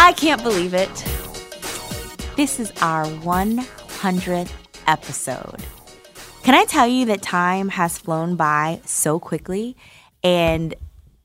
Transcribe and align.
I 0.00 0.12
can't 0.12 0.44
believe 0.44 0.74
it. 0.74 0.88
This 2.36 2.60
is 2.60 2.72
our 2.80 3.04
100th 3.04 4.52
episode. 4.86 5.56
Can 6.44 6.54
I 6.54 6.64
tell 6.66 6.86
you 6.86 7.04
that 7.06 7.20
time 7.20 7.68
has 7.70 7.98
flown 7.98 8.36
by 8.36 8.80
so 8.84 9.18
quickly? 9.18 9.76
And 10.22 10.72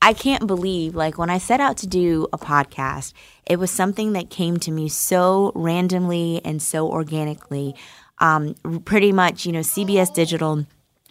I 0.02 0.12
can't 0.12 0.48
believe, 0.48 0.96
like, 0.96 1.18
when 1.18 1.30
I 1.30 1.38
set 1.38 1.60
out 1.60 1.76
to 1.78 1.86
do 1.86 2.26
a 2.32 2.36
podcast, 2.36 3.12
it 3.46 3.60
was 3.60 3.70
something 3.70 4.12
that 4.14 4.28
came 4.28 4.58
to 4.58 4.72
me 4.72 4.88
so 4.88 5.52
randomly 5.54 6.40
and 6.44 6.60
so 6.60 6.88
organically. 6.88 7.76
Um, 8.18 8.54
pretty 8.84 9.12
much, 9.12 9.46
you 9.46 9.52
know, 9.52 9.60
CBS 9.60 10.12
Digital 10.12 10.66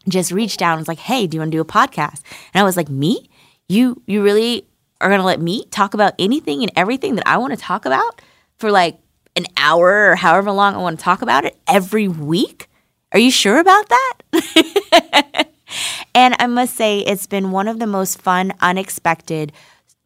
just 0.09 0.33
reached 0.33 0.61
out 0.61 0.73
and 0.73 0.81
was 0.81 0.89
like, 0.89 0.99
"Hey, 0.99 1.27
do 1.27 1.37
you 1.37 1.41
want 1.41 1.53
to 1.53 1.57
do 1.57 1.61
a 1.61 1.65
podcast?" 1.65 2.21
And 2.53 2.61
I 2.61 2.63
was 2.63 2.75
like, 2.75 2.89
"Me? 2.89 3.29
You 3.69 4.01
you 4.05 4.21
really 4.21 4.67
are 5.03 5.09
going 5.09 5.19
to 5.19 5.25
let 5.25 5.41
me 5.41 5.65
talk 5.65 5.93
about 5.93 6.13
anything 6.17 6.63
and 6.63 6.71
everything 6.75 7.15
that 7.15 7.27
I 7.27 7.37
want 7.37 7.53
to 7.53 7.59
talk 7.59 7.85
about 7.85 8.21
for 8.57 8.71
like 8.71 8.97
an 9.35 9.45
hour 9.57 10.11
or 10.11 10.15
however 10.15 10.51
long 10.51 10.75
I 10.75 10.77
want 10.77 10.97
to 10.97 11.03
talk 11.03 11.21
about 11.21 11.43
it 11.45 11.57
every 11.67 12.07
week? 12.07 12.69
Are 13.11 13.19
you 13.19 13.29
sure 13.29 13.59
about 13.59 13.89
that?" 13.89 15.47
and 16.15 16.35
I 16.39 16.47
must 16.47 16.75
say 16.75 16.99
it's 16.99 17.27
been 17.27 17.51
one 17.51 17.67
of 17.67 17.79
the 17.79 17.87
most 17.87 18.21
fun, 18.21 18.53
unexpected 18.61 19.51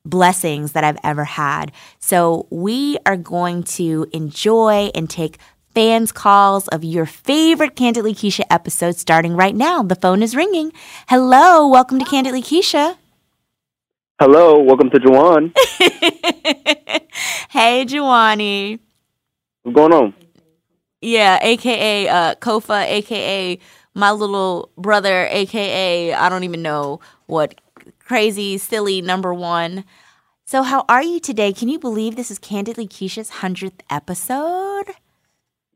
blessings 0.03 0.71
that 0.71 0.83
I've 0.83 0.97
ever 1.03 1.25
had. 1.25 1.71
So 1.99 2.47
we 2.49 2.97
are 3.05 3.17
going 3.17 3.63
to 3.63 4.07
enjoy 4.13 4.89
and 4.95 5.09
take 5.09 5.37
fans' 5.75 6.11
calls 6.11 6.67
of 6.69 6.83
your 6.83 7.05
favorite 7.05 7.75
Candidly 7.75 8.13
Keisha 8.13 8.43
episodes 8.49 8.99
starting 8.99 9.35
right 9.35 9.55
now. 9.55 9.83
The 9.83 9.95
phone 9.95 10.23
is 10.23 10.35
ringing. 10.35 10.71
Hello, 11.07 11.67
welcome 11.67 11.99
to 11.99 12.05
Candidly 12.05 12.41
Keisha. 12.41 12.97
Hello, 14.19 14.59
welcome 14.59 14.89
to 14.89 14.97
Juwan. 14.97 15.55
hey, 17.51 17.85
Juwani. 17.85 18.79
What's 19.61 19.75
going 19.75 19.93
on? 19.93 20.15
Yeah, 21.01 21.37
aka 21.39 22.07
uh, 22.07 22.33
Kofa, 22.41 22.83
aka 22.87 23.59
my 23.93 24.09
little 24.09 24.71
brother, 24.75 25.27
aka 25.29 26.13
I 26.13 26.29
don't 26.29 26.43
even 26.45 26.63
know 26.63 26.99
what 27.27 27.61
crazy, 27.99 28.57
silly 28.57 29.03
number 29.03 29.35
one. 29.35 29.85
So, 30.45 30.63
how 30.63 30.83
are 30.89 31.03
you 31.03 31.19
today? 31.19 31.53
Can 31.53 31.69
you 31.69 31.77
believe 31.77 32.15
this 32.15 32.31
is 32.31 32.39
Candidly 32.39 32.87
Keisha's 32.87 33.29
100th 33.29 33.81
episode? 33.87 34.95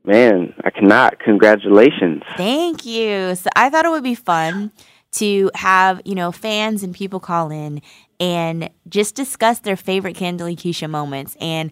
Man, 0.03 0.55
I 0.63 0.71
cannot. 0.71 1.19
Congratulations. 1.19 2.23
Thank 2.37 2.87
you. 2.87 3.35
So, 3.35 3.51
I 3.55 3.69
thought 3.69 3.85
it 3.85 3.91
would 3.91 4.01
be 4.01 4.15
fun 4.15 4.71
to 5.11 5.51
have, 5.55 6.01
you 6.05 6.15
know, 6.15 6.31
fans 6.31 6.83
and 6.83 6.95
people 6.95 7.19
call 7.19 7.51
in 7.51 7.81
and 8.21 8.69
just 8.87 9.15
discuss 9.15 9.59
their 9.59 9.75
favorite 9.75 10.15
Candidly 10.15 10.55
Keisha 10.55 10.89
moments. 10.89 11.35
And 11.41 11.71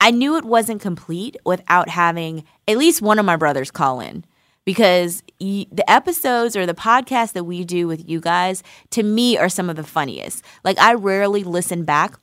I 0.00 0.10
knew 0.10 0.36
it 0.36 0.44
wasn't 0.44 0.80
complete 0.80 1.36
without 1.44 1.90
having 1.90 2.44
at 2.66 2.78
least 2.78 3.02
one 3.02 3.18
of 3.18 3.26
my 3.26 3.36
brothers 3.36 3.70
call 3.70 4.00
in 4.00 4.24
because 4.64 5.22
y- 5.38 5.66
the 5.70 5.88
episodes 5.88 6.56
or 6.56 6.64
the 6.64 6.74
podcasts 6.74 7.34
that 7.34 7.44
we 7.44 7.64
do 7.64 7.86
with 7.86 8.08
you 8.08 8.18
guys 8.18 8.62
to 8.90 9.02
me 9.02 9.36
are 9.36 9.50
some 9.50 9.68
of 9.68 9.76
the 9.76 9.84
funniest. 9.84 10.42
Like 10.64 10.78
I 10.78 10.94
rarely 10.94 11.44
listen 11.44 11.84
back 11.84 12.14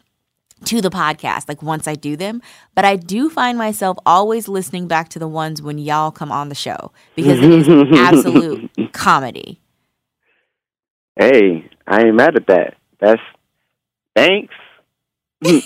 to 0.66 0.82
the 0.82 0.90
podcast 0.90 1.48
like 1.48 1.62
once 1.62 1.88
I 1.88 1.94
do 1.94 2.16
them, 2.16 2.42
but 2.74 2.84
I 2.84 2.96
do 2.96 3.30
find 3.30 3.60
myself 3.60 3.98
always 4.08 4.48
listening 4.48 4.88
back 4.88 5.10
to 5.10 5.20
the 5.20 5.28
ones 5.28 5.62
when 5.62 5.78
y'all 5.78 6.10
come 6.10 6.32
on 6.32 6.50
the 6.50 6.56
show 6.56 6.92
because 7.16 7.38
it 7.38 7.52
is 7.52 7.68
absolute 7.96 8.72
comedy. 8.92 9.62
Hey, 11.16 11.70
I 11.86 12.06
ain't 12.06 12.16
mad 12.16 12.36
at 12.36 12.48
that. 12.48 12.76
That's 13.00 13.22
thanks. 14.18 14.54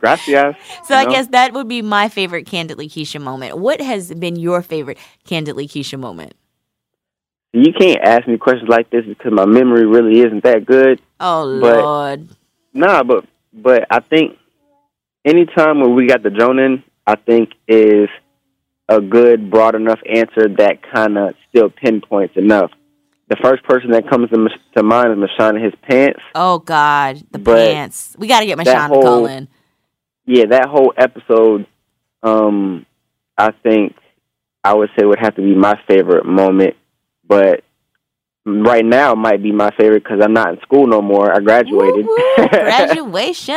Gracias. 0.00 0.54
So 0.84 0.94
I 0.94 1.04
know? 1.04 1.10
guess 1.10 1.28
that 1.28 1.52
would 1.54 1.68
be 1.68 1.82
my 1.82 2.08
favorite 2.08 2.46
Candidly 2.46 2.88
Keisha 2.88 3.20
moment. 3.20 3.58
What 3.58 3.80
has 3.80 4.12
been 4.14 4.36
your 4.36 4.62
favorite 4.62 4.98
Candidly 5.24 5.66
Keisha 5.66 5.98
moment? 5.98 6.34
you 7.54 7.72
can't 7.72 7.98
ask 8.04 8.28
me 8.28 8.36
questions 8.36 8.68
like 8.68 8.90
this 8.90 9.06
because 9.06 9.32
my 9.32 9.46
memory 9.46 9.86
really 9.86 10.20
isn't 10.20 10.44
that 10.44 10.66
good. 10.66 11.00
Oh 11.18 11.58
But- 11.60 11.82
Lord. 11.82 12.28
Nah, 12.74 13.02
but 13.02 13.24
but 13.52 13.86
I 13.90 14.00
think 14.00 14.36
anytime 15.24 15.80
when 15.80 15.94
we 15.94 16.06
got 16.06 16.22
the 16.22 16.30
Joan 16.30 16.58
in, 16.58 16.84
I 17.06 17.16
think 17.16 17.50
is 17.66 18.08
a 18.88 19.00
good, 19.00 19.50
broad 19.50 19.74
enough 19.74 19.98
answer 20.06 20.48
that 20.58 20.80
kind 20.94 21.16
of 21.18 21.34
still 21.48 21.70
pinpoints 21.70 22.36
enough. 22.36 22.70
The 23.28 23.36
first 23.42 23.62
person 23.64 23.90
that 23.90 24.08
comes 24.08 24.30
to, 24.30 24.48
to 24.76 24.82
mind 24.82 25.12
is 25.12 25.18
Mashawn 25.18 25.56
in 25.56 25.64
his 25.64 25.74
pants. 25.82 26.20
Oh 26.34 26.60
God. 26.60 27.22
The 27.30 27.38
But 27.38 27.72
pants. 27.72 28.16
We 28.18 28.26
get 28.26 28.42
Mashawn 28.42 28.88
to 28.88 29.00
call 29.02 29.26
in. 29.26 29.48
Yeah, 30.24 30.46
that 30.50 30.68
whole 30.68 30.92
episode, 30.96 31.66
um, 32.22 32.86
I 33.36 33.52
think 33.62 33.96
I 34.64 34.74
would 34.74 34.90
say 34.98 35.04
would 35.04 35.20
have 35.20 35.36
to 35.36 35.42
be 35.42 35.54
my 35.54 35.78
favorite 35.88 36.26
moment. 36.26 36.76
But 37.26 37.64
right 38.44 38.84
now 38.84 39.14
might 39.14 39.42
be 39.42 39.52
my 39.52 39.70
favorite 39.78 40.04
because 40.04 40.20
I'm 40.22 40.32
not 40.32 40.54
in 40.54 40.60
school 40.60 40.86
no 40.86 41.02
more. 41.02 41.34
I 41.34 41.40
graduated. 41.40 42.06
Graduation. 42.50 43.54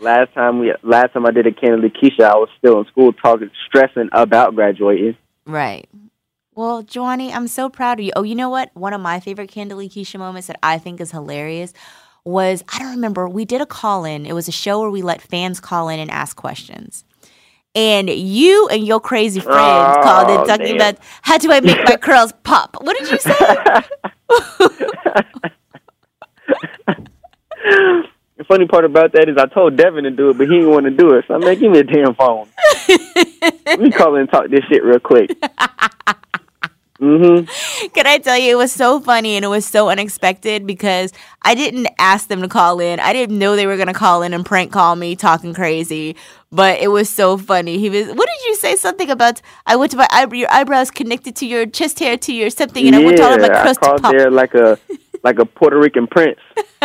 last 0.00 0.34
time 0.34 0.58
we 0.58 0.72
last 0.82 1.12
time 1.12 1.26
I 1.26 1.30
did 1.30 1.46
a 1.46 1.52
Candidly 1.52 1.90
Keisha, 1.90 2.24
I 2.24 2.36
was 2.36 2.48
still 2.58 2.80
in 2.80 2.86
school 2.86 3.12
talking 3.12 3.50
stressing 3.66 4.08
about 4.12 4.54
graduating. 4.54 5.16
Right. 5.46 5.88
Well, 6.54 6.82
Joanie, 6.82 7.32
I'm 7.32 7.48
so 7.48 7.68
proud 7.68 7.98
of 7.98 8.06
you. 8.06 8.12
Oh, 8.14 8.22
you 8.22 8.34
know 8.34 8.48
what? 8.48 8.70
One 8.74 8.92
of 8.92 9.00
my 9.00 9.20
favorite 9.20 9.50
Candidly 9.50 9.88
Keisha 9.88 10.18
moments 10.18 10.46
that 10.46 10.58
I 10.62 10.78
think 10.78 11.00
is 11.00 11.10
hilarious 11.10 11.72
was 12.24 12.62
I 12.72 12.78
don't 12.78 12.92
remember. 12.92 13.28
We 13.28 13.44
did 13.44 13.60
a 13.60 13.66
call 13.66 14.04
in. 14.04 14.24
It 14.24 14.34
was 14.34 14.48
a 14.48 14.52
show 14.52 14.80
where 14.80 14.90
we 14.90 15.02
let 15.02 15.20
fans 15.20 15.60
call 15.60 15.88
in 15.88 15.98
and 15.98 16.10
ask 16.10 16.36
questions. 16.36 17.04
And 17.74 18.08
you 18.08 18.68
and 18.68 18.86
your 18.86 19.00
crazy 19.00 19.40
friends 19.40 19.96
Oh, 19.98 20.02
called 20.02 20.30
in 20.30 20.40
oh, 20.40 20.44
talking 20.44 20.66
damn. 20.66 20.76
about 20.76 20.96
how 21.22 21.38
do 21.38 21.50
I 21.50 21.60
make 21.60 21.78
my 21.88 21.96
curls 21.96 22.32
pop? 22.44 22.76
What 22.80 22.96
did 22.98 23.10
you 23.10 23.18
say? 23.18 23.32
the 28.36 28.44
funny 28.46 28.66
part 28.66 28.84
about 28.84 29.12
that 29.12 29.28
is 29.28 29.36
I 29.38 29.46
told 29.46 29.76
Devin 29.76 30.04
to 30.04 30.10
do 30.10 30.30
it, 30.30 30.38
but 30.38 30.46
he 30.48 30.54
didn't 30.54 30.70
want 30.70 30.84
to 30.84 30.90
do 30.92 31.14
it. 31.14 31.24
So 31.26 31.34
I'm 31.34 31.40
like, 31.40 31.58
give 31.58 31.72
me 31.72 31.80
a 31.80 31.84
damn 31.84 32.14
phone. 32.14 32.46
Let 33.66 33.80
me 33.80 33.90
call 33.90 34.14
in 34.14 34.22
and 34.22 34.30
talk 34.30 34.48
this 34.50 34.64
shit 34.68 34.84
real 34.84 35.00
quick. 35.00 35.30
Mm-hmm. 37.04 37.86
Can 37.88 38.06
I 38.06 38.18
tell 38.18 38.38
you, 38.38 38.52
it 38.52 38.56
was 38.56 38.72
so 38.72 38.98
funny 38.98 39.36
and 39.36 39.44
it 39.44 39.48
was 39.48 39.66
so 39.66 39.90
unexpected 39.90 40.66
because 40.66 41.12
I 41.42 41.54
didn't 41.54 41.88
ask 41.98 42.28
them 42.28 42.40
to 42.40 42.48
call 42.48 42.80
in. 42.80 42.98
I 42.98 43.12
didn't 43.12 43.38
know 43.38 43.56
they 43.56 43.66
were 43.66 43.76
going 43.76 43.88
to 43.88 43.94
call 43.94 44.22
in 44.22 44.32
and 44.32 44.44
prank 44.44 44.72
call 44.72 44.96
me 44.96 45.14
talking 45.14 45.52
crazy, 45.52 46.16
but 46.50 46.78
it 46.78 46.88
was 46.88 47.10
so 47.10 47.36
funny. 47.36 47.78
He 47.78 47.90
was, 47.90 48.06
what 48.06 48.26
did 48.26 48.46
you 48.46 48.56
say? 48.56 48.76
Something 48.76 49.10
about, 49.10 49.42
I 49.66 49.76
went 49.76 49.90
to 49.90 49.98
my 49.98 50.08
eyebrow, 50.10 50.38
your 50.38 50.50
eyebrows 50.50 50.90
connected 50.90 51.36
to 51.36 51.46
your 51.46 51.66
chest 51.66 51.98
hair 51.98 52.16
to 52.16 52.32
your 52.32 52.48
something, 52.48 52.86
and 52.86 52.96
I 52.96 53.00
went 53.00 53.18
to 53.18 53.24
all 53.24 53.34
of 53.34 53.40
my 53.40 53.48
crust 53.48 53.82
to 53.82 53.86
called 53.86 54.02
pop. 54.02 54.12
there 54.12 54.30
like 54.30 54.54
a 54.54 54.78
like 55.22 55.38
a 55.38 55.44
Puerto 55.44 55.78
Rican 55.78 56.06
prince, 56.06 56.38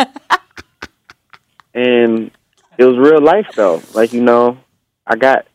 and 1.74 2.30
it 2.78 2.84
was 2.84 2.98
real 2.98 3.22
life 3.22 3.48
though. 3.54 3.82
Like 3.94 4.12
you 4.12 4.22
know, 4.22 4.58
I 5.06 5.16
got 5.16 5.46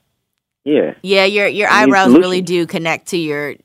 yeah. 0.65 0.95
Yeah, 1.03 1.25
your 1.25 1.47
your 1.47 1.69
eyebrows 1.69 2.11
really 2.11 2.41
do 2.41 2.65
connect 2.65 3.09
to 3.09 3.17
your 3.17 3.55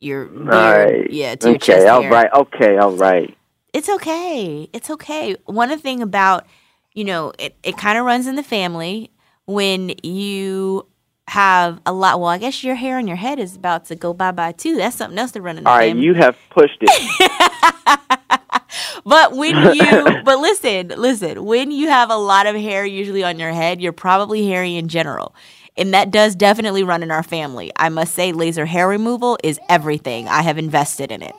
your 0.00 0.26
beard, 0.26 0.98
right. 1.00 1.08
yeah, 1.08 1.34
to 1.36 1.50
your 1.50 1.58
chest 1.58 1.86
Okay. 1.86 1.88
All 1.88 2.04
hair. 2.04 2.08
right. 2.08 2.30
Okay. 2.32 2.76
All 2.78 2.92
right. 2.96 3.36
It's 3.72 3.88
okay. 3.88 4.68
It's 4.72 4.90
okay. 4.90 5.36
One 5.46 5.76
thing 5.78 6.02
about, 6.02 6.46
you 6.94 7.04
know, 7.04 7.32
it, 7.38 7.56
it 7.62 7.76
kind 7.76 7.98
of 7.98 8.04
runs 8.04 8.26
in 8.26 8.34
the 8.36 8.42
family 8.42 9.10
when 9.46 9.92
you 10.02 10.86
have 11.28 11.80
a 11.86 11.92
lot. 11.92 12.18
Well, 12.20 12.28
I 12.30 12.38
guess 12.38 12.62
your 12.64 12.74
hair 12.76 12.98
on 12.98 13.06
your 13.06 13.16
head 13.16 13.38
is 13.38 13.56
about 13.56 13.84
to 13.86 13.96
go 13.96 14.12
bye 14.14 14.32
bye 14.32 14.52
too. 14.52 14.76
That's 14.76 14.96
something 14.96 15.18
else 15.18 15.32
to 15.32 15.42
run 15.42 15.58
in 15.58 15.64
the 15.64 15.70
All 15.70 15.76
right. 15.76 15.94
family. 15.94 16.04
You 16.04 16.14
have 16.14 16.36
pushed 16.50 16.78
it. 16.82 16.94
But 19.04 19.36
when 19.36 19.62
you, 19.62 20.20
but 20.24 20.38
listen, 20.38 20.88
listen, 20.96 21.44
when 21.44 21.70
you 21.70 21.88
have 21.88 22.10
a 22.10 22.16
lot 22.16 22.46
of 22.46 22.54
hair 22.56 22.84
usually 22.84 23.22
on 23.24 23.38
your 23.38 23.52
head, 23.52 23.80
you're 23.80 23.92
probably 23.92 24.46
hairy 24.46 24.76
in 24.76 24.88
general. 24.88 25.34
And 25.78 25.94
that 25.94 26.10
does 26.10 26.34
definitely 26.34 26.82
run 26.82 27.02
in 27.02 27.10
our 27.10 27.22
family. 27.22 27.70
I 27.76 27.88
must 27.88 28.14
say, 28.14 28.32
laser 28.32 28.66
hair 28.66 28.88
removal 28.88 29.38
is 29.44 29.60
everything. 29.68 30.28
I 30.28 30.42
have 30.42 30.58
invested 30.58 31.12
in 31.12 31.22
it. 31.22 31.34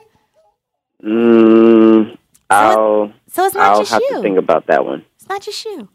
Mm, 1.04 2.18
I'll. 2.50 3.12
So 3.28 3.46
it's 3.46 3.56
not 3.56 3.74
I'll 3.74 3.80
just 3.80 3.92
have 3.92 4.02
you. 4.02 4.16
to 4.16 4.22
think 4.22 4.38
about 4.38 4.68
that 4.68 4.86
one. 4.86 5.06
It's 5.16 5.28
not 5.30 5.42
just 5.42 5.64
you. 5.66 5.90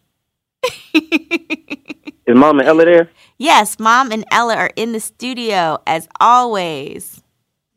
Is 2.27 2.35
Mom 2.35 2.59
and 2.59 2.69
Ella 2.69 2.85
there? 2.87 3.11
Yes, 3.37 3.79
Mom 3.79 4.11
and 4.11 4.25
Ella 4.31 4.57
are 4.57 4.71
in 4.77 4.93
the 4.93 5.01
studio 5.01 5.79
as 5.87 6.09
always. 6.21 7.23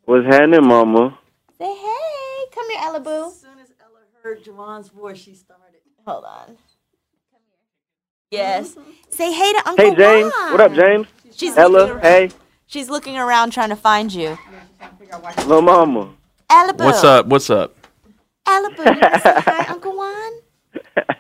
What's 0.06 0.26
happening, 0.26 0.66
Mama? 0.66 1.18
Say 1.58 1.66
hey. 1.66 2.46
Come 2.54 2.70
here, 2.70 2.80
Ella 2.82 3.00
Boo. 3.02 3.28
As 3.28 3.42
soon 3.42 3.60
as 3.60 3.74
Ella 3.82 4.00
heard 4.24 4.44
Jawan's 4.44 4.88
voice, 4.90 5.18
she 5.18 5.34
started. 5.34 5.82
Hold 6.06 6.24
on. 6.24 6.58
Yes. 8.32 8.76
Mm-hmm. 8.76 8.92
Say 9.10 9.32
hey 9.34 9.54
to 9.54 9.62
Uncle 9.70 9.86
Juan. 9.86 9.96
Hey, 9.96 10.04
James. 10.04 10.34
Juan. 10.34 10.52
What 10.52 10.62
up, 10.62 10.74
James? 10.74 11.08
She's 11.32 11.58
Ella. 11.58 11.72
looking, 11.78 12.00
Hey, 12.00 12.30
she's 12.66 12.90
looking 12.90 13.18
around 13.18 13.52
trying 13.52 13.70
to 13.70 13.76
find 13.76 14.12
you. 14.14 14.38
little 15.40 15.62
Mama. 15.62 16.10
Ella 16.50 16.74
Boo. 16.74 16.84
What's 16.86 17.04
up? 17.04 17.26
What's 17.28 17.50
up? 17.50 17.76
Ella 18.48 18.70
Boo. 18.76 18.84
you 18.86 18.90
wanna 18.92 19.20
Say 19.22 19.34
hi, 19.42 19.66
Uncle 19.70 19.96
Juan. 19.98 20.32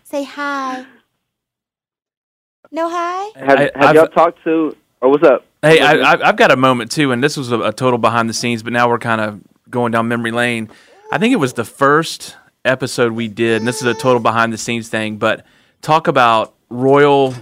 Say 0.04 0.24
hi. 0.24 0.86
No 2.72 2.90
hi. 2.90 3.32
Have, 3.40 3.60
have 3.60 3.72
I've- 3.76 3.98
y'all 3.98 4.08
talked 4.08 4.44
to? 4.44 4.76
Or 5.02 5.10
what's 5.12 5.24
up? 5.24 5.46
Hey, 5.62 5.80
I, 5.80 5.94
I- 6.14 6.30
I've 6.30 6.36
got 6.38 6.52
a 6.52 6.56
moment 6.58 6.92
too, 6.92 7.12
and 7.12 7.24
this 7.24 7.38
was 7.38 7.52
a, 7.52 7.60
a 7.62 7.72
total 7.74 8.00
behind 8.00 8.30
the 8.30 8.34
scenes, 8.34 8.64
but 8.64 8.74
now 8.74 8.90
we're 8.90 9.00
kind 9.00 9.22
of 9.22 9.40
going 9.70 9.92
down 9.92 10.08
memory 10.08 10.32
lane. 10.32 10.70
I 11.12 11.18
think 11.20 11.32
it 11.34 11.38
was 11.38 11.54
the 11.54 11.64
first 11.66 12.36
episode 12.66 13.14
we 13.14 13.28
did, 13.30 13.58
and 13.62 13.68
this 13.68 13.78
is 13.82 13.88
a 13.88 13.94
total 13.94 14.20
behind 14.20 14.52
the 14.52 14.58
scenes 14.58 14.90
thing, 14.90 15.18
but 15.18 15.46
talk 15.82 16.08
about 16.08 16.54
royal 16.70 17.34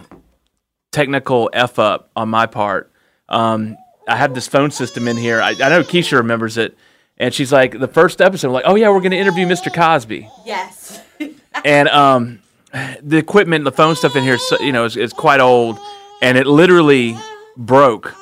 technical 0.92 1.50
f 1.54 1.80
up 1.80 2.10
on 2.16 2.30
my 2.30 2.46
part. 2.46 2.92
Um, 3.30 3.78
I 4.08 4.16
have 4.16 4.34
this 4.34 4.48
phone 4.48 4.72
system 4.72 5.08
in 5.08 5.18
here. 5.18 5.42
I, 5.42 5.50
I 5.52 5.70
know 5.70 5.82
Keisha 5.82 6.18
remembers 6.18 6.58
it, 6.58 6.78
and 7.18 7.34
she's 7.34 7.52
like, 7.52 7.78
the 7.80 7.88
first 7.88 8.22
episode, 8.22 8.50
we're 8.50 8.54
like, 8.56 8.66
oh 8.68 8.76
yeah, 8.76 8.90
we're 8.90 9.00
going 9.00 9.12
to 9.12 9.18
interview 9.18 9.46
Mr. 9.46 9.74
Cosby. 9.74 10.30
Yes. 10.46 11.02
and 11.66 11.90
um, 11.90 12.40
the 13.02 13.18
equipment, 13.18 13.64
the 13.66 13.72
phone 13.72 13.96
stuff 13.96 14.16
in 14.16 14.24
here, 14.24 14.38
so- 14.38 14.60
you 14.60 14.72
know, 14.72 14.86
is, 14.86 14.96
is 14.96 15.12
quite 15.12 15.40
old, 15.40 15.80
and 16.22 16.38
it 16.38 16.46
literally 16.46 17.18
broke 17.58 18.14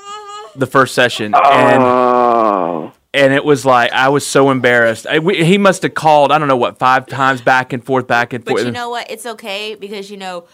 the 0.55 0.67
first 0.67 0.93
session, 0.93 1.33
and 1.35 1.83
Oh, 1.83 2.91
and 3.13 3.33
it 3.33 3.43
was 3.43 3.65
like 3.65 3.91
I 3.91 4.09
was 4.09 4.25
so 4.25 4.49
embarrassed. 4.51 5.05
I, 5.07 5.19
we, 5.19 5.43
he 5.43 5.57
must 5.57 5.83
have 5.83 5.93
called, 5.93 6.31
I 6.31 6.37
don't 6.37 6.47
know 6.47 6.57
what, 6.57 6.77
five 6.77 7.07
times 7.07 7.41
back 7.41 7.73
and 7.73 7.83
forth, 7.83 8.07
back 8.07 8.33
and 8.33 8.43
forth. 8.45 8.61
But 8.61 8.65
you 8.65 8.71
know 8.71 8.89
what? 8.89 9.09
It's 9.11 9.25
okay 9.25 9.75
because 9.75 10.09
you 10.09 10.17
know 10.17 10.45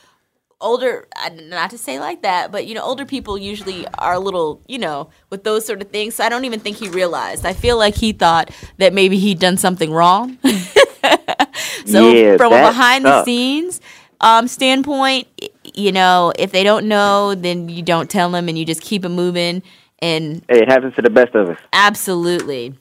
older 0.61 1.07
not 1.49 1.69
to 1.69 1.77
say 1.77 1.99
like 1.99 2.21
that 2.21 2.51
but 2.51 2.67
you 2.67 2.75
know 2.75 2.83
older 2.83 3.05
people 3.05 3.37
usually 3.37 3.87
are 3.97 4.13
a 4.13 4.19
little 4.19 4.61
you 4.67 4.77
know 4.77 5.09
with 5.29 5.43
those 5.45 5.65
sort 5.65 5.81
of 5.81 5.89
things 5.89 6.15
so 6.15 6.23
i 6.23 6.27
don't 6.29 6.43
even 6.43 6.59
think 6.59 6.75
he 6.75 6.89
realized 6.89 7.45
i 7.45 7.53
feel 7.53 7.77
like 7.77 7.95
he 7.95 8.11
thought 8.11 8.51
that 8.77 8.93
maybe 8.93 9.17
he'd 9.17 9.39
done 9.39 9.55
something 9.55 9.91
wrong 9.91 10.37
so 11.85 12.11
Yeah, 12.11 12.37
from 12.37 12.51
a 12.51 12.61
behind 12.61 13.05
the 13.05 13.23
scenes 13.23 13.79
um, 14.21 14.49
standpoint 14.49 15.27
you 15.75 15.93
know 15.93 16.33
if 16.37 16.51
they 16.51 16.63
don't 16.63 16.87
know 16.87 17.35
then 17.35 17.69
you 17.69 17.81
don't 17.81 18.09
tell 18.09 18.29
them 18.29 18.49
and 18.49 18.57
you 18.59 18.65
just 18.65 18.81
keep 18.81 19.05
it 19.05 19.09
moving 19.09 19.63
and 19.99 20.43
it 20.49 20.67
happens 20.69 20.95
to 20.95 21.01
the 21.01 21.09
best 21.09 21.35
of 21.35 21.49
us. 21.49 21.57
Absolutely. 21.73 22.73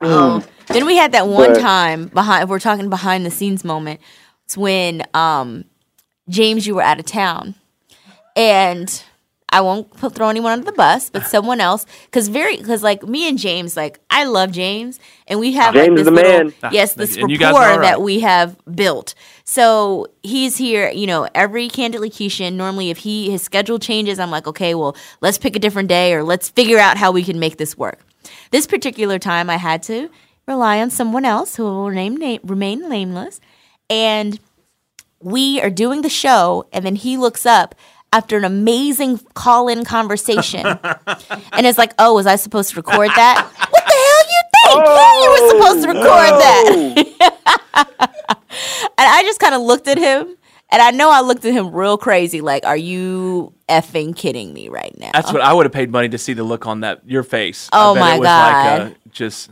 Um, 0.00 0.44
then 0.68 0.86
we 0.86 0.96
had 0.96 1.10
that 1.10 1.26
one 1.26 1.54
But- 1.54 1.60
time 1.60 2.06
behind. 2.06 2.44
If 2.44 2.48
we're 2.48 2.60
talking 2.60 2.88
behind 2.88 3.26
the 3.26 3.32
scenes 3.32 3.64
moment, 3.64 4.00
it's 4.44 4.56
when 4.56 5.02
um, 5.12 5.64
James, 6.28 6.66
you 6.66 6.74
were 6.74 6.82
out 6.82 6.98
of 6.98 7.06
town, 7.06 7.54
and 8.34 9.02
I 9.50 9.60
won't 9.60 9.90
put, 9.90 10.14
throw 10.14 10.28
anyone 10.28 10.52
under 10.52 10.66
the 10.66 10.72
bus, 10.72 11.08
but 11.08 11.26
someone 11.26 11.60
else, 11.60 11.86
because 12.06 12.28
very, 12.28 12.56
because 12.56 12.82
like 12.82 13.02
me 13.04 13.28
and 13.28 13.38
James, 13.38 13.76
like 13.76 14.00
I 14.10 14.24
love 14.24 14.50
James, 14.50 14.98
and 15.28 15.38
we 15.38 15.52
have 15.52 15.74
like 15.74 15.86
James 15.86 16.00
this 16.00 16.08
is 16.08 16.14
the 16.14 16.22
little, 16.22 16.44
man. 16.62 16.72
yes, 16.72 16.94
this 16.94 17.16
And 17.16 17.30
rapport 17.40 17.62
are 17.62 17.70
all 17.70 17.78
right. 17.78 17.82
that 17.82 18.02
we 18.02 18.20
have 18.20 18.56
built. 18.74 19.14
So 19.44 20.08
he's 20.22 20.56
here, 20.56 20.90
you 20.90 21.06
know, 21.06 21.28
every 21.34 21.68
Candidly 21.68 22.10
Keisha. 22.10 22.52
Normally, 22.52 22.90
if 22.90 22.98
he 22.98 23.30
his 23.30 23.42
schedule 23.42 23.78
changes, 23.78 24.18
I'm 24.18 24.30
like, 24.32 24.46
okay, 24.48 24.74
well, 24.74 24.96
let's 25.20 25.38
pick 25.38 25.54
a 25.54 25.60
different 25.60 25.88
day 25.88 26.12
or 26.14 26.24
let's 26.24 26.48
figure 26.48 26.78
out 26.78 26.96
how 26.96 27.12
we 27.12 27.22
can 27.22 27.38
make 27.38 27.56
this 27.56 27.78
work. 27.78 28.00
This 28.50 28.66
particular 28.66 29.20
time, 29.20 29.48
I 29.48 29.56
had 29.56 29.82
to 29.84 30.10
rely 30.48 30.80
on 30.80 30.90
someone 30.90 31.24
else 31.24 31.54
who 31.56 31.62
will 31.64 31.88
remain 31.88 32.16
name, 32.16 32.40
remain 32.44 32.88
nameless, 32.88 33.40
and 33.88 34.38
we 35.26 35.60
are 35.60 35.70
doing 35.70 36.02
the 36.02 36.08
show, 36.08 36.68
and 36.72 36.86
then 36.86 36.94
he 36.94 37.16
looks 37.16 37.44
up 37.44 37.74
after 38.12 38.36
an 38.36 38.44
amazing 38.44 39.18
call-in 39.34 39.84
conversation, 39.84 40.64
and 40.64 41.66
it's 41.66 41.76
like, 41.76 41.92
"Oh, 41.98 42.14
was 42.14 42.28
I 42.28 42.36
supposed 42.36 42.70
to 42.70 42.76
record 42.76 43.10
that? 43.16 43.44
what 43.70 43.84
the 43.84 43.96
hell 44.06 44.24
you 44.30 44.42
think? 44.54 44.86
yeah, 44.86 45.22
you 45.22 45.30
were 45.30 45.48
supposed 45.50 45.82
to 45.82 45.88
record 45.88 46.32
that." 46.40 48.12
And 48.98 49.06
I 49.06 49.22
just 49.24 49.38
kind 49.38 49.54
of 49.54 49.60
looked 49.60 49.88
at 49.88 49.98
him, 49.98 50.34
and 50.70 50.80
I 50.80 50.90
know 50.90 51.10
I 51.10 51.20
looked 51.20 51.44
at 51.44 51.52
him 51.52 51.70
real 51.70 51.98
crazy, 51.98 52.40
like, 52.40 52.64
"Are 52.64 52.76
you 52.76 53.52
effing 53.68 54.16
kidding 54.16 54.54
me 54.54 54.70
right 54.70 54.96
now?" 54.98 55.10
That's 55.12 55.30
what 55.30 55.42
I 55.42 55.52
would 55.52 55.66
have 55.66 55.72
paid 55.72 55.90
money 55.90 56.08
to 56.08 56.16
see 56.16 56.32
the 56.32 56.44
look 56.44 56.66
on 56.66 56.80
that 56.80 57.02
your 57.04 57.22
face. 57.22 57.68
Oh 57.72 57.94
my 57.94 58.14
it 58.14 58.20
was 58.20 58.26
God. 58.26 58.82
Like, 58.82 58.92
uh, 58.92 58.94
just 59.10 59.50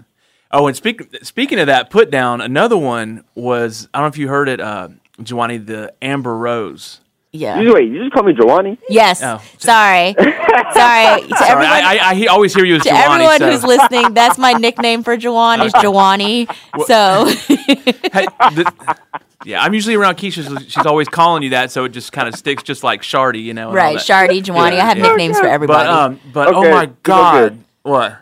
oh, 0.53 0.67
and 0.69 0.75
speak, 0.75 1.03
speaking 1.23 1.59
of 1.59 1.67
that, 1.67 1.91
put 1.91 2.11
down 2.11 2.41
another 2.41 2.79
one 2.79 3.25
was 3.35 3.89
I 3.93 3.99
don't 3.99 4.05
know 4.05 4.09
if 4.09 4.19
you 4.19 4.29
heard 4.29 4.49
it, 4.49 4.61
uh, 4.61 4.89
Joanie, 5.23 5.59
the 5.59 5.93
Amber 6.03 6.37
Rose. 6.37 7.01
yeah. 7.33 7.61
You 7.61 7.73
wait, 7.75 7.89
you 7.91 8.01
just 8.03 8.13
call 8.13 8.23
me 8.25 8.33
Jawani? 8.33 8.79
Yes. 8.89 9.23
Oh. 9.23 9.41
Sorry. 9.59 10.15
Sorry. 10.19 11.23
To 11.23 11.37
Sorry, 11.37 11.51
everyone, 11.51 11.67
I, 11.73 11.99
I, 12.01 12.11
I 12.11 12.15
he- 12.15 12.29
always 12.29 12.55
hear 12.55 12.65
you 12.65 12.77
as 12.77 12.83
to 12.83 12.89
Joanie. 12.91 13.25
everyone 13.25 13.39
so. 13.39 13.51
who's 13.51 13.65
listening, 13.65 14.15
that's 14.15 14.39
my 14.39 14.53
nickname 14.53 15.03
for 15.03 15.17
Jawan 15.17 15.65
is 15.65 15.73
Jawani. 15.75 16.47
So 16.87 17.27
Hey, 18.13 18.27
the- 18.55 18.97
yeah, 19.45 19.63
I'm 19.63 19.75
usually 19.75 19.95
around 19.95 20.17
Keisha. 20.17 20.43
so 20.49 20.59
She's 20.61 20.87
always 20.87 21.07
calling 21.09 21.43
you 21.43 21.51
that, 21.51 21.71
so 21.71 21.85
it 21.85 21.91
just 21.91 22.13
kind 22.13 22.29
of 22.29 22.35
sticks, 22.35 22.63
just 22.63 22.83
like 22.83 23.03
Shardy, 23.03 23.43
you 23.43 23.53
know. 23.53 23.73
Right, 23.73 23.89
all 23.89 23.95
right, 23.97 24.07
that. 24.07 24.31
Shardy, 24.31 24.43
Jawani. 24.43 24.79
I 24.81 24.85
have 24.87 24.97
Yeah. 24.97 25.03
nicknames 25.09 25.39
for 25.39 25.47
everybody. 25.47 25.87
But 25.87 25.91
um, 25.91 26.21
but 26.33 26.55
oh 26.55 26.63
my 26.71 26.87
God, 27.03 27.59
what? 27.83 28.17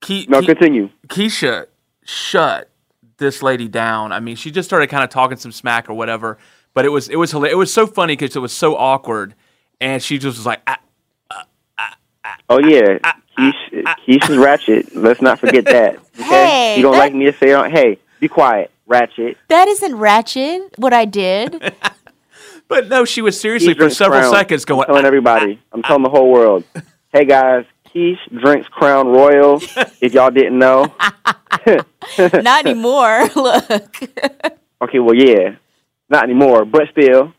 Ke- 0.00 0.28
No, 0.28 0.40
Ke- 0.40 0.46
continue. 0.46 0.88
Keisha 1.08 1.66
shut 2.04 2.70
this 3.18 3.42
lady 3.42 3.68
down. 3.68 4.12
I 4.12 4.20
mean, 4.20 4.36
she 4.36 4.50
just 4.50 4.68
started 4.68 4.88
kind 4.88 5.04
of 5.04 5.10
talking 5.10 5.36
some 5.36 5.52
smack 5.52 5.88
or 5.88 5.94
whatever. 5.94 6.38
But 6.74 6.84
it 6.84 6.90
was 6.90 7.08
it 7.08 7.16
was 7.16 7.30
hilarious. 7.30 7.54
It 7.54 7.58
was 7.58 7.72
so 7.72 7.86
funny 7.86 8.14
because 8.16 8.36
it 8.36 8.40
was 8.40 8.52
so 8.52 8.76
awkward, 8.76 9.34
and 9.80 10.02
she 10.02 10.18
just 10.18 10.36
was 10.36 10.44
like, 10.46 10.60
ah, 10.66 10.78
ah, 11.30 11.46
ah, 11.78 11.96
ah 12.24 12.36
Oh 12.50 12.58
yeah, 12.58 12.98
Keish, 13.38 13.84
Keisha's 14.06 14.36
ratchet. 14.36 14.94
Let's 14.94 15.22
not 15.22 15.38
forget 15.40 15.64
that. 15.76 15.96
Okay, 16.18 16.22
Hey, 16.24 16.76
you 16.76 16.82
don't 16.82 16.92
that- 16.92 16.98
like 16.98 17.14
me 17.14 17.24
to 17.26 17.32
say 17.32 17.50
it? 17.58 17.70
Hey, 17.70 17.98
be 18.20 18.28
quiet, 18.28 18.70
ratchet. 18.86 19.38
that 19.48 19.68
isn't 19.68 19.94
ratchet. 19.96 20.62
What 20.78 20.92
I 20.92 21.04
did. 21.06 21.74
But 22.68 22.88
no, 22.88 23.04
she 23.04 23.22
was 23.22 23.40
seriously 23.40 23.74
Keish 23.74 23.78
for 23.78 23.90
several 23.90 24.20
Crown. 24.22 24.32
seconds 24.34 24.64
going. 24.64 24.80
I'm 24.80 24.86
telling 24.88 25.04
everybody. 25.06 25.62
I'm 25.72 25.82
telling 25.84 26.02
the 26.02 26.08
whole 26.10 26.30
world. 26.30 26.64
Hey 27.12 27.24
guys, 27.24 27.64
Drinks 28.40 28.68
Crown 28.68 29.08
Royal. 29.08 29.60
if 30.00 30.12
y'all 30.14 30.30
didn't 30.30 30.58
know. 30.58 30.94
Not 32.18 32.66
anymore. 32.66 33.28
Look. 33.36 34.00
Okay, 34.82 34.98
well 34.98 35.14
yeah, 35.14 35.56
not 36.08 36.24
anymore, 36.24 36.64
but 36.64 36.82
still. 36.92 37.32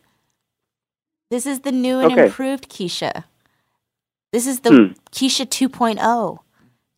This 1.30 1.46
is 1.46 1.60
the 1.60 1.72
new 1.72 2.00
and 2.00 2.12
Okay. 2.12 2.24
improved 2.26 2.68
Keisha. 2.68 3.24
This 4.32 4.46
is 4.46 4.60
the 4.60 4.70
Hmm. 4.70 4.92
Keisha 5.12 5.46
2.0. 5.46 6.38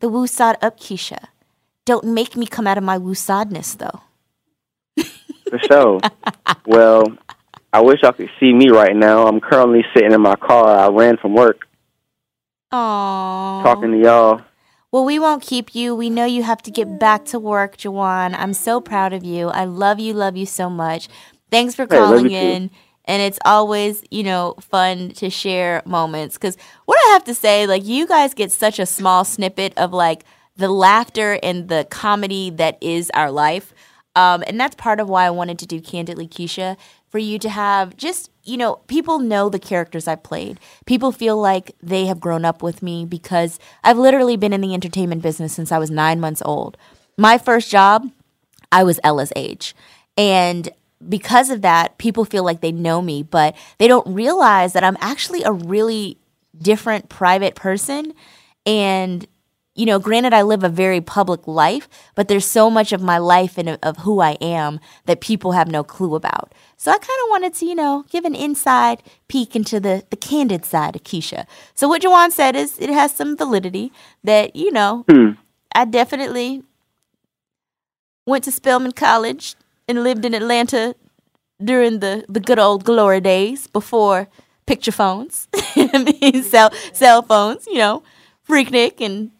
The 0.00 0.08
woosod 0.08 0.56
up 0.62 0.80
Keisha. 0.80 1.26
Don't 1.84 2.04
make 2.04 2.36
me 2.36 2.46
come 2.46 2.66
out 2.66 2.78
of 2.78 2.84
my 2.84 2.98
woosadness 2.98 3.76
though. 3.76 4.00
For 5.50 5.58
sure. 5.70 6.00
well, 6.66 7.04
I 7.72 7.80
wish 7.82 8.02
y'all 8.02 8.12
could 8.12 8.30
see 8.40 8.52
me 8.52 8.70
right 8.70 8.96
now. 8.96 9.26
I'm 9.26 9.40
currently 9.40 9.84
sitting 9.94 10.12
in 10.12 10.20
my 10.22 10.36
car. 10.36 10.66
I 10.78 10.88
ran 10.88 11.16
from 11.18 11.34
work 11.34 11.66
Aww. 12.72 13.62
talking 13.62 13.92
to 13.92 13.98
y'all. 13.98 14.42
Well, 14.92 15.04
we 15.04 15.18
won't 15.18 15.42
keep 15.42 15.74
you. 15.74 15.94
We 15.94 16.10
know 16.10 16.24
you 16.24 16.42
have 16.42 16.62
to 16.62 16.70
get 16.70 16.98
back 16.98 17.24
to 17.26 17.38
work, 17.38 17.76
Jawan. 17.76 18.34
I'm 18.36 18.52
so 18.52 18.80
proud 18.80 19.12
of 19.12 19.22
you. 19.24 19.48
I 19.48 19.64
love 19.64 20.00
you, 20.00 20.14
love 20.14 20.36
you 20.36 20.46
so 20.46 20.68
much. 20.68 21.08
Thanks 21.50 21.74
for 21.74 21.86
Hey, 21.88 21.96
calling 21.98 22.28
too. 22.28 22.34
in. 22.34 22.70
And 23.04 23.22
it's 23.22 23.38
always, 23.44 24.02
you 24.10 24.22
know, 24.22 24.54
fun 24.60 25.10
to 25.12 25.30
share 25.30 25.82
moments. 25.84 26.36
Because 26.36 26.56
what 26.86 26.98
I 27.06 27.12
have 27.12 27.24
to 27.24 27.34
say, 27.34 27.66
like, 27.66 27.84
you 27.84 28.06
guys 28.06 28.34
get 28.34 28.52
such 28.52 28.78
a 28.78 28.86
small 28.86 29.24
snippet 29.24 29.76
of, 29.76 29.92
like, 29.92 30.24
the 30.56 30.68
laughter 30.68 31.38
and 31.42 31.68
the 31.68 31.86
comedy 31.90 32.50
that 32.50 32.76
is 32.80 33.10
our 33.14 33.30
life. 33.30 33.72
Um, 34.16 34.42
and 34.46 34.60
that's 34.60 34.74
part 34.74 35.00
of 35.00 35.08
why 35.08 35.24
I 35.24 35.30
wanted 35.30 35.58
to 35.60 35.66
do 35.66 35.80
Candidly 35.80 36.28
Keisha 36.28 36.76
for 37.08 37.18
you 37.18 37.38
to 37.38 37.48
have 37.48 37.96
just, 37.96 38.30
you 38.44 38.56
know, 38.56 38.76
people 38.86 39.18
know 39.18 39.48
the 39.48 39.58
characters 39.58 40.08
I've 40.08 40.22
played. 40.22 40.58
People 40.86 41.12
feel 41.12 41.38
like 41.38 41.76
they 41.82 42.06
have 42.06 42.20
grown 42.20 42.44
up 42.44 42.62
with 42.62 42.82
me 42.82 43.04
because 43.04 43.58
I've 43.84 43.98
literally 43.98 44.36
been 44.36 44.52
in 44.52 44.60
the 44.60 44.74
entertainment 44.74 45.22
business 45.22 45.52
since 45.52 45.70
I 45.72 45.78
was 45.78 45.90
nine 45.90 46.20
months 46.20 46.42
old. 46.44 46.76
My 47.16 47.38
first 47.38 47.70
job, 47.70 48.10
I 48.72 48.82
was 48.82 48.98
Ella's 49.04 49.32
age. 49.36 49.74
And 50.16 50.70
because 51.08 51.50
of 51.50 51.62
that, 51.62 51.98
people 51.98 52.24
feel 52.24 52.44
like 52.44 52.60
they 52.60 52.72
know 52.72 53.02
me, 53.02 53.22
but 53.22 53.56
they 53.78 53.88
don't 53.88 54.06
realize 54.12 54.72
that 54.72 54.84
I'm 54.84 54.96
actually 55.00 55.42
a 55.42 55.52
really 55.52 56.18
different 56.60 57.08
private 57.08 57.54
person. 57.54 58.14
And, 58.66 59.26
you 59.80 59.86
know, 59.86 59.98
granted, 59.98 60.34
I 60.34 60.42
live 60.42 60.62
a 60.62 60.68
very 60.68 61.00
public 61.00 61.46
life, 61.46 61.88
but 62.14 62.28
there's 62.28 62.44
so 62.44 62.68
much 62.68 62.92
of 62.92 63.00
my 63.00 63.16
life 63.16 63.56
and 63.56 63.78
of 63.82 63.96
who 63.96 64.20
I 64.20 64.32
am 64.42 64.78
that 65.06 65.22
people 65.22 65.52
have 65.52 65.68
no 65.68 65.82
clue 65.82 66.14
about. 66.14 66.52
So 66.76 66.90
I 66.90 66.98
kind 66.98 67.20
of 67.24 67.30
wanted 67.30 67.54
to, 67.54 67.64
you 67.64 67.74
know, 67.74 68.04
give 68.10 68.26
an 68.26 68.34
inside 68.34 69.02
peek 69.28 69.56
into 69.56 69.80
the, 69.80 70.04
the 70.10 70.18
candid 70.18 70.66
side 70.66 70.96
of 70.96 71.02
Keisha. 71.04 71.46
So 71.74 71.88
what 71.88 72.02
Jawan 72.02 72.30
said 72.30 72.56
is 72.56 72.78
it 72.78 72.90
has 72.90 73.14
some 73.14 73.38
validity 73.38 73.90
that, 74.22 74.54
you 74.54 74.70
know, 74.70 75.06
Hmm. 75.08 75.30
I 75.74 75.86
definitely 75.86 76.62
went 78.26 78.44
to 78.44 78.52
Spelman 78.52 78.92
College 78.92 79.54
and 79.88 80.04
lived 80.04 80.26
in 80.26 80.34
Atlanta 80.34 80.94
during 81.64 82.00
the, 82.00 82.26
the 82.28 82.40
good 82.40 82.58
old 82.58 82.84
glory 82.84 83.22
days 83.22 83.66
before 83.66 84.28
picture 84.66 84.92
phones, 84.92 85.48
I 85.54 86.18
mean, 86.20 86.42
cell, 86.54 86.70
cell 86.92 87.22
phones, 87.22 87.66
you 87.66 87.78
know, 87.78 88.02
Freaknik 88.46 89.00
and 89.00 89.30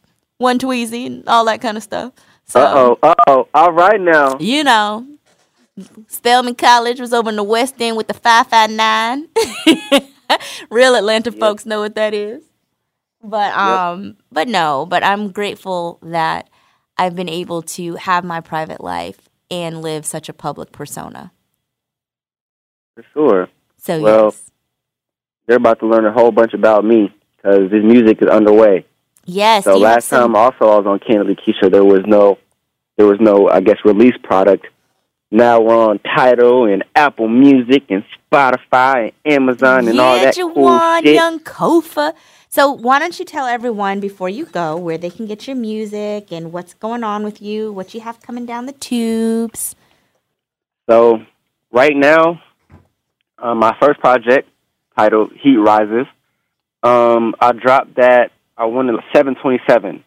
One 0.40 0.59
Tweezy 0.59 1.04
and 1.06 1.28
all 1.28 1.44
that 1.44 1.61
kind 1.61 1.76
of 1.76 1.82
stuff. 1.82 2.14
So, 2.47 2.61
Uh 2.61 2.73
oh, 2.75 2.99
uh 3.02 3.14
oh. 3.26 3.49
All 3.52 3.73
right 3.73 4.00
now. 4.00 4.38
you 4.40 4.64
know, 4.64 5.06
Spelman 6.09 6.54
College 6.54 6.99
was 6.99 7.12
over 7.12 7.28
in 7.28 7.37
the 7.37 7.42
West 7.44 7.75
End 7.78 7.94
with 7.97 8.09
the 8.09 8.14
559. 8.14 9.28
Real 10.70 10.94
Atlanta 10.94 11.30
folks 11.30 11.66
know 11.66 11.80
what 11.80 11.94
that 11.94 12.14
is. 12.14 12.42
But 13.23 13.52
um 13.54 14.16
but 14.32 14.49
no, 14.49 14.87
but 14.87 15.04
I'm 15.04 15.30
grateful 15.30 15.99
that 16.02 16.49
I've 16.97 17.14
been 17.14 17.28
able 17.28 17.61
to 17.76 17.97
have 17.97 18.25
my 18.25 18.40
private 18.40 18.80
life 18.82 19.28
and 19.50 19.82
live 19.82 20.06
such 20.06 20.30
a 20.30 20.32
public 20.32 20.73
persona. 20.73 21.32
For 22.94 23.04
sure. 23.12 23.49
So 23.76 24.00
Well, 24.00 24.25
yes. 24.26 24.50
They're 25.47 25.56
about 25.59 25.80
to 25.80 25.87
learn 25.87 26.06
a 26.06 26.12
whole 26.12 26.30
bunch 26.30 26.54
about 26.54 26.85
me 26.85 27.12
because 27.37 27.70
this 27.70 27.82
music 27.85 28.23
is 28.23 28.28
underway. 28.28 28.87
Yes. 29.25 29.65
So 29.65 29.77
last 29.77 30.09
time 30.09 30.35
also 30.35 30.69
I 30.69 30.77
was 30.79 30.87
on 30.87 30.99
Candidly 30.99 31.37
Keisha, 31.37 31.71
there 31.71 31.85
was 31.85 32.03
no, 32.07 32.39
there 32.97 33.07
was 33.07 33.21
no, 33.21 33.49
I 33.49 33.61
guess, 33.61 33.77
release 33.85 34.17
product. 34.23 34.67
Now 35.31 35.61
we're 35.61 35.77
on 35.77 36.00
Tidal 36.00 36.67
and 36.67 36.83
Apple 36.97 37.29
Music 37.29 37.85
and 37.89 38.03
Spotify 38.33 39.12
and 39.25 39.35
Amazon 39.35 39.87
and 39.87 39.97
yeah, 39.97 40.03
all 40.03 40.17
that 40.17 40.35
cool 40.35 40.55
Jawan, 40.55 41.03
shit. 41.03 41.15
Young 41.15 41.39
Kofa. 41.41 42.15
So 42.49 42.73
why 42.73 42.99
don't 42.99 43.17
you 43.17 43.25
tell 43.25 43.47
everyone 43.47 44.00
before 44.00 44.29
you 44.29 44.45
go 44.45 44.77
where 44.77 44.99
they 44.99 45.09
can 45.09 45.27
get 45.27 45.47
your 45.47 45.55
music 45.55 46.33
and 46.33 46.53
what's 46.53 46.75
going 46.75 47.05
on 47.05 47.23
with 47.23 47.41
you, 47.41 47.73
what 47.73 47.95
you 47.95 48.00
have 48.00 48.21
coming 48.23 48.45
down 48.45 48.67
the 48.67 48.73
tubes. 48.73 49.77
So 50.89 51.25
right 51.71 51.97
now, 51.97 52.43
uh, 53.39 53.55
my 53.55 53.77
first 53.81 54.00
project 54.00 54.49
titled 54.99 55.31
Heat 55.41 55.59
Rises, 55.59 56.07
um, 56.83 57.37
I 57.41 57.53
dropped 57.53 57.95
that. 57.97 58.33
I 58.61 58.67
won 58.67 58.87
twenty 59.43 59.61
seven. 59.69 60.05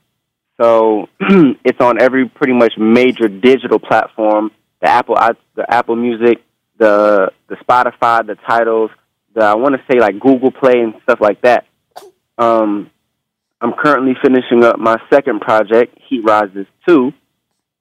So 0.61 1.09
it's 1.19 1.81
on 1.81 1.99
every 1.99 2.29
pretty 2.29 2.53
much 2.53 2.73
major 2.77 3.27
digital 3.27 3.79
platform: 3.79 4.51
the 4.81 4.89
Apple, 4.89 5.15
i- 5.17 5.31
the 5.55 5.65
Apple 5.73 5.95
Music, 5.95 6.41
the 6.77 7.31
the 7.47 7.55
Spotify, 7.55 8.25
the 8.25 8.35
titles, 8.47 8.91
the 9.33 9.43
I 9.43 9.55
want 9.55 9.73
to 9.75 9.81
say 9.91 9.99
like 9.99 10.19
Google 10.19 10.51
Play 10.51 10.79
and 10.81 10.93
stuff 11.03 11.19
like 11.19 11.41
that. 11.41 11.65
Um, 12.37 12.91
I'm 13.59 13.73
currently 13.73 14.13
finishing 14.21 14.63
up 14.63 14.77
my 14.77 14.97
second 15.11 15.41
project, 15.41 15.97
Heat 16.07 16.21
Rises 16.23 16.67
Two, 16.87 17.11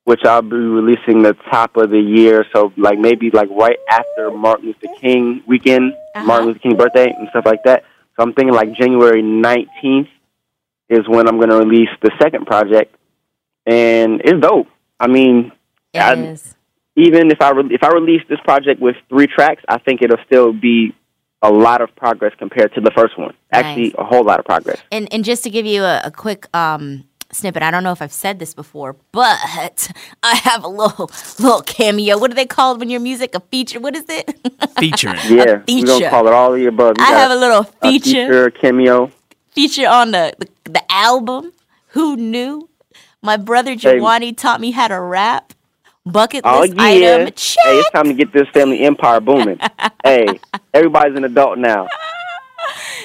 which 0.04 0.20
I'll 0.24 0.40
be 0.40 0.56
releasing 0.56 1.22
the 1.22 1.34
top 1.50 1.76
of 1.76 1.90
the 1.90 2.00
year. 2.00 2.46
So 2.54 2.72
like 2.78 2.98
maybe 2.98 3.30
like 3.30 3.50
right 3.50 3.78
after 3.90 4.30
Martin 4.30 4.66
Luther 4.68 4.94
King 5.00 5.42
weekend, 5.46 5.92
Uh-huh. 6.14 6.24
Martin 6.24 6.46
Luther 6.48 6.60
King 6.60 6.76
birthday 6.76 7.12
and 7.18 7.28
stuff 7.28 7.44
like 7.44 7.62
that. 7.64 7.84
So 8.16 8.22
I'm 8.22 8.32
thinking 8.32 8.54
like 8.54 8.72
January 8.74 9.22
19th 9.22 10.08
is 10.92 11.08
when 11.08 11.26
I'm 11.28 11.36
going 11.38 11.50
to 11.50 11.56
release 11.56 11.88
the 12.02 12.10
second 12.20 12.46
project, 12.46 12.94
and 13.66 14.20
it's 14.24 14.40
dope. 14.40 14.68
I 15.00 15.06
mean, 15.08 15.52
I- 15.94 16.14
Yes. 16.14 16.54
even 16.96 17.30
if 17.30 17.40
I 17.40 17.50
re- 17.50 17.74
if 17.74 17.82
I 17.82 17.88
release 17.88 18.22
this 18.28 18.40
project 18.44 18.80
with 18.80 18.96
three 19.08 19.26
tracks, 19.26 19.62
I 19.68 19.78
think 19.78 20.02
it'll 20.02 20.22
still 20.26 20.52
be 20.52 20.94
a 21.42 21.50
lot 21.50 21.80
of 21.80 21.94
progress 21.96 22.32
compared 22.38 22.72
to 22.74 22.80
the 22.80 22.90
first 22.92 23.18
one. 23.18 23.34
Actually, 23.52 23.84
Nice. 23.88 23.94
a 23.98 24.04
whole 24.04 24.22
lot 24.24 24.38
of 24.38 24.44
progress. 24.44 24.78
And 24.92 25.12
and 25.12 25.24
just 25.24 25.42
to 25.44 25.50
give 25.50 25.66
you 25.66 25.82
a, 25.82 26.00
a 26.04 26.10
quick 26.10 26.46
um 26.54 27.04
snippet, 27.32 27.62
I 27.62 27.70
don't 27.70 27.82
know 27.82 27.92
if 27.92 28.00
I've 28.02 28.12
said 28.12 28.38
this 28.38 28.52
before, 28.54 28.94
but 29.10 29.90
I 30.22 30.34
have 30.36 30.62
a 30.64 30.68
little 30.68 31.10
little 31.40 31.62
cameo. 31.62 32.18
What 32.18 32.30
do 32.30 32.34
they 32.34 32.46
call 32.46 32.74
it 32.74 32.78
when 32.78 32.90
your 32.90 33.00
music 33.00 33.34
a 33.34 33.40
feature? 33.40 33.80
What 33.80 33.96
is 33.96 34.04
it? 34.08 34.26
Featuring. 34.78 35.16
Yeah, 35.28 35.44
we're 35.44 35.60
feature. 35.66 35.86
gonna 35.86 36.10
call 36.10 36.26
it 36.28 36.32
all 36.32 36.52
of 36.54 36.58
the 36.60 36.66
above. 36.66 36.94
You 36.98 37.04
I 37.04 37.12
have 37.12 37.30
a 37.30 37.36
little 37.36 37.60
a 37.60 37.90
feature 37.90 38.26
feature 38.26 38.50
cameo. 38.50 39.10
Feature 39.52 39.88
on 39.88 40.12
the, 40.12 40.34
the 40.38 40.48
the 40.70 40.92
album. 40.92 41.52
Who 41.90 42.16
knew? 42.16 42.68
My 43.22 43.36
brother 43.36 43.76
Hey. 43.76 43.98
Taught 44.32 44.60
me 44.60 44.72
how 44.72 44.88
to 44.88 45.00
rap. 45.00 45.52
Bucket 46.04 46.42
Oh 46.44 46.60
list 46.62 46.74
yeah! 46.76 46.82
item. 46.82 47.26
Hey, 47.64 47.78
it's 47.78 47.90
time 47.90 48.06
to 48.06 48.14
get 48.14 48.32
this 48.32 48.48
family 48.50 48.80
empire 48.80 49.20
booming. 49.20 49.58
hey, 50.04 50.26
everybody's 50.74 51.16
an 51.16 51.24
adult 51.24 51.58
now. 51.58 51.88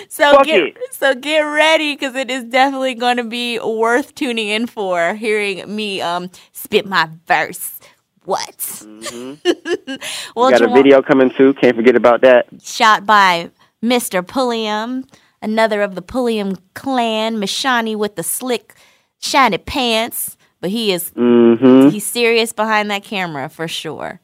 So 0.09 0.31
Fuck 0.33 0.45
get 0.45 0.61
it. 0.61 0.77
so 0.91 1.13
get 1.15 1.39
ready 1.41 1.93
because 1.93 2.15
it 2.15 2.31
is 2.31 2.43
definitely 2.45 2.93
going 2.95 3.17
to 3.17 3.23
be 3.23 3.59
worth 3.59 4.15
tuning 4.15 4.47
in 4.47 4.67
for 4.67 5.15
hearing 5.15 5.75
me 5.75 6.01
um 6.01 6.29
spit 6.53 6.85
my 6.85 7.09
verse. 7.27 7.79
What? 8.25 8.81
well, 8.85 9.37
Mm-hmm. 9.37 10.49
Got 10.49 10.61
a 10.61 10.67
video 10.73 11.01
coming 11.01 11.31
too. 11.31 11.53
Can't 11.55 11.75
forget 11.75 11.95
about 11.95 12.21
that. 12.21 12.47
shot 12.61 13.05
by 13.05 13.51
Mr. 13.83 14.25
Pulliam, 14.25 15.05
another 15.41 15.81
of 15.81 15.95
the 15.95 16.01
Pulliam 16.01 16.57
clan, 16.73 17.37
Mashani 17.37 17.95
with 17.95 18.15
the 18.15 18.23
slick, 18.23 18.75
shiny 19.19 19.57
pants. 19.57 20.37
But 20.59 20.71
he 20.71 20.91
is 20.91 21.09
hmm 21.09 21.89
he's 21.89 22.05
serious 22.05 22.51
behind 22.53 22.89
that 22.91 23.03
camera 23.03 23.49
for 23.49 23.67
sure. 23.67 24.19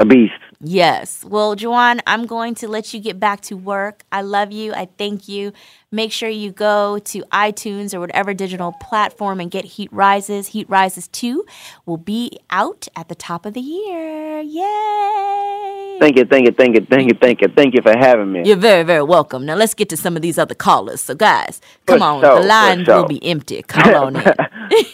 A 0.00 0.04
beast. 0.04 0.32
Yes. 0.60 1.24
Well, 1.24 1.56
Juwan, 1.56 2.00
I'm 2.06 2.26
going 2.26 2.54
to 2.56 2.68
let 2.68 2.92
you 2.94 3.00
get 3.00 3.18
back 3.18 3.40
to 3.42 3.56
work. 3.56 4.04
I 4.12 4.22
love 4.22 4.52
you. 4.52 4.72
I 4.72 4.88
thank 4.98 5.28
you. 5.28 5.52
Make 5.90 6.12
sure 6.12 6.28
you 6.28 6.52
go 6.52 6.98
to 7.00 7.22
iTunes 7.32 7.94
or 7.94 8.00
whatever 8.00 8.32
digital 8.34 8.72
platform 8.80 9.40
and 9.40 9.50
get 9.50 9.64
Heat 9.64 9.92
Rises. 9.92 10.48
Heat 10.48 10.68
Rises 10.68 11.08
2 11.08 11.44
will 11.86 11.96
be 11.96 12.38
out 12.50 12.86
at 12.96 13.08
the 13.08 13.14
top 13.16 13.46
of 13.46 13.54
the 13.54 13.60
year. 13.60 14.40
Yay! 14.40 15.98
Thank 16.00 16.16
you, 16.16 16.24
thank 16.26 16.46
you, 16.46 16.52
thank 16.52 16.76
you, 16.76 16.86
thank 16.88 17.10
you, 17.12 17.18
thank 17.20 17.40
you, 17.40 17.48
thank 17.56 17.74
you 17.74 17.82
for 17.82 17.92
having 17.98 18.30
me. 18.32 18.42
You're 18.44 18.56
very, 18.56 18.84
very 18.84 19.02
welcome. 19.02 19.44
Now 19.46 19.56
let's 19.56 19.74
get 19.74 19.88
to 19.90 19.96
some 19.96 20.14
of 20.16 20.22
these 20.22 20.38
other 20.38 20.54
callers. 20.54 21.00
So, 21.00 21.14
guys, 21.16 21.60
come 21.86 21.98
For 21.98 22.04
on. 22.04 22.20
sure, 22.22 22.40
the 22.40 22.46
line 22.46 22.84
sure. 22.84 22.96
will 22.96 23.04
be 23.04 23.24
empty. 23.24 23.62
Come 23.62 23.94
on 23.94 24.16
in. 24.16 24.34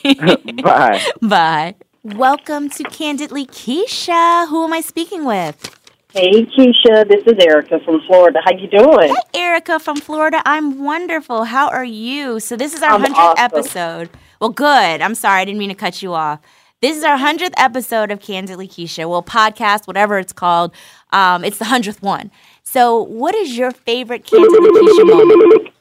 Bye. 0.62 1.02
Bye. 1.20 1.75
Welcome 2.04 2.68
to 2.68 2.84
Candidly 2.84 3.46
Keisha. 3.46 4.46
Who 4.49 4.64
am 4.64 4.75
I 4.75 4.82
speaking 4.82 5.25
with? 5.25 5.75
Hey, 6.12 6.44
Keisha, 6.44 7.08
this 7.08 7.25
is 7.26 7.42
Erica 7.42 7.80
from 7.82 8.02
Florida. 8.06 8.40
How 8.44 8.52
you 8.52 8.68
doing? 8.68 9.08
Hi 9.08 9.23
Erica 9.32 9.80
from 9.80 9.96
Florida. 9.96 10.42
I'm 10.44 10.84
wonderful. 10.84 11.44
How 11.44 11.68
are 11.68 11.82
you? 11.82 12.40
So 12.40 12.56
this 12.56 12.75
is 12.75 12.82
our 12.82 12.90
I'm 12.90 13.04
100th 13.04 13.14
awesome. 13.14 13.42
episode. 13.42 14.11
Well, 14.38 14.50
good. 14.50 15.00
I'm 15.00 15.14
sorry. 15.14 15.40
I 15.40 15.44
didn't 15.46 15.58
mean 15.58 15.70
to 15.70 15.75
cut 15.75 16.02
you 16.02 16.12
off. 16.12 16.40
This 16.82 16.94
is 16.94 17.04
our 17.04 17.16
100th 17.16 17.54
episode 17.56 18.11
of 18.11 18.20
Candidly 18.20 18.68
Keisha. 18.68 19.08
Well, 19.08 19.23
podcast, 19.23 19.87
whatever 19.87 20.18
it's 20.18 20.34
called. 20.34 20.75
Um, 21.11 21.42
it's 21.42 21.56
the 21.56 21.64
100th 21.64 22.02
one. 22.02 22.30
So 22.64 23.00
what 23.02 23.34
is 23.34 23.56
your 23.56 23.70
favorite 23.70 24.26
Candidly 24.26 24.58
Keisha 24.58 25.06
moment? 25.06 25.74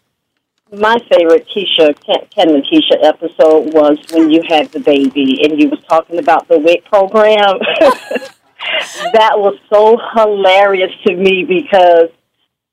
My 0.73 0.97
favorite 1.07 1.47
Keisha, 1.47 1.93
Ken, 2.03 2.25
Ken 2.33 2.49
and 2.49 2.63
Keisha 2.63 2.97
episode 3.03 3.73
was 3.75 3.99
when 4.11 4.31
you 4.31 4.41
had 4.47 4.71
the 4.71 4.79
baby 4.79 5.41
and 5.43 5.61
you 5.61 5.69
was 5.69 5.79
talking 5.87 6.17
about 6.17 6.47
the 6.47 6.57
WIC 6.57 6.83
program. 6.85 7.59
that 9.13 9.37
was 9.37 9.55
so 9.69 9.99
hilarious 10.15 10.91
to 11.05 11.15
me 11.15 11.45
because 11.47 12.09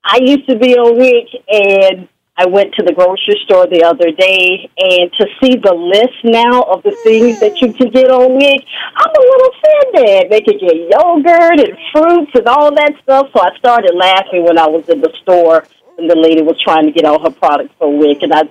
I 0.03 0.17
used 0.19 0.49
to 0.49 0.57
be 0.57 0.73
on 0.73 0.97
WIC 0.97 1.43
and 1.47 2.07
I 2.37 2.47
went 2.47 2.73
to 2.73 2.83
the 2.83 2.91
grocery 2.91 3.37
store 3.45 3.67
the 3.67 3.83
other 3.83 4.09
day 4.09 4.67
and 4.79 5.11
to 5.19 5.27
see 5.37 5.57
the 5.61 5.75
list 5.75 6.23
now 6.23 6.63
of 6.63 6.81
the 6.81 6.97
things 7.03 7.39
that 7.39 7.61
you 7.61 7.71
can 7.71 7.91
get 7.91 8.09
on 8.09 8.33
WIC, 8.33 8.65
I'm 8.97 9.11
a 9.13 9.19
little 9.19 9.51
offended. 9.53 10.31
They 10.31 10.41
could 10.41 10.59
get 10.59 10.73
yogurt 10.89 11.59
and 11.59 11.77
fruits 11.93 12.31
and 12.33 12.47
all 12.47 12.73
that 12.73 12.93
stuff. 13.03 13.27
So 13.31 13.41
I 13.45 13.55
started 13.59 13.93
laughing 13.93 14.43
when 14.43 14.57
I 14.57 14.65
was 14.65 14.89
in 14.89 15.01
the 15.01 15.13
store 15.21 15.67
and 16.01 16.09
the 16.09 16.15
lady 16.15 16.41
was 16.41 16.59
trying 16.61 16.85
to 16.85 16.91
get 16.91 17.05
all 17.05 17.21
her 17.21 17.29
products 17.31 17.73
for 17.77 17.95
WIC 17.97 18.23
and 18.23 18.33
I 18.33 18.43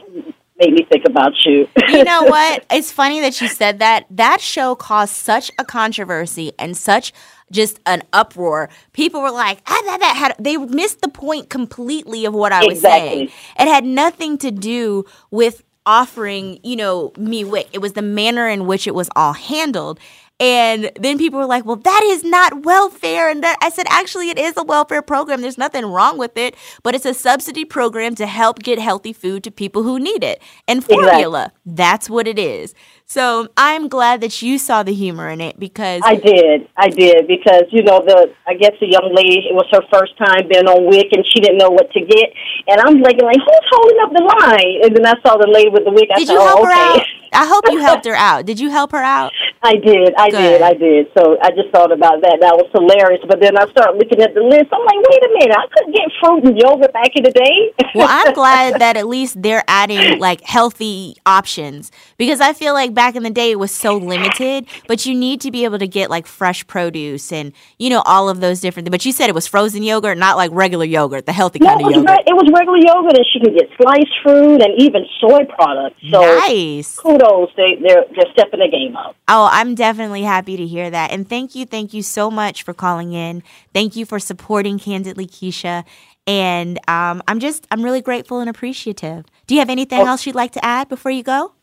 made 0.58 0.72
me 0.74 0.86
think 0.90 1.04
about 1.06 1.32
you. 1.44 1.68
you 1.88 2.04
know 2.04 2.22
what? 2.26 2.64
It's 2.70 2.92
funny 2.92 3.20
that 3.20 3.40
you 3.40 3.48
said 3.48 3.78
that. 3.80 4.06
That 4.10 4.40
show 4.40 4.74
caused 4.74 5.14
such 5.14 5.50
a 5.58 5.64
controversy 5.64 6.52
and 6.58 6.76
such 6.76 7.12
just 7.50 7.80
an 7.86 8.02
uproar. 8.12 8.68
People 8.92 9.22
were 9.22 9.30
like, 9.30 9.60
ah, 9.66 9.82
that, 9.86 10.00
that 10.00 10.16
had 10.16 10.34
they 10.38 10.56
missed 10.56 11.00
the 11.00 11.08
point 11.08 11.50
completely 11.50 12.24
of 12.24 12.34
what 12.34 12.52
I 12.52 12.64
was 12.64 12.78
Exactly. 12.78 13.08
saying. 13.08 13.28
It 13.58 13.68
had 13.68 13.84
nothing 13.84 14.38
to 14.38 14.50
do 14.50 15.04
with 15.30 15.62
offering, 15.86 16.60
you 16.62 16.76
know, 16.76 17.12
me 17.16 17.42
WIC. 17.42 17.68
It 17.72 17.78
was 17.78 17.94
the 17.94 18.02
manner 18.02 18.46
in 18.46 18.66
which 18.66 18.86
it 18.86 18.94
was 18.94 19.08
all 19.16 19.32
handled. 19.32 19.98
And 20.40 20.90
then 20.98 21.18
people 21.18 21.38
were 21.38 21.46
like, 21.46 21.66
well, 21.66 21.76
that 21.76 22.00
is 22.04 22.24
not 22.24 22.64
welfare. 22.64 23.28
And 23.28 23.42
that, 23.44 23.58
I 23.60 23.68
said, 23.68 23.84
actually, 23.90 24.30
it 24.30 24.38
is 24.38 24.56
a 24.56 24.64
welfare 24.64 25.02
program. 25.02 25.42
There's 25.42 25.58
nothing 25.58 25.84
wrong 25.84 26.16
with 26.16 26.38
it, 26.38 26.56
but 26.82 26.94
it's 26.94 27.04
a 27.04 27.12
subsidy 27.12 27.66
program 27.66 28.14
to 28.14 28.26
help 28.26 28.60
get 28.60 28.78
healthy 28.78 29.12
food 29.12 29.44
to 29.44 29.50
people 29.50 29.82
who 29.82 29.98
need 30.00 30.24
it. 30.24 30.40
And 30.66 30.78
Exactly. 30.78 30.96
formula, 30.96 31.52
that's 31.66 32.08
what 32.08 32.26
it 32.26 32.38
is. 32.38 32.74
So 33.04 33.48
I'm 33.56 33.88
glad 33.88 34.20
that 34.20 34.40
you 34.40 34.56
saw 34.56 34.84
the 34.84 34.94
humor 34.94 35.28
in 35.28 35.40
it 35.40 35.58
because 35.58 36.00
I 36.04 36.14
did, 36.14 36.68
I 36.76 36.88
did, 36.88 37.26
because 37.26 37.64
you 37.70 37.82
know 37.82 37.98
the 38.06 38.32
I 38.46 38.54
guess 38.54 38.70
the 38.80 38.86
young 38.86 39.10
lady 39.12 39.50
it 39.50 39.52
was 39.52 39.66
her 39.72 39.82
first 39.92 40.16
time 40.16 40.46
being 40.48 40.66
on 40.66 40.86
WIC 40.86 41.10
and 41.10 41.26
she 41.26 41.40
didn't 41.40 41.58
know 41.58 41.70
what 41.70 41.90
to 41.90 42.00
get, 42.06 42.30
and 42.68 42.80
I'm 42.80 43.02
like, 43.02 43.20
like 43.20 43.36
who's 43.36 43.66
holding 43.68 43.98
up 43.98 44.12
the 44.14 44.22
line? 44.22 44.84
And 44.84 44.96
then 44.96 45.04
I 45.04 45.20
saw 45.26 45.36
the 45.36 45.50
lady 45.50 45.70
with 45.70 45.84
the 45.84 45.90
wig. 45.90 46.06
I 46.14 46.20
did 46.20 46.28
said, 46.28 46.34
you 46.34 46.38
help 46.38 46.60
oh, 46.60 46.64
her 46.64 46.70
okay. 46.70 47.00
out? 47.00 47.06
I 47.32 47.46
hope 47.46 47.64
you 47.70 47.78
helped 47.78 48.04
her 48.06 48.14
out. 48.16 48.46
Did 48.46 48.58
you 48.60 48.70
help 48.70 48.92
her 48.92 49.02
out? 49.02 49.32
I 49.62 49.74
did, 49.76 50.14
I 50.16 50.30
Good. 50.30 50.38
did, 50.38 50.62
I 50.62 50.74
did. 50.74 51.06
So 51.16 51.36
I 51.42 51.50
just 51.50 51.68
thought 51.70 51.92
about 51.92 52.22
that. 52.22 52.38
That 52.40 52.56
was 52.56 52.68
hilarious. 52.72 53.20
But 53.28 53.40
then 53.40 53.56
I 53.58 53.68
started 53.70 53.98
looking 53.98 54.20
at 54.22 54.34
the 54.34 54.40
list. 54.40 54.66
I'm 54.72 54.84
like, 54.84 54.96
wait 55.08 55.22
a 55.22 55.28
minute, 55.38 55.56
I 55.56 55.66
couldn't 55.74 55.94
get 55.94 56.08
fruit 56.20 56.44
and 56.46 56.58
yogurt 56.58 56.92
back 56.92 57.10
in 57.14 57.24
the 57.24 57.30
day. 57.32 57.72
Well, 57.92 58.06
I'm 58.08 58.32
glad 58.34 58.80
that 58.80 58.96
at 58.96 59.08
least 59.08 59.42
they're 59.42 59.64
adding 59.66 60.20
like 60.20 60.42
healthy 60.42 61.16
options 61.26 61.90
because 62.18 62.40
I 62.40 62.52
feel 62.52 62.72
like 62.72 62.94
back 62.94 63.16
in 63.16 63.24
the 63.24 63.30
day 63.30 63.50
it 63.50 63.58
was 63.58 63.72
so 63.72 63.96
limited, 63.96 64.66
but 64.86 65.06
you 65.06 65.14
need 65.14 65.40
to 65.40 65.50
be 65.50 65.64
able 65.64 65.80
to 65.80 65.88
get 65.88 66.08
like 66.08 66.26
fresh 66.28 66.64
produce 66.68 67.32
and 67.32 67.52
you 67.78 67.90
know 67.90 68.00
all 68.06 68.28
of 68.28 68.40
those 68.40 68.60
different 68.60 68.86
things. 68.86 68.92
But 68.92 69.04
you 69.04 69.10
said 69.10 69.28
it 69.28 69.34
was 69.34 69.48
frozen 69.48 69.82
yogurt, 69.82 70.18
not 70.18 70.36
like 70.36 70.52
regular 70.52 70.84
yogurt, 70.84 71.26
the 71.26 71.32
healthy 71.32 71.58
no, 71.58 71.66
kind 71.66 71.80
it 71.80 71.82
of 71.82 71.86
was, 71.88 71.96
yogurt. 71.96 72.10
re- 72.10 72.24
it 72.28 72.34
was 72.34 72.50
regular 72.54 72.78
yogurt, 72.78 73.16
and 73.16 73.26
she 73.32 73.40
can 73.40 73.54
get 73.56 73.68
sliced 73.76 74.14
fruit 74.22 74.62
and 74.62 74.80
even 74.80 75.04
soy 75.20 75.44
products. 75.52 75.96
So 76.08 76.20
nice. 76.20 76.96
Kudos, 77.20 77.50
they 77.56 77.76
they're 77.82 78.04
they're 78.14 78.32
stepping 78.32 78.60
the 78.60 78.68
game 78.70 78.96
up. 78.96 79.16
Oh, 79.28 79.48
I'm 79.50 79.74
definitely 79.74 80.22
happy 80.22 80.56
to 80.56 80.66
hear 80.66 80.90
that. 80.90 81.10
And 81.12 81.28
thank 81.28 81.54
you, 81.54 81.66
thank 81.66 81.92
you 81.94 82.02
so 82.02 82.30
much 82.30 82.62
for 82.62 82.74
calling 82.74 83.12
in. 83.12 83.42
Thank 83.72 83.96
you 83.96 84.04
for 84.06 84.18
supporting 84.18 84.78
Candidly 84.78 85.26
Keisha. 85.26 85.84
And 86.26 86.78
um, 86.88 87.22
I'm 87.26 87.40
just, 87.40 87.66
I'm 87.70 87.82
really 87.82 88.02
grateful 88.02 88.40
and 88.40 88.48
appreciative. 88.48 89.24
Do 89.46 89.54
you 89.54 89.60
have 89.60 89.70
anything 89.70 90.00
else 90.00 90.26
you'd 90.26 90.34
like 90.34 90.52
to 90.52 90.64
add 90.64 90.88
before 90.88 91.10
you 91.10 91.22
go? 91.22 91.54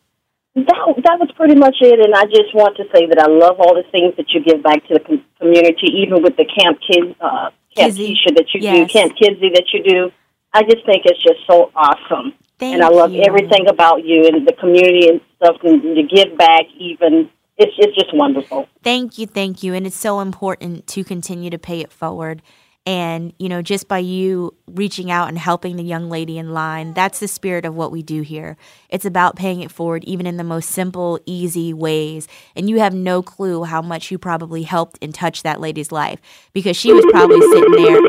That 0.55 0.65
that 0.65 1.19
was 1.19 1.29
pretty 1.35 1.55
much 1.55 1.75
it, 1.81 1.99
and 1.99 2.15
I 2.15 2.25
just 2.25 2.53
want 2.55 2.75
to 2.77 2.83
say 2.93 3.05
that 3.05 3.19
I 3.19 3.27
love 3.29 3.59
all 3.59 3.75
the 3.75 3.83
things 3.91 4.15
that 4.17 4.31
you 4.33 4.43
give 4.43 4.63
back 4.63 4.85
to 4.87 4.95
the 4.95 4.99
com- 4.99 5.23
community, 5.39 5.87
even 6.01 6.23
with 6.23 6.35
the 6.35 6.45
Camp 6.45 6.79
Kids, 6.81 7.15
uh, 7.21 7.51
Kamp 7.75 7.93
Kizzy. 7.93 8.15
Keisha 8.15 8.35
that 8.35 8.47
you 8.53 8.61
Yes. 8.61 8.91
do, 8.91 8.99
Kamp 8.99 9.13
Kizzy 9.15 9.49
that 9.53 9.65
you 9.71 9.83
do. 9.83 10.11
I 10.53 10.63
just 10.63 10.83
think 10.85 11.03
it's 11.05 11.21
just 11.21 11.45
so 11.47 11.69
awesome, 11.75 12.33
Thank 12.59 12.75
and 12.75 12.83
I 12.83 12.89
love 12.89 13.11
you. 13.11 13.23
everything 13.23 13.67
about 13.67 14.03
you 14.03 14.25
and 14.25 14.47
the 14.47 14.53
community 14.53 15.07
and 15.07 15.21
stuff, 15.37 15.57
and 15.63 15.81
to 15.81 16.03
give 16.03 16.37
back. 16.37 16.65
Even 16.79 17.29
it's 17.57 17.73
it's 17.77 17.95
just 17.95 18.13
wonderful. 18.13 18.67
Thank 18.83 19.17
you, 19.17 19.27
thank 19.27 19.63
you. 19.63 19.73
And 19.73 19.85
it's 19.85 19.95
so 19.95 20.19
important 20.19 20.87
to 20.87 21.03
continue 21.03 21.49
to 21.49 21.59
pay 21.59 21.81
it 21.81 21.91
forward. 21.91 22.41
And, 22.87 23.33
you 23.37 23.49
know, 23.49 23.61
just 23.61 23.89
by 23.89 23.97
you 23.97 24.55
reaching 24.65 25.11
out 25.11 25.27
and 25.27 25.37
helping 25.37 25.75
the 25.75 25.83
young 25.83 26.09
lady 26.09 26.37
in 26.37 26.53
line, 26.53 26.93
that's 26.93 27.19
the 27.19 27.27
spirit 27.27 27.65
of 27.65 27.75
what 27.75 27.91
we 27.91 28.01
do 28.01 28.21
here. 28.21 28.55
It's 28.87 29.03
about 29.03 29.35
paying 29.35 29.59
it 29.59 29.71
forward, 29.71 30.05
even 30.05 30.25
in 30.25 30.37
the 30.37 30.43
most 30.45 30.69
simple, 30.69 31.19
easy 31.25 31.73
ways. 31.73 32.29
And 32.55 32.69
you 32.69 32.79
have 32.79 32.93
no 32.93 33.21
clue 33.21 33.65
how 33.65 33.81
much 33.81 34.09
you 34.09 34.17
probably 34.17 34.63
helped 34.63 34.99
and 35.01 35.13
touched 35.13 35.43
that 35.43 35.59
lady's 35.59 35.91
life 35.91 36.21
because 36.53 36.77
she 36.77 36.93
was 36.93 37.05
probably 37.09 37.41
sitting 37.41 37.71
there. 37.83 37.99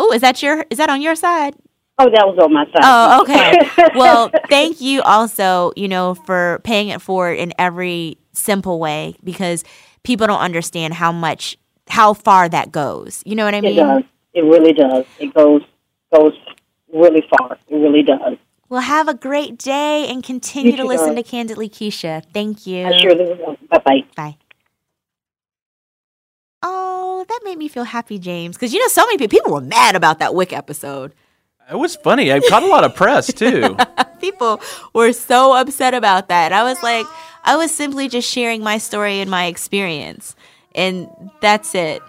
Oh, 0.00 0.12
is 0.12 0.22
that 0.22 0.42
your, 0.42 0.66
is 0.68 0.78
that 0.78 0.90
on 0.90 1.00
your 1.00 1.14
side? 1.14 1.54
Oh, 1.98 2.10
that 2.10 2.26
was 2.26 2.38
on 2.42 2.52
my 2.52 2.64
side. 2.64 2.82
Oh, 2.82 3.22
okay. 3.22 3.90
well, 3.94 4.30
thank 4.48 4.80
you 4.80 5.00
also, 5.02 5.72
you 5.76 5.86
know, 5.86 6.14
for 6.14 6.60
paying 6.64 6.88
it 6.88 7.00
forward 7.00 7.34
in 7.34 7.52
every 7.58 8.18
simple 8.32 8.80
way 8.80 9.14
because 9.22 9.64
people 10.02 10.26
don't 10.26 10.40
understand 10.40 10.94
how 10.94 11.12
much 11.12 11.56
how 11.88 12.14
far 12.14 12.48
that 12.48 12.72
goes. 12.72 13.22
You 13.24 13.36
know 13.36 13.44
what 13.44 13.54
I 13.54 13.60
mean? 13.60 13.72
it 13.72 13.76
does. 13.76 14.02
It 14.32 14.40
really 14.42 14.72
does. 14.72 15.04
It 15.20 15.32
goes 15.34 15.62
goes 16.12 16.32
really 16.92 17.22
far. 17.30 17.58
It 17.68 17.76
really 17.76 18.02
does. 18.02 18.38
Well, 18.68 18.80
have 18.80 19.06
a 19.06 19.14
great 19.14 19.58
day 19.58 20.08
and 20.08 20.24
continue 20.24 20.72
You 20.72 20.78
to 20.78 20.84
listen 20.84 21.08
darling. 21.08 21.22
to 21.22 21.30
Candidly 21.30 21.68
Keisha. 21.68 22.24
Thank 22.32 22.66
you. 22.66 22.86
I 22.86 22.98
surely 22.98 23.24
will. 23.34 23.56
Bye 23.70 23.78
bye. 23.84 24.04
Bye. 24.16 24.36
Oh, 26.62 27.24
that 27.28 27.40
made 27.44 27.58
me 27.58 27.68
feel 27.68 27.84
happy, 27.84 28.18
James. 28.18 28.56
Because 28.56 28.72
you 28.72 28.80
know, 28.80 28.88
so 28.88 29.02
many 29.06 29.18
people, 29.18 29.38
people 29.38 29.52
were 29.52 29.60
mad 29.60 29.94
about 29.94 30.18
that 30.18 30.34
WIC 30.34 30.52
episode. 30.52 31.12
It 31.70 31.76
was 31.76 31.96
funny. 31.96 32.32
I 32.32 32.40
caught 32.40 32.62
a 32.62 32.66
lot 32.66 32.84
of 32.84 32.94
press 32.94 33.32
too. 33.32 33.76
people 34.20 34.60
were 34.92 35.12
so 35.12 35.54
upset 35.54 35.94
about 35.94 36.28
that. 36.28 36.52
I 36.52 36.62
was 36.62 36.82
like, 36.82 37.06
I 37.44 37.56
was 37.56 37.74
simply 37.74 38.08
just 38.08 38.30
sharing 38.30 38.62
my 38.62 38.78
story 38.78 39.20
and 39.20 39.30
my 39.30 39.46
experience, 39.46 40.34
and 40.74 41.08
that's 41.40 41.74
it. 41.74 42.02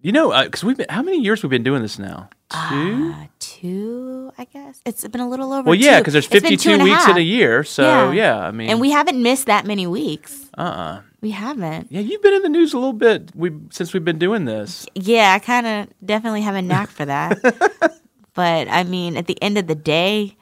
You 0.00 0.12
know, 0.12 0.44
because 0.44 0.62
we've 0.62 0.76
been, 0.76 0.86
how 0.88 1.02
many 1.02 1.20
years 1.20 1.42
we've 1.42 1.50
been 1.50 1.64
doing 1.64 1.82
this 1.82 1.98
now? 1.98 2.28
Two. 2.70 3.14
Uh, 3.14 3.26
two, 3.40 4.32
I 4.38 4.44
guess. 4.44 4.80
It's 4.86 5.06
been 5.06 5.20
a 5.20 5.28
little 5.28 5.52
over. 5.52 5.70
well, 5.70 5.74
yeah, 5.74 5.98
because 5.98 6.12
there's 6.12 6.26
It's 6.26 6.32
been 6.32 6.42
two 6.42 6.70
52 6.70 6.70
and 6.70 6.82
a 6.82 6.84
weeks 6.84 7.08
in 7.08 7.16
a 7.16 7.20
year. 7.20 7.64
So 7.64 8.10
yeah, 8.12 8.38
I 8.38 8.52
mean, 8.52 8.70
and 8.70 8.80
we 8.80 8.90
haven't 8.90 9.22
missed 9.22 9.46
that 9.46 9.66
many 9.66 9.86
weeks. 9.86 10.48
uh, 10.56 10.62
uh 10.62 11.00
We 11.20 11.30
haven't. 11.32 11.88
yeah, 11.90 12.00
you've 12.00 12.22
been 12.22 12.34
in 12.34 12.42
the 12.42 12.48
news 12.48 12.72
a 12.72 12.78
little 12.78 12.92
bit. 12.94 13.30
We 13.34 13.50
since 13.70 13.92
we've 13.92 14.04
been 14.04 14.18
doing 14.18 14.44
this. 14.44 14.86
Yeah, 14.94 15.34
I 15.34 15.40
kind 15.40 15.66
of 15.66 15.88
definitely 16.04 16.42
have 16.42 16.54
a 16.54 16.62
knack 16.62 16.88
for 16.88 17.04
that. 17.04 17.38
but 18.34 18.68
I 18.68 18.84
mean, 18.84 19.16
at 19.16 19.26
the 19.26 19.40
end 19.42 19.58
of 19.58 19.66
the 19.66 19.74
day, 19.74 20.36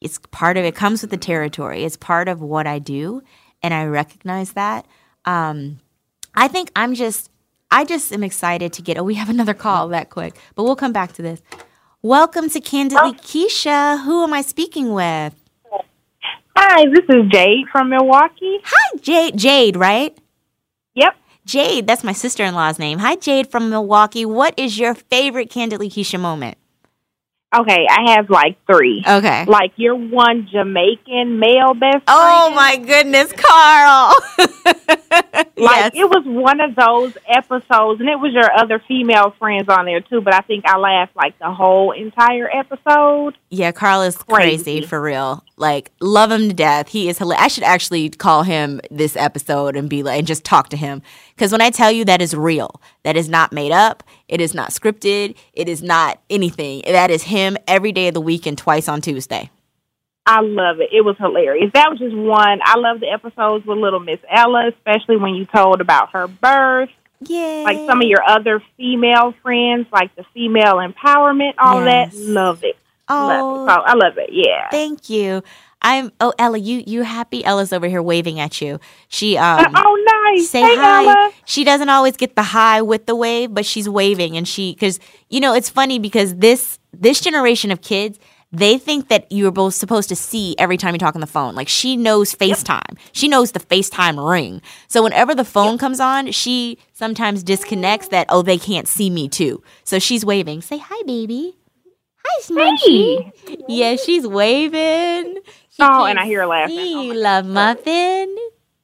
it's 0.00 0.18
part 0.30 0.56
of 0.56 0.64
it 0.64 0.74
comes 0.74 1.02
with 1.02 1.10
the 1.10 1.16
territory. 1.16 1.84
It's 1.84 1.96
part 1.96 2.28
of 2.28 2.40
what 2.40 2.66
I 2.66 2.78
do, 2.78 3.22
and 3.62 3.74
I 3.74 3.84
recognize 3.86 4.52
that. 4.52 4.86
Um, 5.24 5.80
I 6.34 6.48
think 6.48 6.70
I'm 6.76 6.94
just, 6.94 7.30
I 7.70 7.84
just 7.84 8.12
am 8.12 8.22
excited 8.22 8.72
to 8.74 8.82
get. 8.82 8.98
Oh, 8.98 9.02
we 9.04 9.14
have 9.14 9.28
another 9.28 9.54
call 9.54 9.88
that 9.88 10.10
quick, 10.10 10.36
but 10.54 10.64
we'll 10.64 10.76
come 10.76 10.92
back 10.92 11.12
to 11.14 11.22
this. 11.22 11.42
Welcome 12.02 12.48
to 12.50 12.60
Candidly 12.60 13.12
Keisha. 13.14 14.04
Who 14.04 14.22
am 14.22 14.32
I 14.32 14.42
speaking 14.42 14.92
with? 14.92 15.34
Hi, 16.56 16.84
this 16.92 17.04
is 17.08 17.30
Jade 17.30 17.66
from 17.70 17.90
Milwaukee. 17.90 18.58
Hi, 18.64 18.98
Jade. 19.00 19.36
Jade, 19.36 19.76
right? 19.76 20.16
Yep. 20.94 21.16
Jade, 21.44 21.86
that's 21.86 22.04
my 22.04 22.12
sister 22.12 22.44
in 22.44 22.54
law's 22.54 22.78
name. 22.78 22.98
Hi, 22.98 23.16
Jade 23.16 23.50
from 23.50 23.70
Milwaukee. 23.70 24.24
What 24.24 24.54
is 24.56 24.78
your 24.78 24.94
favorite 24.94 25.50
Candidly 25.50 25.88
Keisha 25.88 26.20
moment? 26.20 26.58
Okay, 27.54 27.86
I 27.88 28.12
have 28.12 28.28
like 28.28 28.58
three. 28.66 29.02
Okay. 29.08 29.46
Like 29.46 29.72
your 29.76 29.94
one 29.94 30.48
Jamaican 30.52 31.38
male 31.38 31.72
best 31.72 32.04
Oh 32.06 32.52
my 32.54 32.76
goodness, 32.76 33.32
Carl. 33.32 34.14
Like 35.58 35.76
yes. 35.76 35.92
it 35.94 36.04
was 36.04 36.22
one 36.24 36.60
of 36.60 36.76
those 36.76 37.16
episodes, 37.26 38.00
and 38.00 38.08
it 38.08 38.20
was 38.20 38.32
your 38.32 38.48
other 38.56 38.80
female 38.86 39.34
friends 39.38 39.68
on 39.68 39.86
there 39.86 40.00
too. 40.00 40.20
But 40.20 40.34
I 40.34 40.40
think 40.40 40.64
I 40.66 40.76
laughed 40.78 41.16
like 41.16 41.36
the 41.38 41.52
whole 41.52 41.90
entire 41.92 42.48
episode. 42.48 43.36
Yeah, 43.50 43.72
Carl 43.72 44.02
is 44.02 44.16
crazy. 44.16 44.78
Crazy. 44.78 44.86
for 44.86 45.00
real. 45.00 45.42
Like, 45.58 45.90
love 46.00 46.30
him 46.30 46.48
to 46.48 46.54
death. 46.54 46.88
He 46.88 47.08
is 47.08 47.18
hilarious. 47.18 47.44
I 47.44 47.48
should 47.48 47.64
actually 47.64 48.08
call 48.10 48.42
him 48.44 48.80
this 48.90 49.16
episode 49.16 49.76
and 49.76 49.88
be 49.88 50.02
like, 50.02 50.18
and 50.18 50.26
just 50.26 50.44
talk 50.44 50.68
to 50.70 50.76
him. 50.76 51.02
Because 51.34 51.52
when 51.52 51.60
I 51.60 51.70
tell 51.70 51.90
you 51.90 52.04
that 52.04 52.22
is 52.22 52.34
real, 52.34 52.80
that 53.02 53.16
is 53.16 53.28
not 53.28 53.52
made 53.52 53.72
up, 53.72 54.02
it 54.28 54.40
is 54.40 54.54
not 54.54 54.70
scripted, 54.70 55.36
it 55.52 55.68
is 55.68 55.82
not 55.82 56.20
anything. 56.30 56.82
That 56.86 57.10
is 57.10 57.24
him 57.24 57.56
every 57.66 57.92
day 57.92 58.08
of 58.08 58.14
the 58.14 58.20
week 58.20 58.46
and 58.46 58.56
twice 58.56 58.88
on 58.88 59.00
Tuesday. 59.00 59.50
I 60.26 60.40
love 60.42 60.78
it. 60.80 60.90
It 60.92 61.00
was 61.04 61.16
hilarious. 61.18 61.70
That 61.72 61.88
was 61.90 61.98
just 61.98 62.14
one. 62.14 62.60
I 62.62 62.76
love 62.78 63.00
the 63.00 63.08
episodes 63.10 63.64
with 63.64 63.78
Little 63.78 64.00
Miss 64.00 64.20
Ella, 64.30 64.68
especially 64.68 65.16
when 65.16 65.34
you 65.34 65.46
told 65.46 65.80
about 65.80 66.10
her 66.10 66.28
birth. 66.28 66.90
Yeah. 67.20 67.62
Like 67.64 67.78
some 67.86 68.02
of 68.02 68.06
your 68.08 68.22
other 68.22 68.62
female 68.76 69.34
friends, 69.42 69.86
like 69.90 70.14
the 70.16 70.24
female 70.34 70.76
empowerment, 70.76 71.54
all 71.58 71.82
Yes. 71.84 72.14
that. 72.14 72.20
Loved 72.20 72.64
it. 72.64 72.76
Oh, 73.08 73.64
Love 73.66 73.82
I 73.86 73.94
love 73.94 74.18
it. 74.18 74.30
Yeah. 74.32 74.68
thank 74.70 75.08
you. 75.08 75.42
I'm. 75.80 76.12
Oh, 76.20 76.32
Ella, 76.38 76.58
you 76.58 76.82
you 76.86 77.02
happy? 77.02 77.44
Ella's 77.44 77.72
over 77.72 77.86
here 77.86 78.02
waving 78.02 78.40
at 78.40 78.60
you. 78.60 78.80
She 79.08 79.36
um. 79.36 79.72
oh, 79.76 80.30
nice. 80.34 80.50
say 80.50 80.60
hey, 80.60 80.76
hi. 80.76 81.04
Ella. 81.04 81.30
She 81.44 81.64
doesn't 81.64 81.88
always 81.88 82.16
get 82.16 82.34
the 82.34 82.42
high 82.42 82.82
with 82.82 83.06
the 83.06 83.14
wave, 83.14 83.54
but 83.54 83.64
she's 83.64 83.88
waving 83.88 84.36
and 84.36 84.46
she 84.46 84.74
cuz 84.74 84.98
you 85.28 85.40
know, 85.40 85.54
it's 85.54 85.70
funny 85.70 85.98
because 85.98 86.34
this 86.36 86.78
this 86.92 87.20
generation 87.20 87.70
of 87.70 87.80
kids 87.80 88.18
they 88.50 88.78
think 88.78 89.08
that 89.08 89.30
you're 89.30 89.50
both 89.50 89.74
supposed 89.74 90.08
to 90.08 90.16
see 90.16 90.54
every 90.58 90.78
time 90.78 90.94
you 90.94 90.98
talk 90.98 91.14
on 91.14 91.20
the 91.20 91.26
phone. 91.26 91.54
Like 91.54 91.68
she 91.68 91.96
knows 91.96 92.34
FaceTime. 92.34 92.96
She 93.12 93.28
knows 93.28 93.52
the 93.52 93.60
FaceTime 93.60 94.26
ring. 94.26 94.62
So 94.88 95.02
whenever 95.02 95.34
the 95.34 95.44
phone 95.44 95.76
comes 95.76 96.00
on, 96.00 96.32
she 96.32 96.78
sometimes 96.94 97.42
disconnects 97.42 98.08
that, 98.08 98.26
oh, 98.30 98.40
they 98.40 98.56
can't 98.56 98.88
see 98.88 99.10
me 99.10 99.28
too. 99.28 99.62
So 99.84 99.98
she's 99.98 100.24
waving. 100.24 100.62
Say 100.62 100.78
hi, 100.78 101.02
baby. 101.06 101.57
Hi, 102.28 102.40
Smunchy. 102.42 103.32
Yeah, 103.68 103.96
she's 103.96 104.26
waving. 104.26 105.38
Oh, 105.80 106.04
and 106.04 106.18
I 106.18 106.24
hear 106.26 106.40
her 106.40 106.46
laughing. 106.46 106.76
See 106.76 106.94
Oh 106.94 107.02
you, 107.02 107.08
my 107.10 107.14
love 107.14 107.46
muffin. 107.46 108.36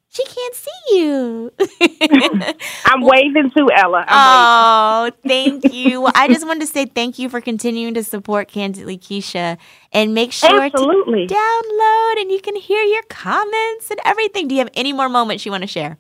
She 0.09 0.25
can't 0.25 0.55
see 0.55 0.71
you. 0.99 1.53
I'm 2.85 3.01
waving 3.01 3.51
to 3.57 3.69
Ella. 3.77 4.05
I'm 4.07 5.11
Oh, 5.11 5.17
thank 5.27 5.73
you. 5.73 6.03
Well, 6.03 6.13
I 6.15 6.29
just 6.29 6.47
wanted 6.47 6.61
to 6.61 6.67
say 6.69 6.87
thank 6.87 7.19
you 7.19 7.29
for 7.29 7.41
continuing 7.41 7.95
to 7.95 8.05
support 8.05 8.47
Candidly 8.47 8.97
Keisha 8.97 9.59
and 9.93 10.15
make 10.15 10.31
sure 10.31 10.63
Absolutely. 10.63 11.27
to 11.27 11.35
download 11.35 12.21
and 12.21 12.31
you 12.31 12.41
can 12.41 12.55
hear 12.55 12.83
your 12.85 13.03
comments 13.09 13.91
and 13.91 13.99
everything. 14.05 14.47
Do 14.47 14.55
you 14.55 14.61
have 14.61 14.71
any 14.75 14.93
more 14.93 15.09
moments 15.09 15.45
you 15.45 15.51
want 15.51 15.63
to 15.63 15.69
share? 15.69 15.99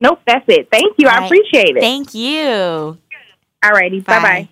Nope, 0.00 0.18
that's 0.26 0.44
it. 0.48 0.68
Thank 0.72 0.96
you. 0.98 1.08
All 1.08 1.14
I 1.14 1.26
appreciate 1.26 1.76
it. 1.76 1.80
Thank 1.80 2.14
you. 2.14 2.98
Alrighty. 3.62 4.04
Bye 4.04 4.22
bye. 4.22 4.48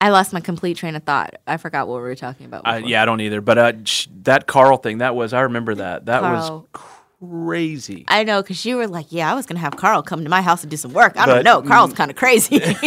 I 0.00 0.10
lost 0.10 0.32
my 0.32 0.40
complete 0.40 0.76
train 0.76 0.94
of 0.94 1.02
thought. 1.02 1.34
I 1.46 1.56
forgot 1.56 1.88
what 1.88 1.96
we 1.96 2.02
were 2.02 2.14
talking 2.14 2.46
about. 2.46 2.62
Uh, 2.66 2.80
yeah, 2.84 3.02
I 3.02 3.04
don't 3.04 3.20
either. 3.20 3.40
But 3.40 3.58
uh, 3.58 3.72
sh- 3.84 4.06
that 4.22 4.46
Carl 4.46 4.76
thing, 4.76 4.98
that 4.98 5.16
was 5.16 5.32
I 5.32 5.40
remember 5.40 5.74
that. 5.74 6.06
That 6.06 6.20
Carl. 6.20 6.68
was 6.72 6.82
crazy. 7.20 8.04
I 8.08 8.22
know 8.22 8.40
because 8.42 8.64
you 8.64 8.76
were 8.76 8.86
like, 8.86 9.06
"Yeah, 9.10 9.30
I 9.30 9.34
was 9.34 9.46
gonna 9.46 9.58
have 9.60 9.76
Carl 9.76 10.02
come 10.02 10.22
to 10.22 10.30
my 10.30 10.40
house 10.42 10.62
and 10.62 10.70
do 10.70 10.76
some 10.76 10.92
work." 10.92 11.16
I 11.16 11.26
don't 11.26 11.42
know. 11.44 11.62
Carl's 11.62 11.94
kind 11.94 12.10
of 12.12 12.16
crazy. 12.16 12.60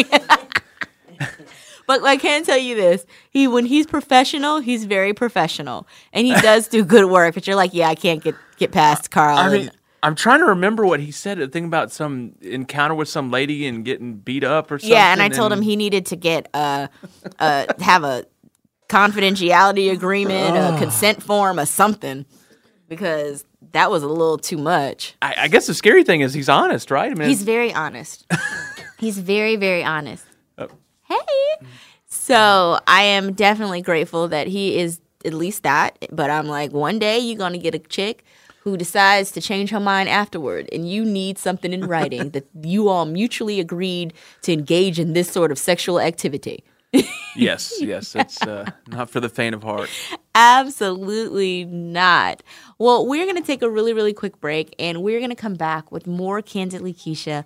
but 1.88 2.04
I 2.04 2.16
can 2.18 2.44
tell 2.46 2.58
you 2.58 2.76
this: 2.76 3.06
he 3.30 3.46
when 3.48 3.66
he's 3.66 3.88
professional, 3.88 4.60
he's 4.60 4.86
very 4.86 5.14
professional, 5.14 5.88
and 6.14 6.26
he 6.26 6.34
does 6.36 6.68
do 6.70 6.86
good 6.86 7.10
work. 7.10 7.34
But 7.34 7.46
you're 7.48 7.56
like, 7.58 7.74
"Yeah, 7.74 7.90
I 7.90 7.96
can't 7.96 8.24
get 8.24 8.36
get 8.58 8.72
past 8.72 9.12
Carl." 9.12 9.38
I 9.38 9.46
and- 9.46 9.54
mean, 9.54 9.72
I'm 10.04 10.16
trying 10.16 10.40
to 10.40 10.48
remember 10.48 10.86
what 10.86 11.00
he 11.00 11.12
said. 11.12 11.40
A 11.40 11.48
thing 11.48 11.66
about 11.66 11.92
some 11.92 12.36
encounter 12.42 12.96
with 12.96 13.08
some 13.08 13.30
lady 13.30 13.68
and 13.68 13.86
getting 13.86 14.16
beat 14.16 14.44
up 14.44 14.72
or 14.72 14.80
something. 14.80 14.92
yeah, 14.92 15.12
and 15.12 15.22
I 15.22 15.30
told 15.30 15.54
him 15.54 15.62
he 15.62 15.76
needed 15.76 16.08
to 16.08 16.16
get 16.16 16.50
uh, 16.54 16.88
uh, 17.40 17.68
have 17.80 18.04
a 18.04 18.26
confidentiality 18.90 19.92
agreement, 19.92 20.58
a 20.58 20.78
consent 20.78 21.22
form, 21.22 21.60
or 21.60 21.66
something, 21.66 22.26
because 22.88 23.46
that 23.74 23.92
was 23.92 24.04
a 24.04 24.08
little 24.08 24.38
too 24.38 24.58
much. 24.58 25.16
I, 25.22 25.36
I 25.42 25.48
guess 25.48 25.68
the 25.68 25.74
scary 25.74 26.04
thing 26.04 26.22
is 26.22 26.34
he's 26.34 26.50
honest, 26.50 26.92
right? 26.92 27.12
I 27.12 27.16
mean, 27.16 27.30
He's 27.30 27.44
very 27.44 27.74
honest. 27.74 28.26
He's 28.98 29.18
very, 29.18 29.56
very 29.56 29.84
honest. 29.84 30.24
Oh. 30.60 30.68
Hey. 31.04 31.18
So 32.06 32.80
I 32.86 33.02
am 33.04 33.34
definitely 33.34 33.82
grateful 33.82 34.28
that 34.28 34.46
he 34.46 34.78
is 34.78 35.00
at 35.26 35.34
least 35.34 35.64
that. 35.64 35.98
But 36.12 36.30
I'm 36.30 36.48
like, 36.48 36.72
one 36.72 37.00
day 37.00 37.18
you're 37.18 37.38
going 37.38 37.54
to 37.54 37.60
get 37.60 37.74
a 37.74 37.80
chick 37.80 38.24
who 38.64 38.78
decides 38.78 39.32
to 39.32 39.42
change 39.42 39.72
her 39.72 39.80
mind 39.80 40.08
afterward, 40.10 40.70
and 40.72 40.90
you 40.90 41.04
need 41.04 41.38
something 41.38 41.74
in 41.74 41.86
writing 41.86 42.30
that 42.32 42.48
you 42.62 42.90
all 42.90 43.06
mutually 43.06 43.60
agreed 43.60 44.14
to 44.44 44.54
engage 44.54 45.00
in 45.00 45.14
this 45.14 45.30
sort 45.30 45.52
of 45.52 45.58
sexual 45.58 46.00
activity. 46.00 46.64
yes, 47.36 47.74
yes, 47.82 48.16
it's 48.16 48.42
uh, 48.44 48.70
not 48.88 49.10
for 49.10 49.20
the 49.20 49.30
faint 49.30 49.56
of 49.56 49.64
heart. 49.64 49.90
Absolutely 50.36 51.66
not. 51.66 52.44
Well, 52.78 53.08
we're 53.08 53.26
going 53.26 53.38
to 53.38 53.46
take 53.46 53.62
a 53.62 53.70
really, 53.70 53.94
really 53.94 54.14
quick 54.14 54.40
break 54.40 54.76
and 54.78 55.02
we're 55.02 55.20
going 55.20 55.30
to 55.30 55.36
come 55.36 55.56
back 55.56 55.92
with 55.92 56.06
more 56.06 56.42
Candidly 56.42 56.94
Keisha 56.94 57.46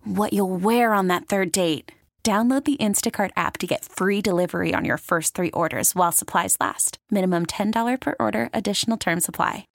what 0.03 0.31
you'll 0.33 0.55
wear 0.55 0.93
on 0.93 1.07
that 1.07 1.25
third 1.27 1.51
date. 1.51 1.91
Download 2.23 2.63
the 2.63 2.77
Instacart 2.77 3.31
app 3.35 3.57
to 3.57 3.65
get 3.65 3.83
free 3.83 4.21
delivery 4.21 4.75
on 4.75 4.85
your 4.85 4.97
first 4.99 5.33
three 5.33 5.49
orders 5.51 5.95
while 5.95 6.11
supplies 6.11 6.55
last. 6.59 6.99
Minimum 7.09 7.47
$10 7.47 7.99
per 7.99 8.15
order, 8.19 8.47
additional 8.53 8.95
term 8.97 9.19
supply. 9.19 9.65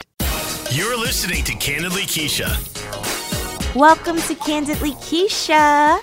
You're 0.71 0.97
listening 0.97 1.43
to 1.43 1.55
Candidly 1.57 2.03
Keisha. 2.03 2.55
Welcome 3.75 4.19
to 4.19 4.35
Candidly 4.37 4.93
Keisha. 4.93 6.01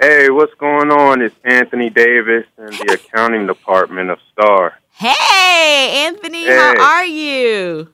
Hey, 0.00 0.30
what's 0.30 0.54
going 0.54 0.92
on? 0.92 1.20
It's 1.20 1.34
Anthony 1.44 1.90
Davis 1.90 2.44
in 2.58 2.66
the 2.66 2.92
accounting 3.02 3.48
department 3.48 4.10
of 4.10 4.18
Star. 4.32 4.74
Hey, 4.92 6.04
Anthony, 6.06 6.44
Hey. 6.44 6.54
how 6.56 6.74
are 6.80 7.04
you? 7.04 7.88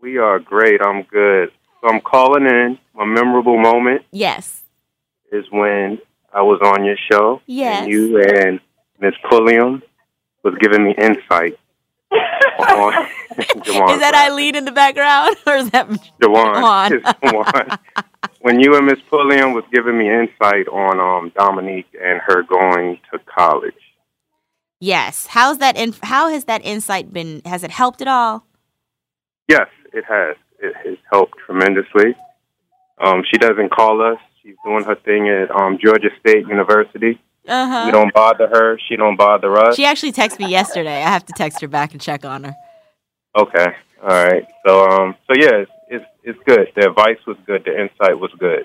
We 0.00 0.18
are 0.18 0.38
great. 0.38 0.80
I'm 0.80 1.02
good. 1.02 1.50
So 1.80 1.88
I'm 1.88 2.00
calling 2.00 2.46
in. 2.46 2.78
My 2.94 3.04
memorable 3.04 3.58
moment 3.58 4.02
Yes. 4.12 4.59
Is 5.32 5.44
when 5.50 5.98
I 6.32 6.42
was 6.42 6.60
on 6.62 6.84
your 6.84 6.96
show. 7.10 7.40
Yes. 7.46 7.82
And 7.82 7.92
you 7.92 8.22
and 8.22 8.60
Miss 9.00 9.14
Pulliam 9.28 9.82
was 10.42 10.54
giving 10.60 10.84
me 10.84 10.94
insight 10.96 11.58
on 12.12 12.92
Jawan. 13.62 13.94
Is 13.94 14.00
that 14.00 14.14
Eileen 14.14 14.56
in 14.56 14.64
the 14.64 14.72
background 14.72 15.36
or 15.46 15.56
is 15.56 15.70
that 15.70 15.88
Jawan. 16.20 16.90
Jawan? 16.90 17.00
Jawan. 17.22 17.78
when 18.40 18.60
you 18.60 18.76
and 18.76 18.86
Miss 18.86 18.98
Pulliam 19.08 19.52
was 19.54 19.64
giving 19.72 19.98
me 19.98 20.10
insight 20.10 20.68
on 20.68 21.00
um, 21.00 21.32
Dominique 21.36 21.88
and 22.00 22.20
her 22.20 22.42
going 22.42 22.98
to 23.12 23.18
college. 23.26 23.74
Yes. 24.80 25.26
How's 25.26 25.58
that 25.58 25.76
in, 25.76 25.94
how 26.02 26.28
has 26.28 26.44
that 26.44 26.64
insight 26.64 27.12
been 27.12 27.42
has 27.44 27.62
it 27.62 27.70
helped 27.70 28.00
at 28.00 28.08
all? 28.08 28.46
Yes, 29.48 29.68
it 29.92 30.04
has. 30.08 30.36
It 30.62 30.74
has 30.84 30.96
helped 31.10 31.38
tremendously. 31.44 32.14
Um, 32.98 33.22
she 33.30 33.38
doesn't 33.38 33.70
call 33.70 34.00
us. 34.02 34.18
She's 34.42 34.56
doing 34.64 34.84
her 34.84 34.96
thing 34.96 35.28
at 35.28 35.50
um, 35.50 35.78
Georgia 35.82 36.08
State 36.20 36.46
University. 36.46 37.20
Uh-huh. 37.46 37.82
We 37.86 37.92
don't 37.92 38.12
bother 38.14 38.48
her. 38.48 38.78
She 38.88 38.96
don't 38.96 39.16
bother 39.16 39.56
us. 39.56 39.76
She 39.76 39.84
actually 39.84 40.12
texted 40.12 40.38
me 40.38 40.48
yesterday. 40.48 41.02
I 41.02 41.10
have 41.10 41.26
to 41.26 41.32
text 41.32 41.60
her 41.60 41.68
back 41.68 41.92
and 41.92 42.00
check 42.00 42.24
on 42.24 42.44
her. 42.44 42.54
Okay. 43.36 43.66
All 44.02 44.08
right. 44.08 44.46
So 44.66 44.84
um, 44.88 45.14
so 45.26 45.34
yeah, 45.38 45.62
it's, 45.62 45.70
it's 45.88 46.04
it's 46.22 46.38
good. 46.46 46.68
The 46.74 46.88
advice 46.88 47.18
was 47.26 47.36
good. 47.46 47.64
The 47.64 47.72
insight 47.80 48.18
was 48.18 48.30
good. 48.38 48.64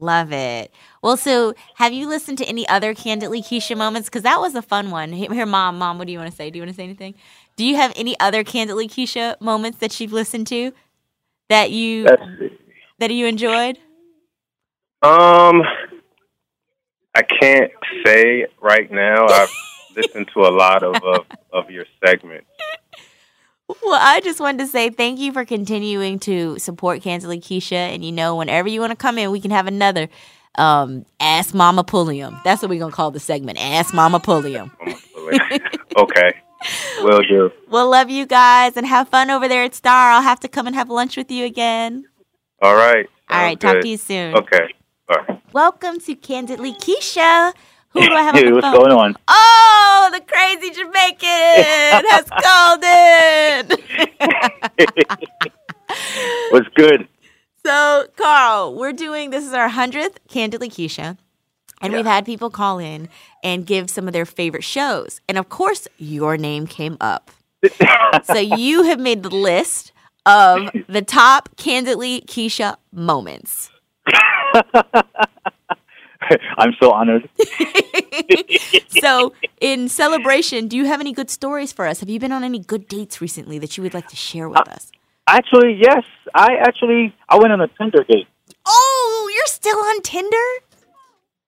Love 0.00 0.32
it. 0.32 0.72
Well, 1.00 1.16
so 1.16 1.54
have 1.76 1.92
you 1.92 2.08
listened 2.08 2.38
to 2.38 2.44
any 2.44 2.68
other 2.68 2.92
Candidly 2.92 3.40
Keisha 3.40 3.76
moments? 3.76 4.08
Because 4.08 4.22
that 4.22 4.40
was 4.40 4.56
a 4.56 4.62
fun 4.62 4.90
one. 4.90 5.12
Here, 5.12 5.46
mom, 5.46 5.78
mom, 5.78 5.98
what 5.98 6.06
do 6.08 6.12
you 6.12 6.18
want 6.18 6.30
to 6.30 6.36
say? 6.36 6.50
Do 6.50 6.58
you 6.58 6.62
want 6.62 6.70
to 6.70 6.76
say 6.76 6.82
anything? 6.82 7.14
Do 7.54 7.64
you 7.64 7.76
have 7.76 7.92
any 7.94 8.18
other 8.18 8.42
Candidly 8.42 8.88
Keisha 8.88 9.40
moments 9.40 9.78
that 9.78 10.00
you've 10.00 10.12
listened 10.12 10.48
to 10.48 10.72
that 11.48 11.70
you 11.70 12.08
that 12.98 13.10
you 13.12 13.26
enjoyed? 13.26 13.78
Um, 15.02 15.62
I 17.14 17.22
can't 17.22 17.72
say 18.04 18.46
right 18.60 18.90
now. 18.90 19.26
I've 19.26 19.50
listened 19.96 20.30
to 20.34 20.40
a 20.40 20.50
lot 20.50 20.82
of 20.82 20.94
of, 21.02 21.26
of 21.52 21.70
your 21.70 21.86
segments. 22.04 22.46
Well, 23.68 23.98
I 24.00 24.20
just 24.20 24.38
wanted 24.38 24.58
to 24.58 24.66
say 24.66 24.90
thank 24.90 25.18
you 25.18 25.32
for 25.32 25.44
continuing 25.44 26.18
to 26.20 26.58
support 26.58 27.02
Candidly 27.02 27.40
Keisha. 27.40 27.72
And 27.72 28.04
you 28.04 28.12
know, 28.12 28.36
whenever 28.36 28.68
you 28.68 28.80
want 28.80 28.90
to 28.90 28.96
come 28.96 29.18
in, 29.18 29.30
we 29.30 29.40
can 29.40 29.50
have 29.50 29.66
another 29.66 30.08
um, 30.56 31.04
Ask 31.20 31.54
Mama 31.54 31.84
Pulliam. 31.84 32.38
That's 32.44 32.62
what 32.62 32.68
we're 32.70 32.78
going 32.78 32.92
to 32.92 32.96
call 32.96 33.10
the 33.10 33.20
segment 33.20 33.58
Ask 33.60 33.94
Mama 33.94 34.20
Pulliam. 34.20 34.70
okay, 35.96 36.32
will 37.00 37.22
do. 37.22 37.50
We'll 37.68 37.90
love 37.90 38.10
you 38.10 38.26
guys 38.26 38.76
and 38.76 38.86
have 38.86 39.08
fun 39.08 39.30
over 39.30 39.48
there 39.48 39.64
at 39.64 39.74
Star. 39.74 40.12
I'll 40.12 40.22
have 40.22 40.40
to 40.40 40.48
come 40.48 40.66
and 40.66 40.76
have 40.76 40.90
lunch 40.90 41.16
with 41.16 41.30
you 41.30 41.44
again. 41.44 42.06
All 42.60 42.74
right. 42.74 43.08
All 43.28 43.38
right, 43.38 43.60
Sounds 43.60 43.74
talk 43.74 43.82
to 43.82 43.88
you 43.88 43.96
soon. 43.96 44.36
Okay. 44.36 44.68
Welcome 45.52 45.98
to 46.00 46.14
Candidly 46.14 46.72
Keisha. 46.74 47.52
Who 47.90 48.00
do 48.00 48.12
I 48.14 48.22
have 48.22 48.34
on 48.34 48.40
Hey, 48.40 48.46
the 48.48 48.54
what's 48.54 48.66
phone? 48.66 48.76
going 48.76 48.92
on? 48.92 49.16
Oh, 49.28 50.10
the 50.12 50.20
crazy 50.20 50.70
Jamaican 50.70 51.26
has 52.10 52.28
called 52.42 52.84
in. 52.84 53.68
What's 56.50 56.68
good? 56.74 57.08
So, 57.64 58.06
Carl, 58.16 58.74
we're 58.74 58.92
doing 58.92 59.30
this 59.30 59.44
is 59.44 59.52
our 59.52 59.68
hundredth 59.68 60.18
Candidly 60.28 60.68
Keisha, 60.70 61.16
and 61.80 61.92
we've 61.92 62.06
had 62.06 62.24
people 62.24 62.50
call 62.50 62.78
in 62.78 63.08
and 63.44 63.66
give 63.66 63.90
some 63.90 64.06
of 64.06 64.12
their 64.12 64.26
favorite 64.26 64.64
shows, 64.64 65.20
and 65.28 65.38
of 65.38 65.48
course, 65.48 65.86
your 65.98 66.36
name 66.36 66.66
came 66.66 66.96
up. 67.00 67.30
so 68.24 68.38
you 68.38 68.82
have 68.84 68.98
made 68.98 69.22
the 69.22 69.30
list 69.30 69.92
of 70.26 70.68
the 70.88 71.02
top 71.02 71.48
Candidly 71.56 72.22
Keisha 72.22 72.76
moments. 72.92 73.70
I'm 76.58 76.72
so 76.80 76.92
honored. 76.92 77.28
so, 78.88 79.32
in 79.60 79.88
celebration, 79.88 80.68
do 80.68 80.76
you 80.76 80.84
have 80.86 81.00
any 81.00 81.12
good 81.12 81.30
stories 81.30 81.72
for 81.72 81.86
us? 81.86 82.00
Have 82.00 82.08
you 82.08 82.20
been 82.20 82.32
on 82.32 82.44
any 82.44 82.58
good 82.58 82.88
dates 82.88 83.20
recently 83.20 83.58
that 83.58 83.76
you 83.76 83.82
would 83.82 83.94
like 83.94 84.08
to 84.08 84.16
share 84.16 84.48
with 84.48 84.58
uh, 84.58 84.72
us? 84.72 84.90
Actually, 85.26 85.78
yes. 85.80 86.04
I 86.34 86.54
actually 86.60 87.14
I 87.28 87.38
went 87.38 87.52
on 87.52 87.60
a 87.60 87.68
Tinder 87.68 88.04
date. 88.04 88.28
Oh, 88.64 89.30
you're 89.34 89.46
still 89.46 89.78
on 89.78 90.00
Tinder? 90.02 90.36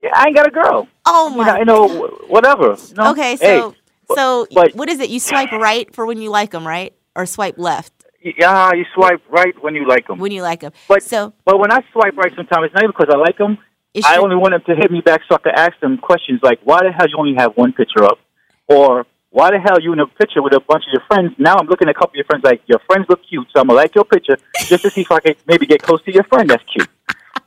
Yeah, 0.03 0.11
I 0.14 0.27
ain't 0.27 0.37
got 0.37 0.49
a 0.49 0.51
girl. 0.51 0.88
Oh 1.07 1.31
my. 1.31 1.49
I 1.49 1.64
know 1.64 2.09
whatever. 2.29 2.77
you 2.88 2.95
know? 2.95 3.11
Okay, 3.12 3.37
Hey, 3.37 3.59
so 3.59 3.75
so 4.14 4.47
but- 4.53 4.75
what 4.75 4.88
is 4.88 5.01
it? 5.01 5.11
You 5.11 5.21
swipe 5.21 5.53
right 5.53 5.93
for 5.95 6.05
when 6.05 6.21
you 6.21 6.31
like 6.31 6.51
them, 6.51 6.67
right? 6.67 6.93
or 7.17 7.27
swipe 7.27 7.59
left 7.59 7.93
Yeah, 8.25 8.73
you 8.73 8.87
swipe 8.95 9.21
right 9.29 9.55
when 9.63 9.75
you 9.75 9.87
like 9.87 10.07
them. 10.07 10.19
when 10.19 10.33
you 10.33 10.41
like 10.43 10.61
them. 10.61 10.73
But 10.89 11.03
so 11.03 11.35
but 11.45 11.59
when 11.59 11.71
I 11.71 11.81
swipe 11.93 12.17
right, 12.17 12.33
sometimes 12.35 12.67
it's 12.67 12.75
not 12.75 12.83
even 12.85 12.95
because 12.99 13.13
I 13.15 13.19
like 13.19 13.37
them. 13.37 13.59
I 14.05 14.17
only 14.17 14.35
want 14.35 14.53
them 14.55 14.63
to 14.67 14.75
hit 14.75 14.91
me 14.91 15.01
back 15.03 15.21
so 15.29 15.37
I 15.37 15.39
can 15.39 15.53
ask 15.55 15.79
them 15.81 15.99
questions 15.99 16.41
like, 16.43 16.59
"Why 16.65 16.81
the 16.83 16.91
hell 16.91 17.07
you 17.09 17.17
only 17.19 17.35
have 17.37 17.53
one 17.57 17.73
picture 17.75 18.03
up?" 18.03 18.19
Or 18.67 19.07
"Why 19.31 19.51
the 19.51 19.61
hell 19.61 19.79
you 19.81 19.93
in 19.93 20.01
a 20.01 20.07
picture 20.07 20.43
with 20.43 20.55
a 20.55 20.61
bunch 20.61 20.85
of 20.89 20.93
your 20.95 21.03
friends?" 21.07 21.35
Now 21.39 21.55
I'm 21.59 21.67
looking 21.67 21.87
at 21.89 21.95
a 21.97 21.99
couple 21.99 22.13
of 22.13 22.17
your 22.17 22.25
friends 22.25 22.43
like, 22.45 22.63
"Your 22.67 22.81
friends 22.89 23.07
look 23.11 23.21
cute, 23.29 23.47
so 23.53 23.61
I'm 23.61 23.67
gonna 23.69 23.77
like 23.77 23.95
your 23.95 24.05
picture 24.05 24.37
just 24.71 24.83
to 24.85 24.91
see 24.91 25.03
if 25.03 25.13
I 25.13 25.21
can 25.21 25.35
maybe 25.47 25.67
get 25.67 25.83
close 25.83 26.03
to 26.05 26.13
your 26.13 26.25
friend 26.25 26.49
that's 26.51 26.65
cute." 26.73 26.89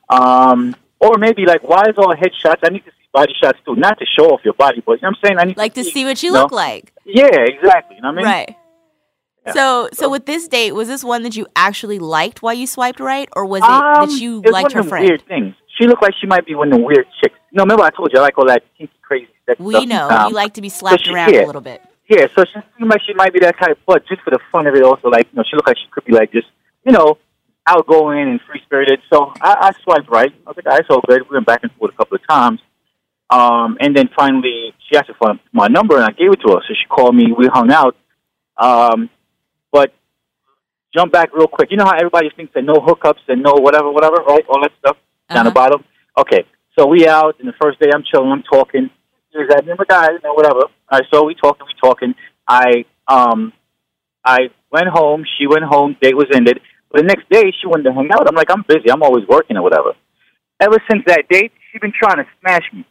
Um, 0.09 0.73
or 0.99 1.17
maybe 1.17 1.45
like, 1.45 1.63
"Why 1.67 1.83
is 1.89 1.95
all 1.97 2.15
headshots? 2.15 2.59
I 2.63 2.69
need 2.69 2.85
to 2.85 2.91
see 2.91 3.07
body 3.11 3.33
shots 3.41 3.59
too, 3.65 3.75
not 3.75 3.99
to 3.99 4.05
show 4.05 4.27
off 4.29 4.39
your 4.45 4.53
body, 4.53 4.81
but 4.85 4.93
you 4.93 4.99
know 5.01 5.09
what 5.09 5.17
I'm 5.17 5.27
saying 5.27 5.39
I 5.39 5.43
need 5.43 5.57
like 5.57 5.73
to 5.73 5.83
see 5.83 6.05
what 6.05 6.21
you 6.23 6.31
look 6.31 6.51
like. 6.51 6.93
Yeah, 7.03 7.27
exactly. 7.53 7.97
You 7.97 8.03
know 8.03 8.13
what 8.13 8.19
I 8.19 8.21
mean? 8.21 8.25
Right. 8.25 8.56
Yeah. 9.47 9.53
So, 9.53 9.89
so 9.93 10.09
with 10.09 10.25
this 10.25 10.47
date, 10.47 10.73
was 10.73 10.87
this 10.87 11.03
one 11.03 11.23
that 11.23 11.35
you 11.35 11.47
actually 11.55 11.99
liked 11.99 12.41
while 12.41 12.53
you 12.53 12.67
swiped 12.67 12.99
right, 12.99 13.27
or 13.35 13.45
was 13.45 13.61
it 13.63 13.69
Um, 13.69 14.09
that 14.09 14.19
you 14.21 14.41
it's 14.43 14.51
liked 14.51 14.73
one 14.75 14.83
her 14.83 14.89
friend? 14.89 15.05
Weird 15.07 15.23
things. 15.27 15.55
She 15.77 15.87
looked 15.87 16.01
like 16.01 16.13
she 16.19 16.27
might 16.27 16.45
be 16.45 16.55
one 16.55 16.71
of 16.71 16.79
the 16.79 16.83
weird 16.85 17.05
chicks. 17.21 17.35
No, 17.51 17.63
remember 17.63 17.83
I 17.83 17.89
told 17.91 18.11
you 18.13 18.19
I 18.19 18.23
like 18.23 18.37
all 18.37 18.47
that 18.47 18.63
kinky, 18.77 18.93
crazy 19.01 19.27
sex 19.45 19.59
We 19.59 19.73
stuff. 19.73 19.85
know 19.87 20.09
Um, 20.09 20.29
you 20.29 20.35
like 20.35 20.53
to 20.55 20.61
be 20.61 20.69
slapped 20.69 21.05
she- 21.05 21.13
around 21.13 21.33
yeah. 21.33 21.45
a 21.45 21.47
little 21.47 21.61
bit. 21.61 21.81
Yeah, 22.09 22.27
so 22.35 22.45
she 22.45 22.59
seemed 22.77 22.89
like 22.89 23.01
she 23.05 23.13
might 23.15 23.33
be 23.33 23.39
that 23.39 23.57
type, 23.59 23.77
but 23.85 24.05
just 24.07 24.21
for 24.21 24.31
the 24.31 24.39
fun 24.51 24.65
of 24.65 24.73
it, 24.75 24.81
also 24.83 25.09
like 25.09 25.27
you 25.31 25.35
know, 25.37 25.43
she 25.49 25.55
looked 25.57 25.67
like 25.67 25.77
she 25.77 25.87
could 25.91 26.05
be 26.05 26.13
like 26.13 26.31
just 26.31 26.47
you 26.85 26.93
know 26.93 27.17
outgoing 27.65 28.29
and 28.29 28.39
free 28.49 28.61
spirited. 28.63 28.99
So 29.11 29.33
I, 29.41 29.71
I 29.75 29.83
swiped 29.83 30.09
right. 30.09 30.33
I 30.45 30.49
was 30.49 30.55
like, 30.55 30.65
right, 30.65 30.85
so 30.89 31.01
good. 31.07 31.21
We 31.29 31.35
went 31.35 31.45
back 31.45 31.59
and 31.63 31.71
forth 31.73 31.93
a 31.93 31.97
couple 31.97 32.15
of 32.15 32.25
times, 32.27 32.61
um, 33.29 33.77
and 33.81 33.95
then 33.95 34.09
finally 34.17 34.73
she 34.87 34.95
asked 34.97 35.11
for 35.19 35.33
my 35.51 35.67
number, 35.67 35.95
and 35.97 36.05
I 36.05 36.11
gave 36.11 36.31
it 36.31 36.39
to 36.45 36.53
her. 36.53 36.61
So 36.67 36.73
she 36.73 36.85
called 36.87 37.13
me. 37.15 37.33
We 37.37 37.47
hung 37.47 37.71
out, 37.71 37.95
um, 38.57 39.09
jump 40.95 41.11
back 41.11 41.29
real 41.33 41.47
quick. 41.47 41.71
You 41.71 41.77
know 41.77 41.85
how 41.85 41.95
everybody 41.95 42.29
thinks 42.35 42.53
that 42.53 42.63
no 42.63 42.75
hookups 42.75 43.25
and 43.27 43.41
no 43.43 43.53
whatever, 43.53 43.91
whatever, 43.91 44.17
right? 44.27 44.45
All 44.49 44.61
that 44.61 44.71
stuff 44.79 44.97
down 45.29 45.45
the 45.45 45.51
bottom. 45.51 45.83
Okay, 46.17 46.45
so 46.77 46.87
we 46.87 47.07
out, 47.07 47.39
and 47.39 47.47
the 47.47 47.53
first 47.61 47.79
day 47.79 47.89
I'm 47.93 48.03
chilling, 48.03 48.31
I'm 48.31 48.43
talking. 48.43 48.89
Here's 49.31 49.49
that 49.49 49.61
remember 49.61 49.85
guy, 49.85 50.11
you 50.11 50.19
know, 50.23 50.33
whatever. 50.33 50.61
All 50.61 50.71
right, 50.91 51.03
so 51.11 51.25
we 51.25 51.35
talking, 51.35 51.65
we 51.67 51.73
talking. 51.79 52.15
I 52.47 52.85
um, 53.07 53.53
I 54.23 54.49
went 54.71 54.87
home. 54.87 55.25
She 55.37 55.47
went 55.47 55.63
home. 55.63 55.95
Date 56.01 56.15
was 56.15 56.27
ended. 56.33 56.59
But 56.91 57.01
the 57.01 57.07
next 57.07 57.29
day, 57.29 57.53
she 57.59 57.67
wanted 57.67 57.83
to 57.83 57.93
hang 57.93 58.11
out. 58.11 58.27
I'm 58.27 58.35
like, 58.35 58.49
I'm 58.49 58.63
busy. 58.67 58.89
I'm 58.91 59.03
always 59.03 59.27
working 59.27 59.57
or 59.57 59.63
whatever. 59.63 59.93
Ever 60.59 60.77
since 60.89 61.03
that 61.07 61.27
date, 61.29 61.51
she's 61.71 61.81
been 61.81 61.93
trying 61.97 62.17
to 62.17 62.25
smash 62.39 62.63
me. 62.73 62.85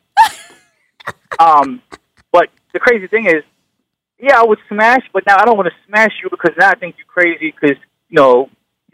um, 1.38 1.82
but 2.30 2.48
the 2.72 2.78
crazy 2.78 3.06
thing 3.06 3.26
is, 3.26 3.42
yeah, 4.20 4.40
I 4.40 4.44
would 4.44 4.58
smash, 4.68 5.02
but 5.12 5.24
now 5.26 5.36
I 5.38 5.44
don't 5.44 5.56
want 5.56 5.68
to 5.68 5.74
smash 5.88 6.12
you 6.22 6.28
because 6.30 6.52
now 6.58 6.70
I 6.70 6.74
think 6.74 6.96
you're 6.98 7.06
crazy 7.06 7.52
because 7.58 7.76
you 8.08 8.16
know 8.16 8.48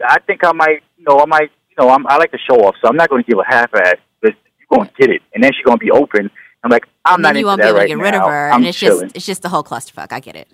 I 0.04 0.18
think 0.20 0.44
I 0.44 0.52
might, 0.52 0.82
you 0.96 1.04
know, 1.08 1.20
I 1.20 1.26
might, 1.26 1.50
you 1.70 1.76
know, 1.78 1.90
I'm, 1.90 2.06
I 2.08 2.16
like 2.16 2.32
to 2.32 2.38
show 2.38 2.56
off, 2.64 2.74
so 2.82 2.88
I'm 2.88 2.96
not 2.96 3.08
going 3.08 3.22
to 3.22 3.30
give 3.30 3.38
a 3.38 3.44
half 3.46 3.72
ass. 3.74 3.96
But 4.20 4.34
you're 4.58 4.76
going 4.78 4.88
to 4.88 4.94
get 4.98 5.10
it, 5.10 5.22
and 5.34 5.42
then 5.44 5.52
she's 5.54 5.64
going 5.64 5.78
to 5.78 5.84
be 5.84 5.90
open. 5.90 6.30
I'm 6.64 6.70
like, 6.70 6.86
I'm 7.04 7.14
And 7.14 7.22
not 7.22 7.36
you 7.36 7.46
won't 7.46 7.60
be 7.60 7.66
able 7.68 7.78
right 7.78 7.82
to 7.82 7.88
get 7.88 7.98
now. 7.98 8.04
rid 8.04 8.14
of 8.14 8.22
her, 8.22 8.50
I'm 8.50 8.56
and 8.60 8.66
it's 8.66 8.78
chilling. 8.78 9.06
just 9.06 9.16
it's 9.16 9.26
just 9.26 9.42
the 9.42 9.48
whole 9.48 9.62
clusterfuck. 9.64 10.12
I 10.12 10.20
get 10.20 10.36
it. 10.36 10.48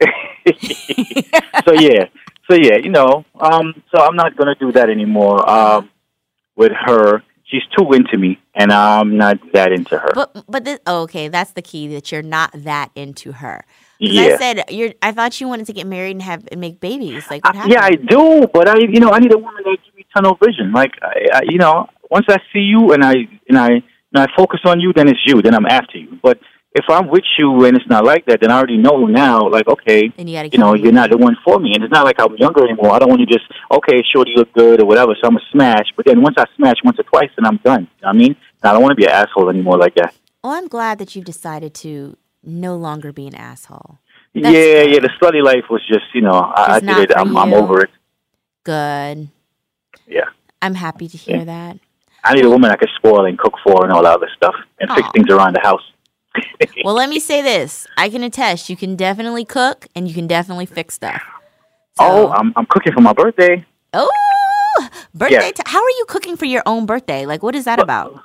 so 1.66 1.72
yeah, 1.72 2.04
so 2.48 2.54
yeah, 2.54 2.76
you 2.82 2.90
know, 2.90 3.24
um, 3.40 3.82
so 3.94 4.00
I'm 4.02 4.16
not 4.16 4.36
going 4.36 4.54
to 4.54 4.58
do 4.58 4.72
that 4.72 4.88
anymore. 4.90 5.48
Um, 5.48 5.90
with 6.56 6.72
her, 6.86 7.22
she's 7.44 7.62
too 7.76 7.92
into 7.92 8.16
me, 8.18 8.38
and 8.54 8.72
I'm 8.72 9.16
not 9.16 9.38
that 9.52 9.72
into 9.72 9.98
her. 9.98 10.10
But 10.14 10.44
but 10.48 10.64
this, 10.64 10.78
oh, 10.86 11.02
okay, 11.02 11.28
that's 11.28 11.52
the 11.52 11.62
key 11.62 11.88
that 11.94 12.10
you're 12.12 12.22
not 12.22 12.50
that 12.54 12.90
into 12.94 13.32
her. 13.32 13.64
Yeah. 13.98 14.22
I 14.22 14.36
said 14.36 14.64
you're. 14.70 14.92
I 15.02 15.12
thought 15.12 15.40
you 15.40 15.48
wanted 15.48 15.66
to 15.66 15.72
get 15.72 15.86
married 15.86 16.12
and 16.12 16.22
have 16.22 16.46
and 16.52 16.60
make 16.60 16.80
babies. 16.80 17.28
Like 17.30 17.44
what 17.44 17.54
happened? 17.56 17.72
Yeah, 17.72 17.84
I 17.84 17.94
do, 17.96 18.46
but 18.52 18.68
I, 18.68 18.78
you 18.78 19.00
know, 19.00 19.10
I 19.10 19.18
need 19.18 19.32
a 19.34 19.38
woman 19.38 19.62
that 19.64 19.76
gives 19.84 19.96
me 19.96 20.06
tunnel 20.14 20.38
vision. 20.42 20.72
Like, 20.72 20.92
I, 21.02 21.38
I, 21.38 21.40
you 21.48 21.58
know, 21.58 21.88
once 22.10 22.26
I 22.28 22.38
see 22.52 22.60
you 22.60 22.92
and 22.92 23.04
I 23.04 23.14
and 23.48 23.58
I 23.58 23.68
and 23.68 23.82
I 24.14 24.26
focus 24.36 24.60
on 24.64 24.80
you, 24.80 24.92
then 24.94 25.08
it's 25.08 25.20
you. 25.26 25.42
Then 25.42 25.54
I'm 25.54 25.66
after 25.66 25.98
you. 25.98 26.18
But 26.22 26.38
if 26.74 26.84
I'm 26.88 27.08
with 27.08 27.24
you 27.38 27.64
and 27.64 27.76
it's 27.76 27.88
not 27.88 28.04
like 28.04 28.26
that, 28.26 28.40
then 28.40 28.52
I 28.52 28.58
already 28.58 28.76
know 28.76 29.06
now. 29.06 29.48
Like, 29.48 29.66
okay, 29.66 30.12
And 30.16 30.30
you 30.30 30.36
gotta 30.36 30.48
you 30.48 30.58
know, 30.58 30.74
you're 30.74 30.92
not 30.92 31.10
the 31.10 31.16
one 31.16 31.36
for 31.44 31.58
me, 31.58 31.72
and 31.74 31.82
it's 31.82 31.92
not 31.92 32.04
like 32.04 32.20
I'm 32.20 32.36
younger 32.36 32.64
anymore. 32.64 32.92
I 32.92 33.00
don't 33.00 33.08
want 33.08 33.20
to 33.20 33.26
just 33.26 33.46
okay, 33.72 34.02
shorty 34.14 34.32
look 34.36 34.52
good 34.52 34.80
or 34.80 34.86
whatever. 34.86 35.14
So 35.20 35.26
I'm 35.28 35.36
a 35.36 35.40
smash. 35.50 35.86
But 35.96 36.06
then 36.06 36.22
once 36.22 36.36
I 36.38 36.44
smash 36.56 36.76
once 36.84 36.98
or 37.00 37.04
twice, 37.04 37.30
then 37.36 37.46
I'm 37.46 37.58
done. 37.64 37.82
You 37.82 38.02
know 38.02 38.08
what 38.08 38.14
I 38.14 38.18
mean, 38.18 38.36
I 38.62 38.72
don't 38.72 38.82
want 38.82 38.92
to 38.92 38.96
be 38.96 39.06
an 39.06 39.10
asshole 39.12 39.50
anymore 39.50 39.76
like 39.76 39.96
that. 39.96 40.14
Well, 40.44 40.52
I'm 40.52 40.68
glad 40.68 40.98
that 40.98 41.16
you've 41.16 41.24
decided 41.24 41.74
to 41.74 42.16
no 42.48 42.76
longer 42.76 43.12
be 43.12 43.26
an 43.26 43.34
asshole. 43.34 43.98
yeah, 44.32 44.50
yeah. 44.82 45.00
The 45.00 45.10
slutty 45.20 45.42
life 45.42 45.64
was 45.70 45.86
just, 45.86 46.06
you 46.14 46.20
know, 46.20 46.32
I, 46.32 46.76
I 46.76 46.80
did 46.80 47.10
it. 47.10 47.16
I'm, 47.16 47.36
I'm 47.36 47.54
over 47.54 47.82
it. 47.82 47.90
Good. 48.64 49.28
Yeah. 50.06 50.24
I'm 50.60 50.74
happy 50.74 51.08
to 51.08 51.16
hear 51.16 51.44
that. 51.44 51.78
I 52.24 52.34
need 52.34 52.44
a 52.44 52.50
woman 52.50 52.70
I 52.70 52.76
can 52.76 52.88
spoil 52.96 53.24
and 53.26 53.38
cook 53.38 53.54
for 53.64 53.84
and 53.84 53.92
all 53.92 54.02
that 54.02 54.14
other 54.14 54.28
stuff 54.36 54.54
and 54.80 54.90
fix 54.90 55.08
things 55.14 55.30
around 55.30 55.54
the 55.54 55.60
house. 55.60 55.82
Well, 56.84 56.94
let 56.94 57.08
me 57.08 57.18
say 57.20 57.42
this: 57.42 57.86
I 57.96 58.08
can 58.08 58.22
attest. 58.22 58.68
You 58.68 58.76
can 58.76 58.96
definitely 58.96 59.44
cook 59.44 59.86
and 59.94 60.06
you 60.08 60.14
can 60.14 60.26
definitely 60.26 60.66
fix 60.66 60.94
stuff. 60.94 61.22
Oh, 61.98 62.30
I'm, 62.30 62.52
I'm 62.56 62.66
cooking 62.66 62.92
for 62.92 63.00
my 63.00 63.12
birthday. 63.12 63.64
Oh, 63.92 64.88
birthday! 65.14 65.34
Yeah. 65.46 65.50
ti- 65.50 65.62
how 65.66 65.78
are 65.82 65.90
you 65.90 66.04
cooking 66.08 66.36
for 66.36 66.44
your 66.44 66.62
own 66.66 66.86
birthday? 66.86 67.26
Like, 67.26 67.42
what 67.42 67.54
is 67.56 67.64
that 67.64 67.80
about? 67.80 68.22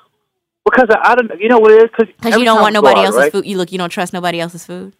Because 0.65 0.87
I, 0.89 1.11
I 1.11 1.15
don't, 1.15 1.39
you 1.39 1.49
know 1.49 1.59
what 1.59 1.71
it 1.71 1.83
is? 1.83 2.07
Because 2.07 2.37
you 2.37 2.45
don't 2.45 2.61
want 2.61 2.73
nobody 2.73 3.01
else's 3.01 3.31
food. 3.31 3.45
You 3.45 3.57
look, 3.57 3.71
you 3.71 3.77
don't 3.77 3.89
trust 3.89 4.13
nobody 4.13 4.39
else's 4.39 4.65
food. 4.65 4.93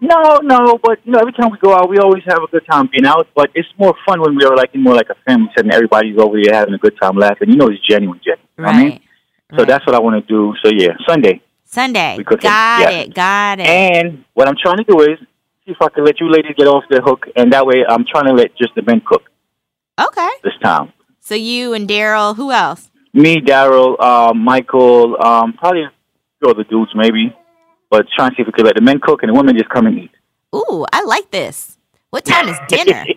No, 0.00 0.38
no, 0.42 0.78
but 0.82 0.98
you 1.04 1.12
know, 1.12 1.20
every 1.20 1.32
time 1.32 1.50
we 1.50 1.58
go 1.58 1.72
out, 1.72 1.88
we 1.88 1.98
always 1.98 2.22
have 2.26 2.38
a 2.38 2.46
good 2.48 2.66
time 2.70 2.88
being 2.92 3.06
out. 3.06 3.28
But 3.34 3.50
it's 3.54 3.68
more 3.78 3.94
fun 4.06 4.20
when 4.20 4.36
we 4.36 4.44
are 4.44 4.54
like 4.56 4.74
more 4.74 4.94
like 4.94 5.08
a 5.08 5.14
family 5.24 5.48
setting. 5.56 5.72
Everybody's 5.72 6.18
over 6.18 6.36
here 6.36 6.52
having 6.52 6.74
a 6.74 6.78
good 6.78 6.94
time, 7.00 7.16
laughing. 7.16 7.50
You 7.50 7.56
know, 7.56 7.68
it's 7.68 7.80
genuine, 7.86 8.20
genuine. 8.22 8.48
What 8.56 8.74
I 8.74 8.82
mean? 8.82 9.00
So 9.56 9.64
that's 9.64 9.86
what 9.86 9.94
I 9.94 10.00
want 10.00 10.16
to 10.16 10.26
do. 10.26 10.52
So 10.64 10.70
yeah, 10.74 10.94
Sunday. 11.08 11.40
Sunday. 11.64 12.18
Got 12.22 12.80
Yeah. 12.80 12.90
it. 12.90 13.14
Got 13.14 13.60
it. 13.60 13.66
And 13.66 14.24
what 14.34 14.48
I'm 14.48 14.56
trying 14.60 14.78
to 14.78 14.84
do 14.84 15.00
is 15.00 15.18
see 15.64 15.72
if 15.72 15.76
I 15.80 15.88
can 15.90 16.04
let 16.04 16.20
you 16.20 16.28
ladies 16.28 16.52
get 16.56 16.66
off 16.66 16.84
the 16.90 17.00
hook, 17.00 17.26
and 17.36 17.52
that 17.52 17.64
way 17.64 17.84
I'm 17.88 18.04
trying 18.04 18.26
to 18.26 18.32
let 18.32 18.56
just 18.56 18.74
the 18.74 18.82
men 18.82 19.00
cook 19.06 19.22
okay. 19.98 20.28
this 20.42 20.54
time. 20.62 20.92
So 21.20 21.34
you 21.34 21.72
and 21.72 21.88
Daryl. 21.88 22.36
Who 22.36 22.50
else? 22.50 22.90
Me, 23.14 23.36
Daryl, 23.36 23.96
uh, 24.00 24.34
Michael, 24.34 25.16
um, 25.24 25.52
probably 25.52 25.82
a 25.82 25.92
few 26.40 26.50
other 26.50 26.64
dudes 26.64 26.90
maybe, 26.94 27.34
but 27.88 28.06
trying 28.14 28.30
to 28.30 28.36
see 28.36 28.42
if 28.42 28.46
we 28.48 28.52
could 28.52 28.66
let 28.66 28.74
the 28.74 28.82
men 28.82 28.98
cook 29.00 29.22
and 29.22 29.30
the 29.30 29.34
women 29.34 29.56
just 29.56 29.70
come 29.70 29.86
and 29.86 29.98
eat. 29.98 30.10
Ooh, 30.54 30.84
I 30.92 31.04
like 31.04 31.30
this. 31.30 31.78
What 32.10 32.24
time 32.24 32.48
is 32.48 32.58
dinner? 32.68 33.04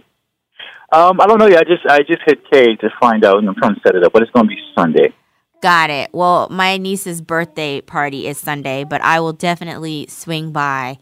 Um, 0.90 1.20
I 1.20 1.28
don't 1.28 1.38
know 1.38 1.48
yet. 1.48 1.60
I 1.60 1.64
just 1.66 1.86
I 1.86 1.98
just 2.00 2.22
hit 2.26 2.50
K 2.50 2.78
to 2.78 2.90
find 2.98 3.26
out, 3.26 3.40
and 3.40 3.50
I'm 3.50 3.56
trying 3.56 3.76
to 3.76 3.82
set 3.86 3.96
it 3.96 4.06
up, 4.06 4.14
but 4.14 4.22
it's 4.22 4.32
going 4.32 4.46
to 4.46 4.48
be 4.48 4.58
Sunday. 4.74 5.14
Got 5.62 5.90
it. 5.90 6.12
Well, 6.14 6.48
my 6.50 6.78
niece's 6.78 7.20
birthday 7.20 7.82
party 7.82 8.26
is 8.26 8.38
Sunday, 8.38 8.86
but 8.86 9.02
I 9.02 9.20
will 9.20 9.34
definitely 9.34 10.08
swing 10.08 10.54
by. 10.54 10.98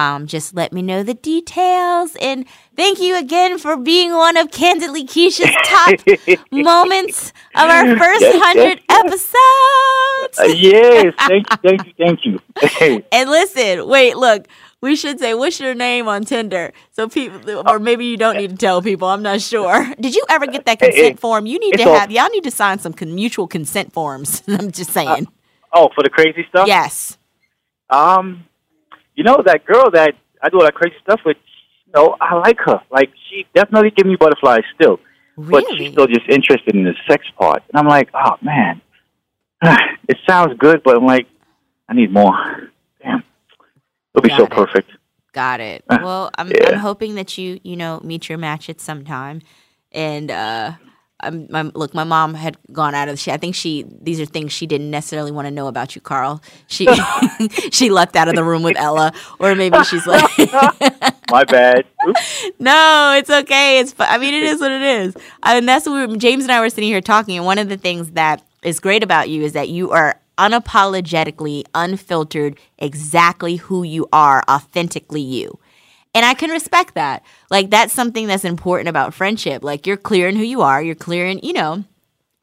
Um, 0.00 0.26
just 0.26 0.54
let 0.54 0.72
me 0.72 0.80
know 0.82 1.02
the 1.02 1.14
details. 1.14 2.16
And 2.20 2.46
thank 2.74 3.00
you 3.00 3.18
again 3.18 3.58
for 3.58 3.76
being 3.76 4.12
one 4.12 4.36
of 4.36 4.50
Candidly 4.50 5.04
Keisha's 5.04 5.54
top 5.64 6.42
moments 6.50 7.32
of 7.54 7.68
our 7.68 7.96
first 7.98 8.20
Yes, 8.22 8.34
yes, 8.34 8.54
100 8.56 8.82
episodes. 8.88 10.38
Uh, 10.38 10.44
yes, 10.56 11.14
thank 11.28 11.46
you, 11.50 11.56
thank 11.62 11.86
you, 11.86 11.92
thank 11.98 12.80
you. 12.80 13.04
And 13.12 13.30
listen, 13.30 13.86
wait, 13.88 14.16
look, 14.16 14.46
we 14.80 14.96
should 14.96 15.18
say, 15.18 15.34
what's 15.34 15.60
your 15.60 15.74
name 15.74 16.08
on 16.08 16.24
Tinder? 16.24 16.72
So 16.92 17.08
people, 17.08 17.62
or 17.68 17.78
maybe 17.78 18.06
you 18.06 18.16
don't 18.16 18.36
need 18.36 18.50
to 18.50 18.56
tell 18.56 18.80
people. 18.80 19.08
I'm 19.08 19.22
not 19.22 19.42
sure. 19.42 19.86
Did 20.00 20.14
you 20.14 20.24
ever 20.30 20.46
get 20.46 20.64
that 20.64 20.78
consent 20.78 21.20
form? 21.20 21.44
You 21.46 21.58
need 21.58 21.74
to 21.74 21.88
all- 21.88 21.98
have, 21.98 22.10
y'all 22.10 22.30
need 22.30 22.44
to 22.44 22.50
sign 22.50 22.78
some 22.78 22.94
con- 22.94 23.14
mutual 23.14 23.46
consent 23.46 23.92
forms. 23.92 24.42
I'm 24.48 24.70
just 24.70 24.90
saying. 24.92 25.28
oh, 25.74 25.90
for 25.94 26.02
the 26.02 26.08
crazy 26.10 26.46
stuff. 26.48 26.66
yes. 26.66 27.18
Um, 27.90 28.44
you 29.20 29.24
know 29.24 29.42
that 29.44 29.66
girl 29.66 29.90
that 29.90 30.14
I 30.42 30.48
do 30.48 30.56
all 30.56 30.64
that 30.64 30.74
crazy 30.74 30.96
stuff 31.02 31.20
with. 31.26 31.36
You 31.84 31.92
know, 31.94 32.16
I 32.18 32.36
like 32.36 32.56
her. 32.60 32.80
Like 32.90 33.10
she 33.28 33.44
definitely 33.54 33.90
give 33.90 34.06
me 34.06 34.16
butterflies 34.16 34.62
still, 34.74 34.98
but 35.36 35.62
she's 35.76 35.92
still 35.92 36.06
just 36.06 36.26
interested 36.26 36.74
in 36.74 36.84
the 36.84 36.94
sex 37.06 37.26
part. 37.38 37.62
And 37.68 37.78
I'm 37.78 37.86
like, 37.86 38.08
oh 38.14 38.36
man, 38.40 38.80
it 40.08 40.16
sounds 40.26 40.56
good, 40.58 40.82
but 40.82 40.96
I'm 40.96 41.04
like, 41.04 41.26
I 41.86 41.92
need 41.92 42.10
more. 42.10 42.32
Damn, 43.02 43.22
it'll 44.14 44.26
be 44.26 44.34
so 44.34 44.44
it. 44.44 44.50
perfect. 44.50 44.90
Got 45.32 45.60
it. 45.60 45.84
Uh, 45.90 45.98
Well, 46.02 46.30
I'm 46.38 46.48
yeah. 46.48 46.70
I'm 46.70 46.78
hoping 46.78 47.14
that 47.16 47.36
you 47.36 47.60
you 47.62 47.76
know 47.76 48.00
meet 48.02 48.30
your 48.30 48.38
match 48.38 48.70
at 48.70 48.80
some 48.80 49.04
time, 49.04 49.42
and 49.92 50.30
uh, 50.30 50.72
I'm, 51.22 51.46
my, 51.50 51.62
look, 51.74 51.94
my 51.94 52.04
mom 52.04 52.34
had 52.34 52.56
gone 52.72 52.94
out 52.94 53.08
of. 53.08 53.18
She, 53.18 53.30
I 53.30 53.36
think 53.36 53.54
she 53.54 53.84
these 54.00 54.20
are 54.20 54.24
things 54.24 54.52
she 54.52 54.66
didn't 54.66 54.90
necessarily 54.90 55.30
want 55.30 55.46
to 55.46 55.50
know 55.50 55.66
about 55.66 55.94
you, 55.94 56.00
Carl. 56.00 56.42
She 56.66 56.88
she 57.70 57.90
left 57.90 58.16
out 58.16 58.28
of 58.28 58.34
the 58.34 58.44
room 58.44 58.62
with 58.62 58.76
Ella, 58.76 59.12
or 59.38 59.54
maybe 59.54 59.82
she's 59.84 60.06
like, 60.06 60.24
My 61.30 61.44
bad. 61.44 61.86
Oops. 62.08 62.50
no, 62.58 63.14
it's 63.16 63.30
okay. 63.30 63.80
It's 63.80 63.94
I 63.98 64.18
mean, 64.18 64.34
it 64.34 64.44
is 64.44 64.60
what 64.60 64.72
it 64.72 64.82
is. 64.82 65.16
And 65.42 65.68
that's 65.68 65.86
what 65.86 66.08
we 66.08 66.16
James 66.16 66.44
and 66.44 66.52
I 66.52 66.60
were 66.60 66.70
sitting 66.70 66.88
here 66.88 67.00
talking. 67.00 67.36
And 67.36 67.46
one 67.46 67.58
of 67.58 67.68
the 67.68 67.76
things 67.76 68.12
that 68.12 68.42
is 68.62 68.80
great 68.80 69.02
about 69.02 69.28
you 69.28 69.42
is 69.42 69.52
that 69.52 69.68
you 69.68 69.90
are 69.90 70.20
unapologetically, 70.38 71.64
unfiltered, 71.74 72.58
exactly 72.78 73.56
who 73.56 73.82
you 73.82 74.08
are, 74.12 74.42
authentically 74.48 75.20
you. 75.20 75.58
And 76.14 76.24
I 76.24 76.34
can 76.34 76.50
respect 76.50 76.94
that. 76.94 77.24
Like 77.50 77.70
that's 77.70 77.92
something 77.92 78.26
that's 78.26 78.44
important 78.44 78.88
about 78.88 79.14
friendship. 79.14 79.62
Like 79.62 79.86
you're 79.86 79.96
clear 79.96 80.28
in 80.28 80.36
who 80.36 80.42
you 80.42 80.62
are. 80.62 80.82
You're 80.82 80.94
clear 80.94 81.26
in, 81.26 81.38
you 81.38 81.52
know. 81.52 81.84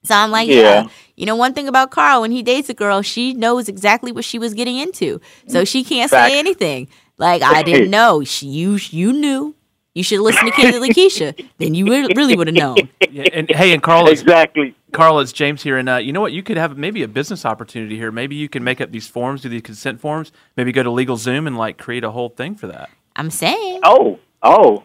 So 0.03 0.15
I'm 0.15 0.31
like, 0.31 0.47
yeah. 0.47 0.55
Yeah. 0.55 0.87
You 1.15 1.25
know, 1.25 1.35
one 1.35 1.53
thing 1.53 1.67
about 1.67 1.91
Carl, 1.91 2.21
when 2.21 2.31
he 2.31 2.43
dates 2.43 2.69
a 2.69 2.73
girl, 2.73 3.01
she 3.01 3.33
knows 3.33 3.67
exactly 3.67 4.11
what 4.11 4.23
she 4.23 4.39
was 4.39 4.53
getting 4.53 4.77
into. 4.77 5.19
So 5.47 5.65
she 5.65 5.83
can't 5.83 6.09
Facts. 6.09 6.31
say 6.31 6.39
anything. 6.39 6.87
Like 7.17 7.41
I 7.41 7.63
didn't 7.63 7.89
know. 7.89 8.23
She, 8.23 8.45
you 8.47 8.77
you 8.89 9.11
knew. 9.11 9.55
You 9.95 10.03
should 10.03 10.21
listen 10.21 10.45
to 10.45 10.51
Candidly 10.51 10.89
Keisha. 10.89 11.43
Then 11.57 11.73
you 11.73 11.89
re- 11.89 12.13
really 12.15 12.35
would 12.37 12.45
have 12.45 12.55
known. 12.55 12.77
Yeah, 13.09 13.23
and 13.33 13.49
hey, 13.49 13.73
and 13.73 13.81
Carl, 13.81 14.07
it's, 14.07 14.21
Exactly. 14.21 14.75
Carl, 14.91 15.19
it's 15.19 15.31
James 15.31 15.63
here, 15.63 15.75
and 15.75 15.89
uh, 15.89 15.95
you 15.95 16.13
know 16.13 16.21
what? 16.21 16.33
You 16.33 16.43
could 16.43 16.57
have 16.57 16.77
maybe 16.77 17.01
a 17.01 17.07
business 17.07 17.45
opportunity 17.45 17.95
here. 17.95 18.11
Maybe 18.11 18.35
you 18.35 18.47
can 18.47 18.63
make 18.63 18.79
up 18.79 18.91
these 18.91 19.07
forms, 19.07 19.41
do 19.41 19.49
these 19.49 19.63
consent 19.63 19.99
forms. 19.99 20.31
Maybe 20.55 20.71
go 20.71 20.83
to 20.83 20.89
LegalZoom 20.91 21.47
and 21.47 21.57
like 21.57 21.79
create 21.79 22.03
a 22.03 22.11
whole 22.11 22.29
thing 22.29 22.53
for 22.53 22.67
that. 22.67 22.91
I'm 23.17 23.29
saying 23.31 23.81
Oh, 23.83 24.19
oh. 24.41 24.83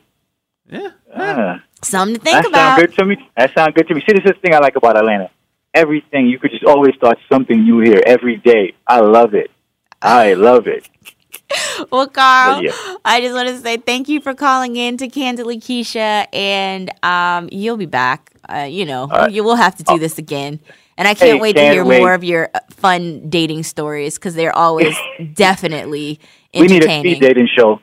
Yeah. 0.68 0.88
Uh, 1.14 1.59
something 1.83 2.16
to 2.16 2.21
think 2.23 2.42
that 2.42 2.47
about. 2.49 2.79
sounds 2.79 2.81
good 2.81 2.95
to 2.97 3.05
me. 3.05 3.16
That 3.37 3.55
sounds 3.55 3.75
good 3.75 3.88
to 3.88 3.95
me. 3.95 4.01
See, 4.09 4.14
this 4.14 4.25
is 4.25 4.31
the 4.33 4.40
thing 4.40 4.55
I 4.55 4.59
like 4.59 4.77
about 4.77 4.97
Atlanta. 4.97 5.31
Everything 5.75 6.27
you 6.27 6.38
could 6.38 6.51
just 6.51 6.64
always 6.64 6.95
start 6.95 7.18
something 7.31 7.62
new 7.62 7.81
here 7.81 8.01
every 8.07 8.37
day. 8.38 8.75
I 8.87 9.01
love 9.01 9.35
it. 9.35 9.51
I 10.01 10.35
love 10.35 10.66
it. 10.66 10.88
Well, 11.90 12.07
Carl, 12.07 12.62
yeah. 12.62 12.73
I 13.05 13.21
just 13.21 13.35
want 13.35 13.49
to 13.49 13.59
say 13.59 13.77
thank 13.77 14.09
you 14.09 14.21
for 14.23 14.33
calling 14.35 14.77
in 14.77 14.97
to 14.99 15.09
Candidly 15.09 15.59
Keisha, 15.59 16.27
and 16.33 16.90
um, 17.05 17.49
you'll 17.53 17.77
be 17.77 17.85
back. 17.87 18.31
Uh, 18.49 18.66
you 18.71 18.87
know, 18.87 19.07
right. 19.09 19.31
you 19.31 19.45
will 19.45 19.57
have 19.57 19.77
to 19.77 19.83
do 19.83 19.99
this 19.99 20.16
again. 20.18 20.61
And 20.97 21.07
I 21.09 21.12
can't 21.14 21.33
Hey, 21.37 21.40
wait 21.40 21.53
to 21.55 21.61
can't 21.61 21.75
hear 21.75 21.85
wait. 21.85 21.99
more 22.01 22.14
of 22.14 22.25
your 22.25 22.49
uh, 22.55 22.61
fun 22.71 23.29
dating 23.29 23.64
stories 23.64 24.16
because 24.16 24.35
they're 24.35 24.57
always 24.57 24.97
definitely 25.35 26.21
entertaining. 26.55 26.61
We 26.61 26.66
need 26.68 26.73
a 26.73 26.77
entertaining. 26.77 27.14
speed 27.16 27.21
dating 27.27 27.49
show. 27.57 27.81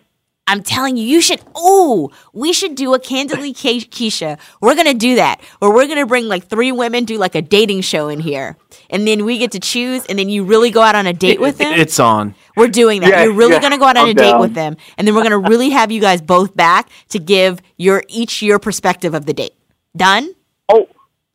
I'm 0.50 0.64
telling 0.64 0.98
you, 0.98 1.04
you 1.06 1.22
should. 1.22 1.42
Oh, 1.56 2.10
we 2.34 2.54
should 2.54 2.74
do 2.74 2.96
a 2.96 3.00
Candidly 3.00 3.54
Ke- 3.54 3.86
Keisha. 3.90 4.40
We're 4.62 4.76
gonna 4.76 4.96
do 4.96 5.16
that, 5.16 5.42
or 5.62 5.74
we're 5.74 5.88
gonna 5.88 6.08
bring 6.08 6.28
like 6.28 6.48
three 6.48 6.72
women, 6.72 7.06
do 7.06 7.18
like 7.20 7.36
a 7.36 7.42
dating 7.42 7.82
show 7.82 8.08
in 8.08 8.20
here, 8.20 8.58
and 8.90 9.08
then 9.08 9.26
we 9.26 9.38
get 9.38 9.52
to 9.52 9.60
choose, 9.60 10.06
and 10.08 10.18
then 10.18 10.28
you 10.28 10.44
really 10.44 10.72
go 10.72 10.82
out 10.82 10.96
on 10.96 11.06
a 11.06 11.14
date 11.14 11.40
with 11.40 11.60
them. 11.60 11.72
It's 11.74 12.00
on. 12.00 12.34
We're 12.58 12.68
doing 12.68 13.02
that. 13.02 13.10
Yeah, 13.12 13.24
You're 13.26 13.34
really 13.34 13.54
yeah, 13.54 13.62
gonna 13.62 13.78
go 13.78 13.86
out 13.86 13.96
on 13.98 14.06
I'm 14.06 14.10
a 14.10 14.14
date 14.16 14.32
down. 14.32 14.42
with 14.42 14.56
them, 14.56 14.76
and 14.98 15.08
then 15.08 15.14
we're 15.14 15.22
gonna 15.22 15.38
really 15.38 15.70
have 15.70 15.92
you 15.92 16.02
guys 16.02 16.20
both 16.20 16.56
back 16.56 16.90
to 17.10 17.20
give 17.20 17.62
your 17.78 18.04
each 18.08 18.42
your 18.42 18.58
perspective 18.58 19.14
of 19.14 19.28
the 19.28 19.34
date. 19.34 19.54
Done? 19.96 20.34
Oh, 20.68 20.88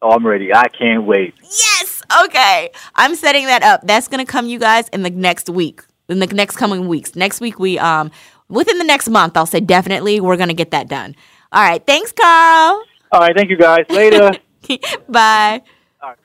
oh, 0.03 0.11
I'm 0.11 0.27
ready. 0.27 0.53
I 0.53 0.67
can't 0.69 1.05
wait. 1.05 1.35
Yes. 1.41 2.03
Okay. 2.25 2.71
I'm 2.97 3.15
setting 3.15 3.47
that 3.47 3.63
up. 3.63 3.83
That's 3.85 4.09
gonna 4.09 4.27
come, 4.27 4.49
you 4.49 4.59
guys, 4.59 4.89
in 4.89 5.03
the 5.03 5.11
next 5.11 5.49
week, 5.49 5.83
in 6.09 6.19
the 6.19 6.27
next 6.27 6.57
coming 6.57 6.89
weeks. 6.89 7.15
Next 7.15 7.41
week, 7.41 7.59
we 7.61 7.79
um, 7.79 8.11
within 8.49 8.79
the 8.79 8.85
next 8.85 9.09
month, 9.09 9.37
I'll 9.37 9.47
say 9.47 9.61
definitely 9.61 10.21
we're 10.21 10.37
gonna 10.37 10.55
get 10.55 10.71
that 10.73 10.89
done. 10.89 11.15
All 11.53 11.63
right. 11.63 11.85
Thanks, 11.87 12.13
Carl. 12.13 12.83
All 13.13 13.21
right, 13.21 13.37
thank 13.37 13.49
you 13.49 13.57
guys. 13.57 13.85
Later. 13.89 14.33
Bye. 15.09 15.63
All 16.03 16.09
right. 16.09 16.19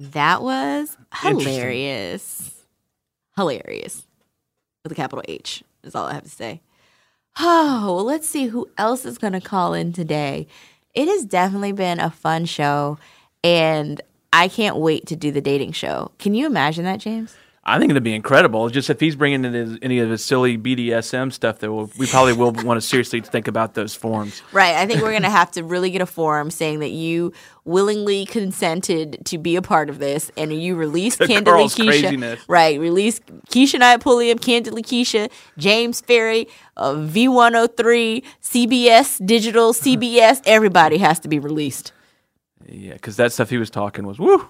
That 0.00 0.42
was 0.42 0.96
hilarious. 1.22 2.64
Hilarious. 3.36 4.04
With 4.82 4.90
a 4.90 4.94
capital 4.96 5.22
H 5.28 5.62
is 5.84 5.94
all 5.94 6.06
I 6.06 6.14
have 6.14 6.24
to 6.24 6.28
say. 6.28 6.60
Oh, 7.38 7.94
well, 7.94 8.04
let's 8.04 8.26
see 8.26 8.46
who 8.46 8.68
else 8.78 9.04
is 9.04 9.18
going 9.18 9.34
to 9.34 9.40
call 9.40 9.74
in 9.74 9.92
today. 9.92 10.48
It 10.94 11.06
has 11.06 11.24
definitely 11.24 11.72
been 11.72 12.00
a 12.00 12.10
fun 12.10 12.46
show, 12.46 12.98
and 13.44 14.00
I 14.32 14.48
can't 14.48 14.76
wait 14.76 15.06
to 15.06 15.16
do 15.16 15.30
the 15.30 15.40
dating 15.42 15.72
show. 15.72 16.10
Can 16.18 16.34
you 16.34 16.46
imagine 16.46 16.84
that, 16.84 16.98
James? 16.98 17.36
I 17.68 17.80
think 17.80 17.90
it'd 17.90 18.04
be 18.04 18.14
incredible. 18.14 18.68
Just 18.68 18.90
if 18.90 19.00
he's 19.00 19.16
bringing 19.16 19.44
in 19.44 19.52
his, 19.52 19.78
any 19.82 19.98
of 19.98 20.08
his 20.08 20.24
silly 20.24 20.56
BDSM 20.56 21.32
stuff, 21.32 21.58
that 21.58 21.72
we'll, 21.72 21.90
we 21.98 22.06
probably 22.06 22.32
will 22.32 22.52
want 22.52 22.80
to 22.80 22.80
seriously 22.80 23.20
think 23.20 23.48
about 23.48 23.74
those 23.74 23.92
forms. 23.92 24.40
Right. 24.52 24.76
I 24.76 24.86
think 24.86 25.02
we're 25.02 25.10
going 25.10 25.22
to 25.22 25.30
have 25.30 25.50
to 25.52 25.64
really 25.64 25.90
get 25.90 26.00
a 26.00 26.06
form 26.06 26.52
saying 26.52 26.78
that 26.78 26.90
you 26.90 27.32
willingly 27.64 28.24
consented 28.24 29.18
to 29.24 29.36
be 29.36 29.56
a 29.56 29.62
part 29.62 29.90
of 29.90 29.98
this 29.98 30.30
and 30.36 30.52
you 30.52 30.76
released 30.76 31.18
The 31.18 31.26
Candidly 31.26 31.64
Keisha. 31.64 31.86
craziness. 31.86 32.48
Right. 32.48 32.78
Release 32.78 33.18
Keshia 33.50 33.80
Knight 33.80 34.00
Pulliam, 34.00 34.38
Candidly 34.38 34.84
Keisha, 34.84 35.28
James 35.58 36.00
Ferry, 36.00 36.46
uh, 36.76 36.94
V103, 36.94 38.22
CBS, 38.44 39.26
Digital, 39.26 39.72
CBS. 39.72 40.40
Everybody 40.46 40.98
has 40.98 41.18
to 41.18 41.28
be 41.28 41.40
released. 41.40 41.90
Yeah, 42.68 42.92
because 42.92 43.16
that 43.16 43.32
stuff 43.32 43.50
he 43.50 43.58
was 43.58 43.70
talking 43.70 44.06
was 44.06 44.20
woo. 44.20 44.48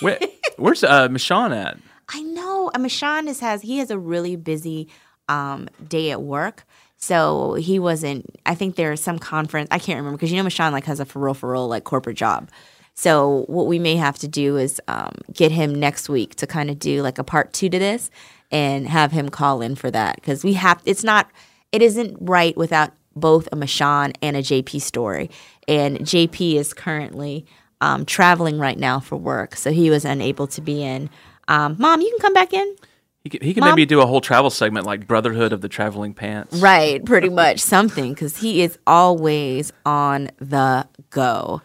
Where, 0.00 0.18
where's 0.56 0.82
uh, 0.82 1.08
Michonne 1.08 1.54
at? 1.54 1.78
I 2.08 2.22
know. 2.22 2.70
I 2.74 2.78
mean, 2.78 2.88
Sean 2.88 3.28
is, 3.28 3.40
has 3.40 3.62
he 3.62 3.78
has 3.78 3.90
a 3.90 3.98
really 3.98 4.36
busy 4.36 4.88
um, 5.28 5.68
day 5.88 6.10
at 6.10 6.22
work, 6.22 6.64
so 6.96 7.54
he 7.54 7.78
wasn't. 7.78 8.26
I 8.46 8.54
think 8.54 8.76
there's 8.76 9.00
some 9.00 9.18
conference. 9.18 9.68
I 9.70 9.78
can't 9.78 9.98
remember 9.98 10.16
because 10.16 10.30
you 10.30 10.42
know 10.42 10.48
Michonne 10.48 10.72
like 10.72 10.84
has 10.84 11.00
a 11.00 11.04
for 11.04 11.20
real 11.20 11.34
for 11.34 11.52
real 11.52 11.68
like 11.68 11.84
corporate 11.84 12.16
job. 12.16 12.48
So 12.94 13.44
what 13.48 13.66
we 13.66 13.78
may 13.78 13.96
have 13.96 14.18
to 14.20 14.28
do 14.28 14.56
is 14.56 14.80
um, 14.88 15.12
get 15.32 15.52
him 15.52 15.74
next 15.74 16.08
week 16.08 16.34
to 16.36 16.46
kind 16.46 16.70
of 16.70 16.78
do 16.78 17.02
like 17.02 17.18
a 17.18 17.24
part 17.24 17.52
two 17.52 17.68
to 17.68 17.78
this 17.78 18.10
and 18.50 18.88
have 18.88 19.12
him 19.12 19.28
call 19.28 19.60
in 19.60 19.74
for 19.74 19.90
that 19.90 20.16
because 20.16 20.44
we 20.44 20.54
have. 20.54 20.80
It's 20.84 21.04
not. 21.04 21.30
It 21.72 21.82
isn't 21.82 22.16
right 22.20 22.56
without 22.56 22.92
both 23.16 23.48
a 23.50 23.56
Michonne 23.56 24.14
and 24.22 24.36
a 24.36 24.42
JP 24.42 24.80
story. 24.80 25.30
And 25.66 25.98
JP 25.98 26.54
is 26.54 26.72
currently 26.72 27.46
um, 27.80 28.04
traveling 28.04 28.58
right 28.58 28.78
now 28.78 29.00
for 29.00 29.16
work, 29.16 29.56
so 29.56 29.72
he 29.72 29.90
was 29.90 30.04
unable 30.04 30.46
to 30.48 30.60
be 30.60 30.82
in. 30.82 31.10
Um, 31.48 31.76
Mom, 31.78 32.00
you 32.00 32.10
can 32.10 32.18
come 32.20 32.34
back 32.34 32.52
in. 32.52 32.76
He 33.22 33.30
could, 33.30 33.42
he 33.42 33.54
could 33.54 33.62
Mom? 33.62 33.70
maybe 33.70 33.86
do 33.86 34.00
a 34.00 34.06
whole 34.06 34.20
travel 34.20 34.50
segment 34.50 34.86
like 34.86 35.06
Brotherhood 35.06 35.52
of 35.52 35.60
the 35.60 35.68
Traveling 35.68 36.14
Pants. 36.14 36.56
Right, 36.58 37.04
pretty 37.04 37.28
much 37.44 37.58
something 37.58 38.14
because 38.14 38.36
he 38.38 38.62
is 38.62 38.78
always 38.86 39.72
on 39.84 40.30
the 40.38 40.86
go. 41.10 41.60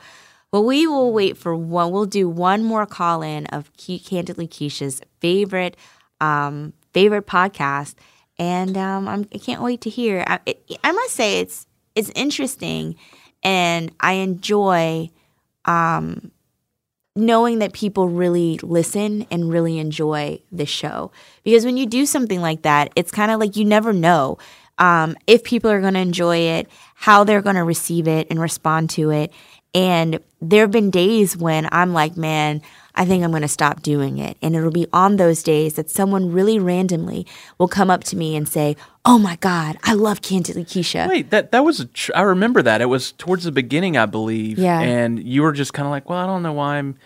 Well, 0.51 0.65
we 0.65 0.87
will 0.87 1.13
wait 1.13 1.37
for 1.37 1.55
one. 1.55 1.91
We'll 1.91 2.05
do 2.05 2.27
one 2.27 2.63
more 2.63 2.85
call 2.85 3.21
in 3.21 3.45
of 3.47 3.71
Ke- 3.73 4.03
Candidly 4.03 4.47
Keisha's 4.47 5.01
favorite 5.19 5.77
um, 6.19 6.73
favorite 6.93 7.25
podcast, 7.25 7.95
and 8.37 8.77
um, 8.77 9.07
I'm, 9.07 9.27
I 9.33 9.37
can't 9.37 9.61
wait 9.61 9.81
to 9.81 9.89
hear. 9.89 10.23
I, 10.27 10.39
it, 10.45 10.79
I 10.83 10.91
must 10.91 11.13
say 11.15 11.39
it's 11.39 11.67
it's 11.95 12.11
interesting, 12.15 12.95
and 13.43 13.91
I 13.99 14.13
enjoy 14.13 15.09
um, 15.65 16.31
knowing 17.15 17.59
that 17.59 17.73
people 17.73 18.07
really 18.07 18.57
listen 18.63 19.25
and 19.29 19.51
really 19.51 19.77
enjoy 19.79 20.39
the 20.51 20.65
show. 20.65 21.11
Because 21.43 21.65
when 21.65 21.75
you 21.75 21.85
do 21.85 22.05
something 22.05 22.41
like 22.41 22.61
that, 22.61 22.91
it's 22.95 23.11
kind 23.11 23.31
of 23.31 23.39
like 23.39 23.55
you 23.57 23.65
never 23.65 23.91
know 23.91 24.37
um, 24.81 25.15
if 25.27 25.43
people 25.43 25.69
are 25.69 25.79
going 25.79 25.93
to 25.93 25.99
enjoy 25.99 26.37
it, 26.37 26.67
how 26.95 27.23
they're 27.23 27.41
going 27.41 27.55
to 27.55 27.63
receive 27.63 28.07
it 28.07 28.27
and 28.29 28.41
respond 28.41 28.89
to 28.89 29.11
it. 29.11 29.31
And 29.73 30.19
there 30.41 30.63
have 30.63 30.71
been 30.71 30.89
days 30.89 31.37
when 31.37 31.69
I'm 31.71 31.93
like, 31.93 32.17
man, 32.17 32.61
I 32.95 33.05
think 33.05 33.23
I'm 33.23 33.29
going 33.29 33.43
to 33.43 33.47
stop 33.47 33.83
doing 33.83 34.17
it. 34.17 34.37
And 34.41 34.55
it'll 34.55 34.71
be 34.71 34.87
on 34.91 35.15
those 35.15 35.43
days 35.43 35.75
that 35.75 35.89
someone 35.89 36.31
really 36.33 36.59
randomly 36.59 37.25
will 37.57 37.69
come 37.69 37.89
up 37.89 38.03
to 38.05 38.17
me 38.17 38.35
and 38.35 38.49
say, 38.49 38.75
Oh 39.05 39.17
my 39.17 39.37
God, 39.37 39.77
I 39.83 39.93
love 39.93 40.21
Candidly 40.21 40.65
Keisha. 40.65 41.09
Wait, 41.09 41.29
that 41.31 41.51
that 41.51 41.63
was 41.63 41.79
a 41.79 41.85
tr- 41.85 42.11
I 42.13 42.21
remember 42.21 42.61
that. 42.61 42.81
It 42.81 42.85
was 42.85 43.13
towards 43.13 43.45
the 43.45 43.51
beginning, 43.51 43.97
I 43.97 44.05
believe. 44.05 44.59
Yeah. 44.59 44.79
And 44.79 45.23
you 45.23 45.41
were 45.41 45.53
just 45.53 45.73
kind 45.73 45.87
of 45.87 45.91
like, 45.91 46.09
well, 46.09 46.19
I 46.19 46.27
don't 46.27 46.43
know 46.43 46.53
why 46.53 46.77
I'm, 46.77 46.97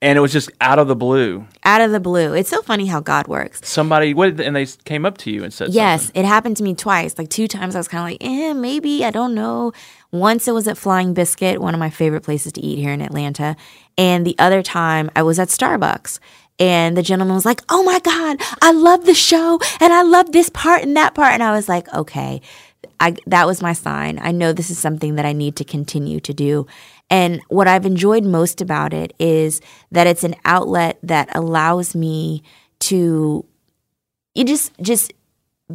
and 0.00 0.16
it 0.16 0.20
was 0.20 0.32
just 0.32 0.50
out 0.60 0.78
of 0.78 0.86
the 0.86 0.94
blue. 0.94 1.46
Out 1.64 1.80
of 1.80 1.90
the 1.90 2.00
blue. 2.00 2.32
It's 2.32 2.48
so 2.48 2.62
funny 2.62 2.86
how 2.86 3.00
God 3.00 3.26
works. 3.26 3.68
Somebody, 3.68 4.14
what, 4.14 4.40
and 4.40 4.54
they 4.54 4.66
came 4.84 5.04
up 5.04 5.18
to 5.18 5.30
you 5.30 5.42
and 5.42 5.52
said, 5.52 5.70
Yes, 5.70 6.04
something. 6.04 6.24
it 6.24 6.26
happened 6.26 6.56
to 6.58 6.62
me 6.62 6.74
twice. 6.74 7.18
Like 7.18 7.30
two 7.30 7.48
times, 7.48 7.74
I 7.74 7.78
was 7.78 7.88
kind 7.88 8.04
of 8.04 8.10
like, 8.20 8.30
eh, 8.30 8.52
maybe 8.52 9.04
I 9.04 9.10
don't 9.10 9.34
know. 9.34 9.72
Once 10.12 10.46
it 10.46 10.52
was 10.52 10.68
at 10.68 10.78
Flying 10.78 11.14
Biscuit, 11.14 11.60
one 11.60 11.74
of 11.74 11.80
my 11.80 11.90
favorite 11.90 12.22
places 12.22 12.52
to 12.54 12.60
eat 12.60 12.78
here 12.78 12.92
in 12.92 13.02
Atlanta, 13.02 13.56
and 13.96 14.24
the 14.26 14.36
other 14.38 14.62
time 14.62 15.10
I 15.16 15.22
was 15.22 15.38
at 15.38 15.48
Starbucks. 15.48 16.18
And 16.60 16.96
the 16.96 17.02
gentleman 17.02 17.36
was 17.36 17.44
like, 17.44 17.62
"Oh 17.68 17.84
my 17.84 18.00
God, 18.00 18.38
I 18.62 18.72
love 18.72 19.04
the 19.04 19.14
show, 19.14 19.60
and 19.80 19.92
I 19.92 20.02
love 20.02 20.32
this 20.32 20.48
part 20.48 20.82
and 20.82 20.96
that 20.96 21.14
part." 21.14 21.32
And 21.34 21.42
I 21.42 21.52
was 21.52 21.68
like, 21.68 21.92
"Okay, 21.94 22.40
I, 22.98 23.14
that 23.28 23.46
was 23.46 23.62
my 23.62 23.72
sign. 23.72 24.18
I 24.20 24.32
know 24.32 24.52
this 24.52 24.68
is 24.68 24.76
something 24.78 25.14
that 25.16 25.24
I 25.26 25.32
need 25.32 25.54
to 25.56 25.64
continue 25.64 26.18
to 26.20 26.34
do." 26.34 26.66
And 27.10 27.40
what 27.48 27.68
I've 27.68 27.86
enjoyed 27.86 28.24
most 28.24 28.60
about 28.60 28.92
it 28.92 29.14
is 29.18 29.60
that 29.90 30.06
it's 30.06 30.24
an 30.24 30.34
outlet 30.44 30.98
that 31.02 31.34
allows 31.34 31.94
me 31.94 32.42
to 32.80 33.44
you 34.34 34.44
just 34.44 34.72
just 34.80 35.12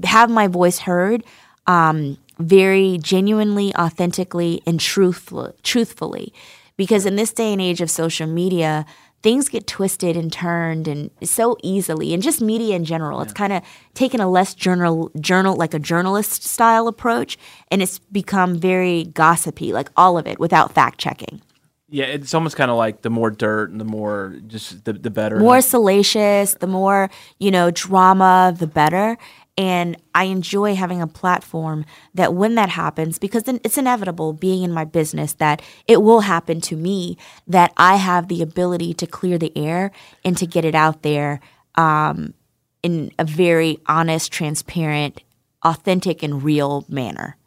have 0.04 0.30
my 0.30 0.48
voice 0.48 0.80
heard 0.80 1.24
um, 1.68 2.18
very 2.40 2.98
genuinely, 3.02 3.76
authentically, 3.76 4.62
and 4.66 4.80
truthful, 4.80 5.54
truthfully. 5.64 6.34
Because 6.76 7.06
in 7.06 7.16
this 7.16 7.32
day 7.32 7.52
and 7.54 7.62
age 7.62 7.82
of 7.82 7.92
social 7.92 8.26
media, 8.28 8.86
things 9.24 9.49
get 9.49 9.65
twisted 9.65 10.15
and 10.15 10.32
turned 10.32 10.88
and 10.88 11.09
so 11.24 11.57
easily, 11.63 12.13
and 12.13 12.21
just 12.21 12.41
media 12.41 12.76
in 12.76 12.86
general. 12.86 13.21
It's 13.21 13.34
kind 13.34 13.53
of 13.53 13.63
taken 13.93 14.19
a 14.19 14.30
less 14.30 14.53
journal, 14.53 15.09
journal 15.19 15.55
like 15.55 15.74
a 15.74 15.80
journalist 15.80 16.43
style 16.43 16.88
approach, 16.88 17.38
and 17.71 17.82
it's 17.82 17.97
become 17.99 18.59
very 18.59 19.05
gossipy, 19.05 19.74
like 19.74 19.89
all 19.95 20.17
of 20.17 20.28
it, 20.28 20.39
without 20.39 20.74
fact 20.74 20.99
checking. 20.99 21.41
yeah, 21.89 22.05
it's 22.05 22.34
almost 22.34 22.55
kind 22.55 22.71
of 22.71 22.78
like 22.78 23.03
the 23.03 23.09
more 23.09 23.30
dirt 23.30 23.69
and 23.69 23.80
the 23.80 23.86
more 23.86 24.36
just 24.47 24.84
the, 24.84 24.93
the 24.93 25.11
better. 25.11 25.39
more 25.39 25.61
salacious, 25.61 26.55
the 26.55 26.67
more, 26.67 27.09
you 27.39 27.51
know, 27.51 27.69
drama, 27.71 28.53
the 28.57 28.67
better. 28.67 29.17
And 29.56 29.97
I 30.16 30.26
enjoy 30.26 30.74
having 30.74 31.01
a 31.01 31.08
platform 31.08 31.86
that 32.16 32.34
when 32.34 32.56
that 32.56 32.70
happens, 32.70 33.20
because 33.20 33.43
then 33.43 33.60
it's 33.64 33.78
inevitable 33.78 34.34
being 34.34 34.64
in 34.64 34.72
my 34.72 34.84
business 34.84 35.34
that 35.34 35.62
it 35.88 36.01
will 36.01 36.22
happen 36.22 36.60
to 36.62 36.76
me, 36.76 37.18
that 37.45 37.72
I 37.78 37.97
have 37.97 38.30
the 38.30 38.41
ability 38.41 38.95
to 38.95 39.06
clear 39.06 39.38
the 39.38 39.56
air 39.56 39.91
and 40.26 40.36
to 40.38 40.47
get 40.47 40.66
it 40.66 40.74
out 40.74 41.04
there 41.04 41.39
um, 41.76 42.34
in 42.82 43.12
a 43.20 43.26
very 43.26 43.80
honest, 43.86 44.32
transparent, 44.32 45.22
authentic, 45.64 46.24
and 46.24 46.43
real 46.43 46.86
manner. 46.89 47.38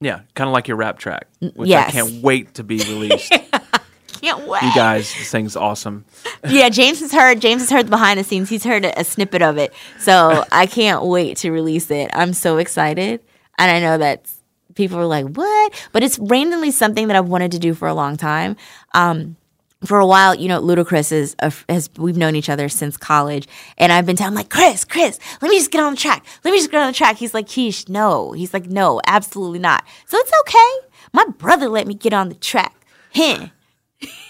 Yeah, 0.00 0.20
kind 0.34 0.48
of 0.48 0.54
like 0.54 0.68
your 0.68 0.76
rap 0.76 0.98
track, 0.98 1.26
which 1.54 1.68
yes. 1.68 1.88
I 1.88 1.92
can't 1.92 2.22
wait 2.22 2.54
to 2.54 2.64
be 2.64 2.78
released. 2.78 3.32
Can't 4.24 4.48
wait. 4.48 4.62
you 4.62 4.74
guys, 4.74 5.12
this 5.18 5.30
thing's 5.30 5.54
awesome. 5.54 6.06
yeah, 6.48 6.70
James 6.70 7.00
has 7.00 7.12
heard. 7.12 7.40
James 7.40 7.60
has 7.60 7.70
heard 7.70 7.86
the 7.86 7.90
behind 7.90 8.18
the 8.18 8.24
scenes. 8.24 8.48
He's 8.48 8.64
heard 8.64 8.86
a, 8.86 9.00
a 9.00 9.04
snippet 9.04 9.42
of 9.42 9.58
it, 9.58 9.74
so 9.98 10.44
I 10.52 10.64
can't 10.64 11.04
wait 11.04 11.36
to 11.38 11.50
release 11.50 11.90
it. 11.90 12.10
I'm 12.14 12.32
so 12.32 12.56
excited, 12.56 13.20
and 13.58 13.70
I 13.70 13.80
know 13.80 13.98
that 13.98 14.30
people 14.74 14.98
are 14.98 15.04
like, 15.04 15.26
"What?" 15.26 15.88
But 15.92 16.02
it's 16.02 16.18
randomly 16.18 16.70
something 16.70 17.08
that 17.08 17.16
I've 17.16 17.28
wanted 17.28 17.52
to 17.52 17.58
do 17.58 17.74
for 17.74 17.86
a 17.86 17.92
long 17.92 18.16
time. 18.16 18.56
Um, 18.94 19.36
for 19.84 19.98
a 19.98 20.06
while, 20.06 20.34
you 20.34 20.48
know, 20.48 20.58
Ludacris 20.62 21.12
is 21.12 21.36
a, 21.40 21.52
has 21.68 21.90
we've 21.98 22.16
known 22.16 22.34
each 22.34 22.48
other 22.48 22.70
since 22.70 22.96
college, 22.96 23.46
and 23.76 23.92
I've 23.92 24.06
been 24.06 24.16
telling 24.16 24.34
like, 24.34 24.48
Chris, 24.48 24.86
Chris, 24.86 25.18
let 25.42 25.50
me 25.50 25.58
just 25.58 25.70
get 25.70 25.82
on 25.82 25.92
the 25.92 26.00
track. 26.00 26.24
Let 26.44 26.52
me 26.52 26.56
just 26.56 26.70
get 26.70 26.80
on 26.80 26.86
the 26.86 26.96
track. 26.96 27.16
He's 27.16 27.34
like, 27.34 27.46
Keish, 27.46 27.90
no. 27.90 28.32
He's 28.32 28.54
like, 28.54 28.66
no, 28.66 29.02
absolutely 29.06 29.58
not. 29.58 29.84
So 30.06 30.16
it's 30.16 30.32
okay. 30.40 30.88
My 31.12 31.26
brother 31.36 31.68
let 31.68 31.86
me 31.86 31.92
get 31.92 32.14
on 32.14 32.30
the 32.30 32.34
track. 32.34 32.74
Heh. 33.12 33.48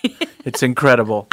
It's 0.44 0.62
incredible. 0.62 1.26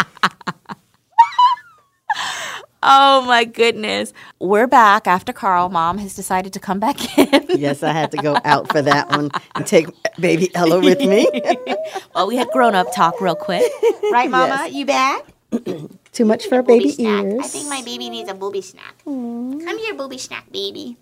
Oh 2.83 3.23
my 3.25 3.43
goodness. 3.43 4.11
We're 4.39 4.67
back 4.67 5.05
after 5.05 5.31
Carl. 5.33 5.69
Mom 5.69 5.99
has 5.99 6.15
decided 6.15 6.53
to 6.53 6.59
come 6.59 6.79
back 6.79 7.17
in. 7.17 7.45
yes, 7.59 7.83
I 7.83 7.91
had 7.91 8.09
to 8.11 8.17
go 8.17 8.37
out 8.43 8.71
for 8.71 8.81
that 8.81 9.09
one 9.09 9.29
and 9.53 9.67
take 9.67 9.87
baby 10.19 10.49
Ella 10.55 10.79
with 10.79 10.99
me. 10.99 11.27
well, 12.15 12.25
we 12.27 12.37
had 12.37 12.47
grown 12.49 12.73
up 12.73 12.87
talk 12.95 13.21
real 13.21 13.35
quick. 13.35 13.71
Right, 14.11 14.29
Mama? 14.29 14.67
You 14.71 14.85
back? 14.85 15.25
Too 16.11 16.25
much 16.25 16.47
for 16.47 16.59
a 16.59 16.63
baby 16.63 16.95
I 16.99 17.21
ears. 17.21 17.41
I 17.43 17.47
think 17.47 17.69
my 17.69 17.81
baby 17.83 18.09
needs 18.09 18.29
a 18.31 18.33
booby 18.33 18.61
snack. 18.61 18.95
Come 19.03 19.77
here, 19.77 19.93
booby 19.93 20.17
snack, 20.17 20.51
baby. 20.51 20.97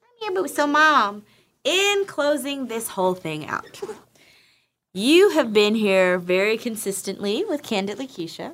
Come 0.00 0.12
here, 0.20 0.32
booby. 0.32 0.48
So, 0.48 0.66
mom, 0.66 1.24
In 1.64 2.04
closing 2.06 2.66
this 2.68 2.88
whole 2.88 3.14
thing 3.14 3.46
out, 3.46 3.80
you 4.92 5.30
have 5.30 5.52
been 5.52 5.74
here 5.74 6.18
very 6.18 6.58
consistently 6.58 7.44
with 7.48 7.62
Candidly 7.62 8.06
Keisha. 8.06 8.52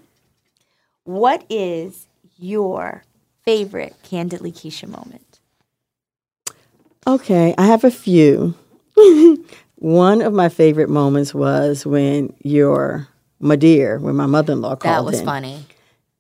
What 1.05 1.45
is 1.49 2.07
your 2.39 3.05
favorite 3.43 3.97
Candidly 4.03 4.53
Keisha 4.53 4.89
moment? 4.89 5.41
Okay, 7.07 7.55
I 7.57 7.67
have 7.67 7.85
a 7.85 7.91
few. 7.91 8.55
One 9.77 10.23
of 10.23 10.33
my 10.33 10.49
favorite 10.49 10.91
moments 10.91 11.33
was 11.33 11.87
when 11.87 12.35
your 12.43 13.09
my 13.41 13.57
dear, 13.57 13.99
when 13.99 14.17
my 14.17 14.27
mother 14.27 14.53
in 14.53 14.61
law 14.61 14.77
called. 14.77 14.95
That 14.97 15.05
was 15.05 15.21
in. 15.21 15.27
funny. 15.27 15.65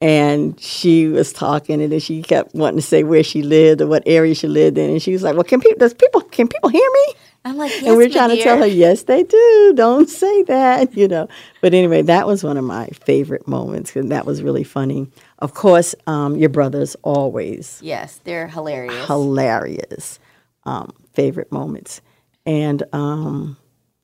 And 0.00 0.58
she 0.60 1.08
was 1.08 1.32
talking, 1.32 1.82
and 1.82 1.90
then 1.90 1.98
she 1.98 2.22
kept 2.22 2.54
wanting 2.54 2.78
to 2.78 2.86
say 2.86 3.02
where 3.02 3.24
she 3.24 3.42
lived 3.42 3.80
or 3.80 3.88
what 3.88 4.04
area 4.06 4.32
she 4.34 4.46
lived 4.46 4.78
in, 4.78 4.90
and 4.90 5.02
she 5.02 5.12
was 5.12 5.24
like, 5.24 5.34
"Well, 5.34 5.42
can 5.44 5.60
people? 5.60 5.78
Does 5.78 5.92
people? 5.94 6.20
Can 6.20 6.46
people 6.46 6.68
hear 6.68 6.88
me?" 6.92 7.14
I'm 7.44 7.56
like, 7.56 7.70
yes, 7.70 7.86
and 7.86 7.96
we're 7.96 8.08
trying 8.08 8.30
to 8.36 8.42
tell 8.42 8.58
her, 8.58 8.66
"Yes, 8.66 9.04
they 9.04 9.22
do. 9.22 9.72
Don't 9.74 10.08
say 10.08 10.42
that," 10.44 10.96
you 10.96 11.08
know. 11.08 11.28
But 11.60 11.74
anyway, 11.74 12.02
that 12.02 12.26
was 12.28 12.44
one 12.44 12.56
of 12.56 12.64
my 12.64 12.86
favorite 12.88 13.48
moments, 13.48 13.96
and 13.96 14.12
that 14.12 14.24
was 14.26 14.42
really 14.42 14.64
funny. 14.64 15.08
Of 15.40 15.54
course, 15.54 15.94
um, 16.06 16.36
your 16.36 16.48
brothers 16.50 16.94
always 17.02 17.80
Yes, 17.82 18.20
they're 18.22 18.48
hilarious. 18.48 19.06
hilarious 19.06 20.20
um, 20.64 20.92
favorite 21.14 21.50
moments, 21.50 22.02
and 22.46 22.82
um, 22.92 23.56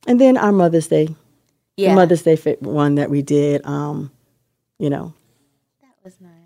and 0.08 0.20
then 0.20 0.36
our 0.36 0.52
Mother's 0.52 0.88
Day, 0.88 1.14
Yeah. 1.76 1.90
the 1.90 1.94
Mother's 1.94 2.22
Day 2.22 2.36
one 2.60 2.96
that 2.96 3.10
we 3.10 3.22
did. 3.22 3.64
Um, 3.66 4.10
you 4.78 4.90
know, 4.90 5.12
that 5.12 5.12
was 5.12 5.12
nice. 5.12 5.23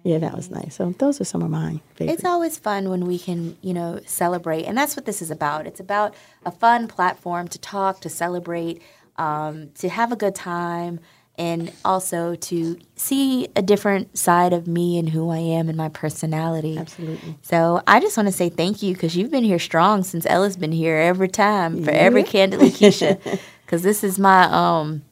Yeah, 0.08 0.16
that 0.18 0.34
was 0.34 0.50
nice. 0.50 0.74
So 0.76 0.94
those 0.98 1.20
are 1.20 1.24
some 1.24 1.42
of 1.42 1.50
my 1.50 1.80
favorites. 1.94 2.20
It's 2.20 2.24
always 2.24 2.56
fun 2.56 2.88
when 2.88 3.04
we 3.06 3.18
can, 3.18 3.58
you 3.60 3.74
know, 3.74 4.00
celebrate, 4.06 4.64
and 4.64 4.76
that's 4.76 4.96
what 4.96 5.04
this 5.04 5.20
is 5.20 5.30
about. 5.30 5.66
It's 5.66 5.80
about 5.80 6.14
a 6.46 6.50
fun 6.50 6.88
platform 6.88 7.46
to 7.48 7.58
talk, 7.58 8.00
to 8.00 8.08
celebrate, 8.08 8.80
um, 9.16 9.68
to 9.74 9.90
have 9.90 10.10
a 10.10 10.16
good 10.16 10.34
time, 10.34 11.00
and 11.36 11.70
also 11.84 12.34
to 12.36 12.78
see 12.96 13.48
a 13.54 13.60
different 13.62 14.16
side 14.16 14.52
of 14.54 14.66
me 14.66 14.98
and 14.98 15.10
who 15.10 15.30
I 15.30 15.38
am 15.38 15.68
and 15.68 15.76
my 15.76 15.90
personality. 15.90 16.78
Absolutely. 16.78 17.36
So 17.42 17.82
I 17.86 18.00
just 18.00 18.16
want 18.16 18.28
to 18.28 18.32
say 18.32 18.48
thank 18.48 18.82
you 18.82 18.94
because 18.94 19.16
you've 19.16 19.30
been 19.30 19.44
here 19.44 19.58
strong 19.60 20.02
since 20.04 20.24
Ella's 20.26 20.56
been 20.56 20.72
here 20.72 20.96
every 20.96 21.28
time 21.28 21.84
for 21.84 21.90
every 21.90 22.22
Yeah. 22.22 22.28
Candidly 22.28 22.70
Keisha, 22.70 23.20
because 23.66 23.82
this 23.82 24.02
is 24.02 24.18
my 24.18 24.44
um 24.44 25.02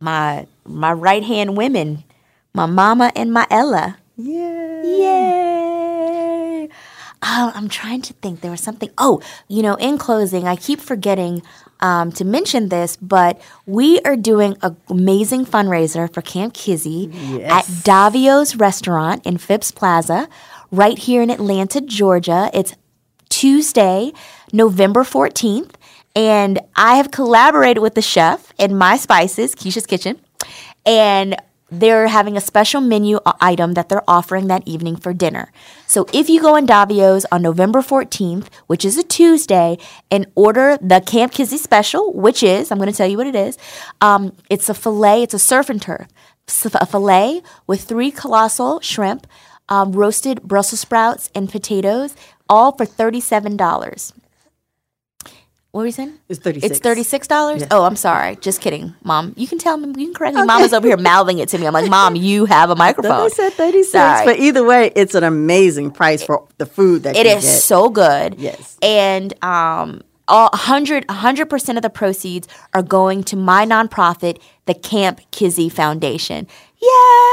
my 0.00 0.46
my 0.66 0.92
right 0.92 1.22
hand 1.22 1.56
women, 1.56 2.03
my 2.54 2.66
mama 2.66 3.12
and 3.16 3.32
my 3.32 3.46
Ella. 3.50 3.98
Yeah. 4.16 4.82
Yay! 4.84 6.68
Oh, 7.26 7.52
I'm 7.54 7.68
trying 7.68 8.00
to 8.02 8.12
think. 8.14 8.40
There 8.40 8.50
was 8.50 8.60
something. 8.60 8.90
Oh, 8.96 9.20
you 9.48 9.62
know, 9.62 9.74
in 9.74 9.98
closing, 9.98 10.46
I 10.46 10.56
keep 10.56 10.80
forgetting 10.80 11.42
um, 11.80 12.12
to 12.12 12.24
mention 12.24 12.68
this, 12.68 12.96
but 12.96 13.40
we 13.66 13.98
are 14.02 14.14
doing 14.14 14.56
an 14.62 14.76
amazing 14.88 15.46
fundraiser 15.46 16.12
for 16.12 16.22
Kamp 16.22 16.54
Kizzy 16.54 17.10
at 17.42 17.64
Davio's 17.82 18.54
Restaurant 18.56 19.26
in 19.26 19.38
Phipps 19.38 19.72
Plaza, 19.72 20.28
right 20.70 20.98
here 20.98 21.22
in 21.22 21.30
Atlanta, 21.30 21.80
Georgia. 21.80 22.50
It's 22.54 22.74
Tuesday, 23.30 24.12
November 24.52 25.02
14th. 25.02 25.72
And 26.14 26.60
I 26.76 26.94
have 26.96 27.10
collaborated 27.10 27.82
with 27.82 27.96
the 27.96 28.02
chef 28.02 28.52
in 28.58 28.76
My 28.78 28.96
Spices, 28.96 29.56
Keisha's 29.56 29.86
Kitchen. 29.86 30.20
And 30.86 31.36
they're 31.80 32.08
having 32.08 32.36
a 32.36 32.40
special 32.40 32.80
menu 32.80 33.18
item 33.40 33.74
that 33.74 33.88
they're 33.88 34.08
offering 34.08 34.48
that 34.48 34.66
evening 34.66 34.96
for 34.96 35.12
dinner. 35.12 35.52
So 35.86 36.06
if 36.12 36.28
you 36.28 36.40
go 36.40 36.56
in 36.56 36.66
Davio's 36.66 37.26
on 37.30 37.42
November 37.42 37.80
14th, 37.80 38.48
which 38.66 38.84
is 38.84 38.98
a 38.98 39.02
Tuesday, 39.02 39.78
and 40.10 40.26
order 40.34 40.78
the 40.80 41.00
Kamp 41.00 41.32
Kizzy 41.32 41.58
special, 41.58 42.12
which 42.12 42.42
is, 42.42 42.70
I'm 42.70 42.78
going 42.78 42.90
to 42.90 42.96
tell 42.96 43.06
you 43.06 43.18
what 43.18 43.26
it 43.26 43.36
is. 43.36 43.58
Um, 44.00 44.34
it's 44.48 44.68
a 44.68 44.74
filet, 44.74 45.22
it's 45.22 45.34
a 45.34 45.38
surf 45.38 45.68
and 45.70 45.80
turf. 45.80 46.06
A 46.74 46.86
filet 46.86 47.42
with 47.66 47.82
three 47.84 48.10
colossal 48.10 48.80
shrimp, 48.80 49.26
um, 49.68 49.92
roasted 49.92 50.42
Brussels 50.42 50.80
sprouts, 50.80 51.30
and 51.34 51.48
potatoes, 51.48 52.14
all 52.48 52.72
for 52.72 52.84
$37. 52.84 54.12
What 55.74 55.80
were 55.80 55.86
you 55.86 55.92
saying? 55.92 56.12
It's 56.28 56.38
36 56.38 56.70
It's 56.70 56.78
thirty-six 56.80 57.26
dollars. 57.26 57.62
Yeah. 57.62 57.66
Oh, 57.72 57.82
I'm 57.82 57.96
sorry. 57.96 58.36
Just 58.36 58.60
kidding, 58.60 58.94
Mom. 59.02 59.32
You 59.36 59.48
can 59.48 59.58
tell 59.58 59.76
me. 59.76 59.88
You 60.00 60.06
can 60.06 60.14
correct 60.14 60.36
me. 60.36 60.44
Mom 60.44 60.62
is 60.62 60.72
over 60.72 60.86
here 60.86 60.96
mouthing 60.96 61.40
it 61.40 61.48
to 61.48 61.58
me. 61.58 61.66
I'm 61.66 61.72
like, 61.72 61.90
Mom, 61.90 62.14
you 62.14 62.44
have 62.44 62.70
a 62.70 62.76
microphone. 62.86 63.10
I 63.10 63.26
said 63.26 63.54
36. 63.54 63.92
But 63.92 64.38
either 64.38 64.62
way, 64.64 64.92
it's 64.94 65.16
an 65.16 65.24
amazing 65.24 65.90
price 65.90 66.22
for 66.22 66.46
the 66.58 66.66
food 66.66 67.02
that 67.02 67.16
It 67.16 67.26
is 67.26 67.42
get. 67.42 67.58
so 67.60 67.88
good. 67.90 68.36
Yes. 68.38 68.78
And 68.82 69.34
um, 69.44 70.02
all 70.28 70.48
100 70.52 71.06
percent 71.50 71.78
of 71.78 71.82
the 71.82 71.90
proceeds 71.90 72.48
are 72.72 72.82
going 72.82 73.22
to 73.24 73.36
my 73.36 73.64
nonprofit, 73.66 74.40
the 74.66 74.74
Kamp 74.74 75.20
Kizzy 75.30 75.68
Foundation. 75.68 76.46
Yay! 76.80 76.88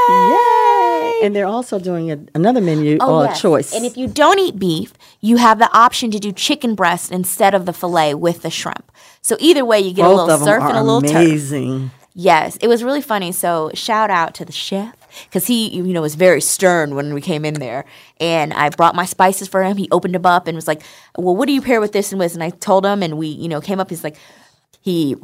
Yay! 0.08 1.20
And 1.22 1.36
they're 1.36 1.46
also 1.46 1.78
doing 1.78 2.10
a, 2.10 2.18
another 2.34 2.60
menu 2.60 2.96
Oh, 3.00 3.20
or 3.20 3.24
yes. 3.26 3.40
choice. 3.40 3.74
And 3.74 3.84
if 3.84 3.96
you 3.96 4.06
don't 4.08 4.38
eat 4.38 4.58
beef, 4.58 4.92
you 5.20 5.36
have 5.36 5.58
the 5.58 5.70
option 5.76 6.10
to 6.10 6.18
do 6.18 6.32
chicken 6.32 6.74
breast 6.74 7.12
instead 7.12 7.54
of 7.54 7.64
the 7.66 7.72
filet 7.72 8.14
with 8.14 8.42
the 8.42 8.50
shrimp. 8.50 8.90
So 9.20 9.36
either 9.38 9.64
way, 9.64 9.78
you 9.80 9.92
get 9.92 10.02
Both 10.04 10.18
a 10.20 10.22
little 10.24 10.46
surf 10.46 10.62
and 10.64 10.76
a 10.76 10.82
little 10.82 11.00
turf. 11.02 11.12
amazing. 11.12 11.90
Yes, 12.14 12.56
it 12.56 12.66
was 12.68 12.82
really 12.82 13.00
funny. 13.02 13.30
So 13.32 13.70
shout 13.74 14.10
out 14.10 14.34
to 14.34 14.44
the 14.44 14.52
chef 14.52 14.94
because 15.24 15.46
he, 15.46 15.68
you 15.70 15.82
know, 15.82 16.02
was 16.02 16.14
very 16.14 16.40
stern 16.40 16.94
when 16.94 17.14
we 17.14 17.20
came 17.20 17.44
in 17.44 17.54
there. 17.54 17.84
And 18.20 18.52
I 18.54 18.68
brought 18.70 18.94
my 18.94 19.04
spices 19.04 19.48
for 19.48 19.62
him. 19.62 19.76
He 19.76 19.88
opened 19.90 20.14
them 20.14 20.26
up 20.26 20.46
and 20.46 20.56
was 20.56 20.68
like, 20.68 20.82
"Well, 21.16 21.36
what 21.36 21.46
do 21.46 21.52
you 21.52 21.62
pair 21.62 21.80
with 21.80 21.92
this 21.92 22.12
and 22.12 22.18
with?" 22.18 22.34
And 22.34 22.42
I 22.42 22.50
told 22.50 22.84
him, 22.86 23.02
and 23.02 23.18
we, 23.18 23.28
you 23.28 23.48
know, 23.48 23.60
came 23.60 23.80
up. 23.80 23.90
He's 23.90 24.04
like, 24.04 24.16
he 24.80 25.16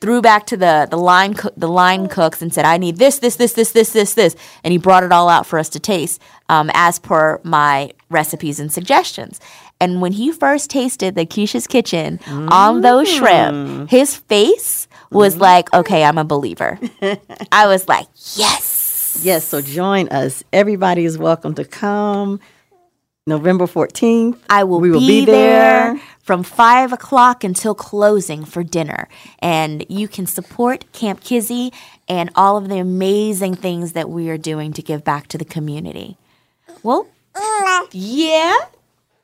threw 0.00 0.20
back 0.20 0.44
to 0.44 0.56
the 0.56 0.86
the 0.90 0.98
line 0.98 1.32
coo- 1.34 1.50
the 1.56 1.68
line 1.68 2.08
cooks 2.08 2.42
and 2.42 2.52
said, 2.52 2.64
"I 2.66 2.76
need 2.76 2.98
this, 2.98 3.18
this, 3.20 3.36
this, 3.36 3.54
this, 3.54 3.72
this, 3.72 3.92
this, 3.92 4.14
this," 4.14 4.36
and 4.62 4.72
he 4.72 4.78
brought 4.78 5.02
it 5.02 5.12
all 5.12 5.28
out 5.28 5.46
for 5.46 5.58
us 5.58 5.68
to 5.70 5.80
taste 5.80 6.20
um, 6.50 6.70
as 6.74 6.98
per 6.98 7.40
my 7.42 7.90
recipes 8.10 8.60
and 8.60 8.70
suggestions. 8.70 9.40
And 9.80 10.00
when 10.02 10.12
he 10.12 10.30
first 10.30 10.70
tasted 10.70 11.14
the 11.14 11.26
Keisha's 11.26 11.66
Kitchen 11.66 12.20
on 12.26 12.80
those 12.82 13.08
shrimp, 13.08 13.90
his 13.90 14.14
face 14.16 14.88
was 15.10 15.36
like, 15.38 15.72
"Okay, 15.72 16.04
I'm 16.04 16.18
a 16.18 16.24
believer." 16.24 16.78
I 17.52 17.66
was 17.66 17.88
like, 17.88 18.06
"Yes." 18.36 18.83
Yes, 19.22 19.46
so 19.46 19.60
join 19.60 20.08
us. 20.08 20.42
Everybody 20.52 21.04
is 21.04 21.18
welcome 21.18 21.54
to 21.54 21.64
come. 21.64 22.40
November 23.26 23.66
14th. 23.66 24.38
I 24.50 24.64
will, 24.64 24.80
we 24.80 24.90
will 24.90 25.00
be, 25.00 25.20
be, 25.20 25.24
there. 25.26 25.98
from 26.20 26.42
five 26.42 26.92
o'clock 26.92 27.42
until 27.42 27.74
closing 27.74 28.44
for 28.44 28.62
dinner. 28.62 29.08
And 29.38 29.86
you 29.88 30.08
can 30.08 30.26
support 30.26 30.84
Kamp 30.92 31.20
Kizzy 31.22 31.72
and 32.06 32.30
all 32.34 32.58
of 32.58 32.68
the 32.68 32.78
amazing 32.78 33.54
things 33.54 33.92
that 33.92 34.10
we 34.10 34.28
are 34.28 34.36
doing 34.36 34.74
to 34.74 34.82
give 34.82 35.04
back 35.04 35.28
to 35.28 35.38
the 35.38 35.44
community. 35.46 36.18
Well, 36.82 37.06
yeah. 37.92 38.56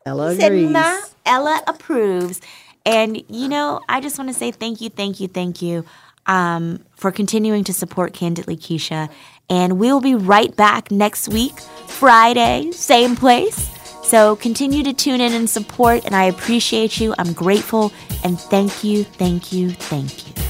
Ella 0.06 0.34
said, 0.34 0.52
agrees. 0.52 0.70
"Ma, 0.70 0.98
Ella 1.26 1.60
approves. 1.66 2.40
And, 2.86 3.22
you 3.28 3.48
know, 3.48 3.82
I 3.86 4.00
just 4.00 4.16
want 4.18 4.30
to 4.30 4.34
say 4.34 4.50
thank 4.50 4.80
you, 4.80 4.88
thank 4.88 5.20
you, 5.20 5.28
thank 5.28 5.60
you 5.60 5.84
um, 6.26 6.84
for 6.96 7.10
continuing 7.10 7.64
to 7.64 7.74
support 7.74 8.14
Candidly 8.14 8.56
Keisha. 8.56 9.10
And 9.50 9.78
we'll 9.78 10.00
be 10.00 10.14
right 10.14 10.54
back 10.56 10.90
next 10.90 11.28
week, 11.28 11.60
Friday, 11.60 12.70
same 12.72 13.16
place. 13.16 13.68
So 14.04 14.36
continue 14.36 14.82
to 14.84 14.92
tune 14.92 15.20
in 15.20 15.32
and 15.34 15.48
support. 15.48 16.04
And 16.04 16.16
I 16.16 16.24
appreciate 16.24 17.00
you. 17.00 17.14
I'm 17.18 17.32
grateful. 17.32 17.92
And 18.24 18.40
thank 18.40 18.82
you, 18.82 19.04
thank 19.04 19.52
you, 19.52 19.70
thank 19.70 20.26
you. 20.26 20.49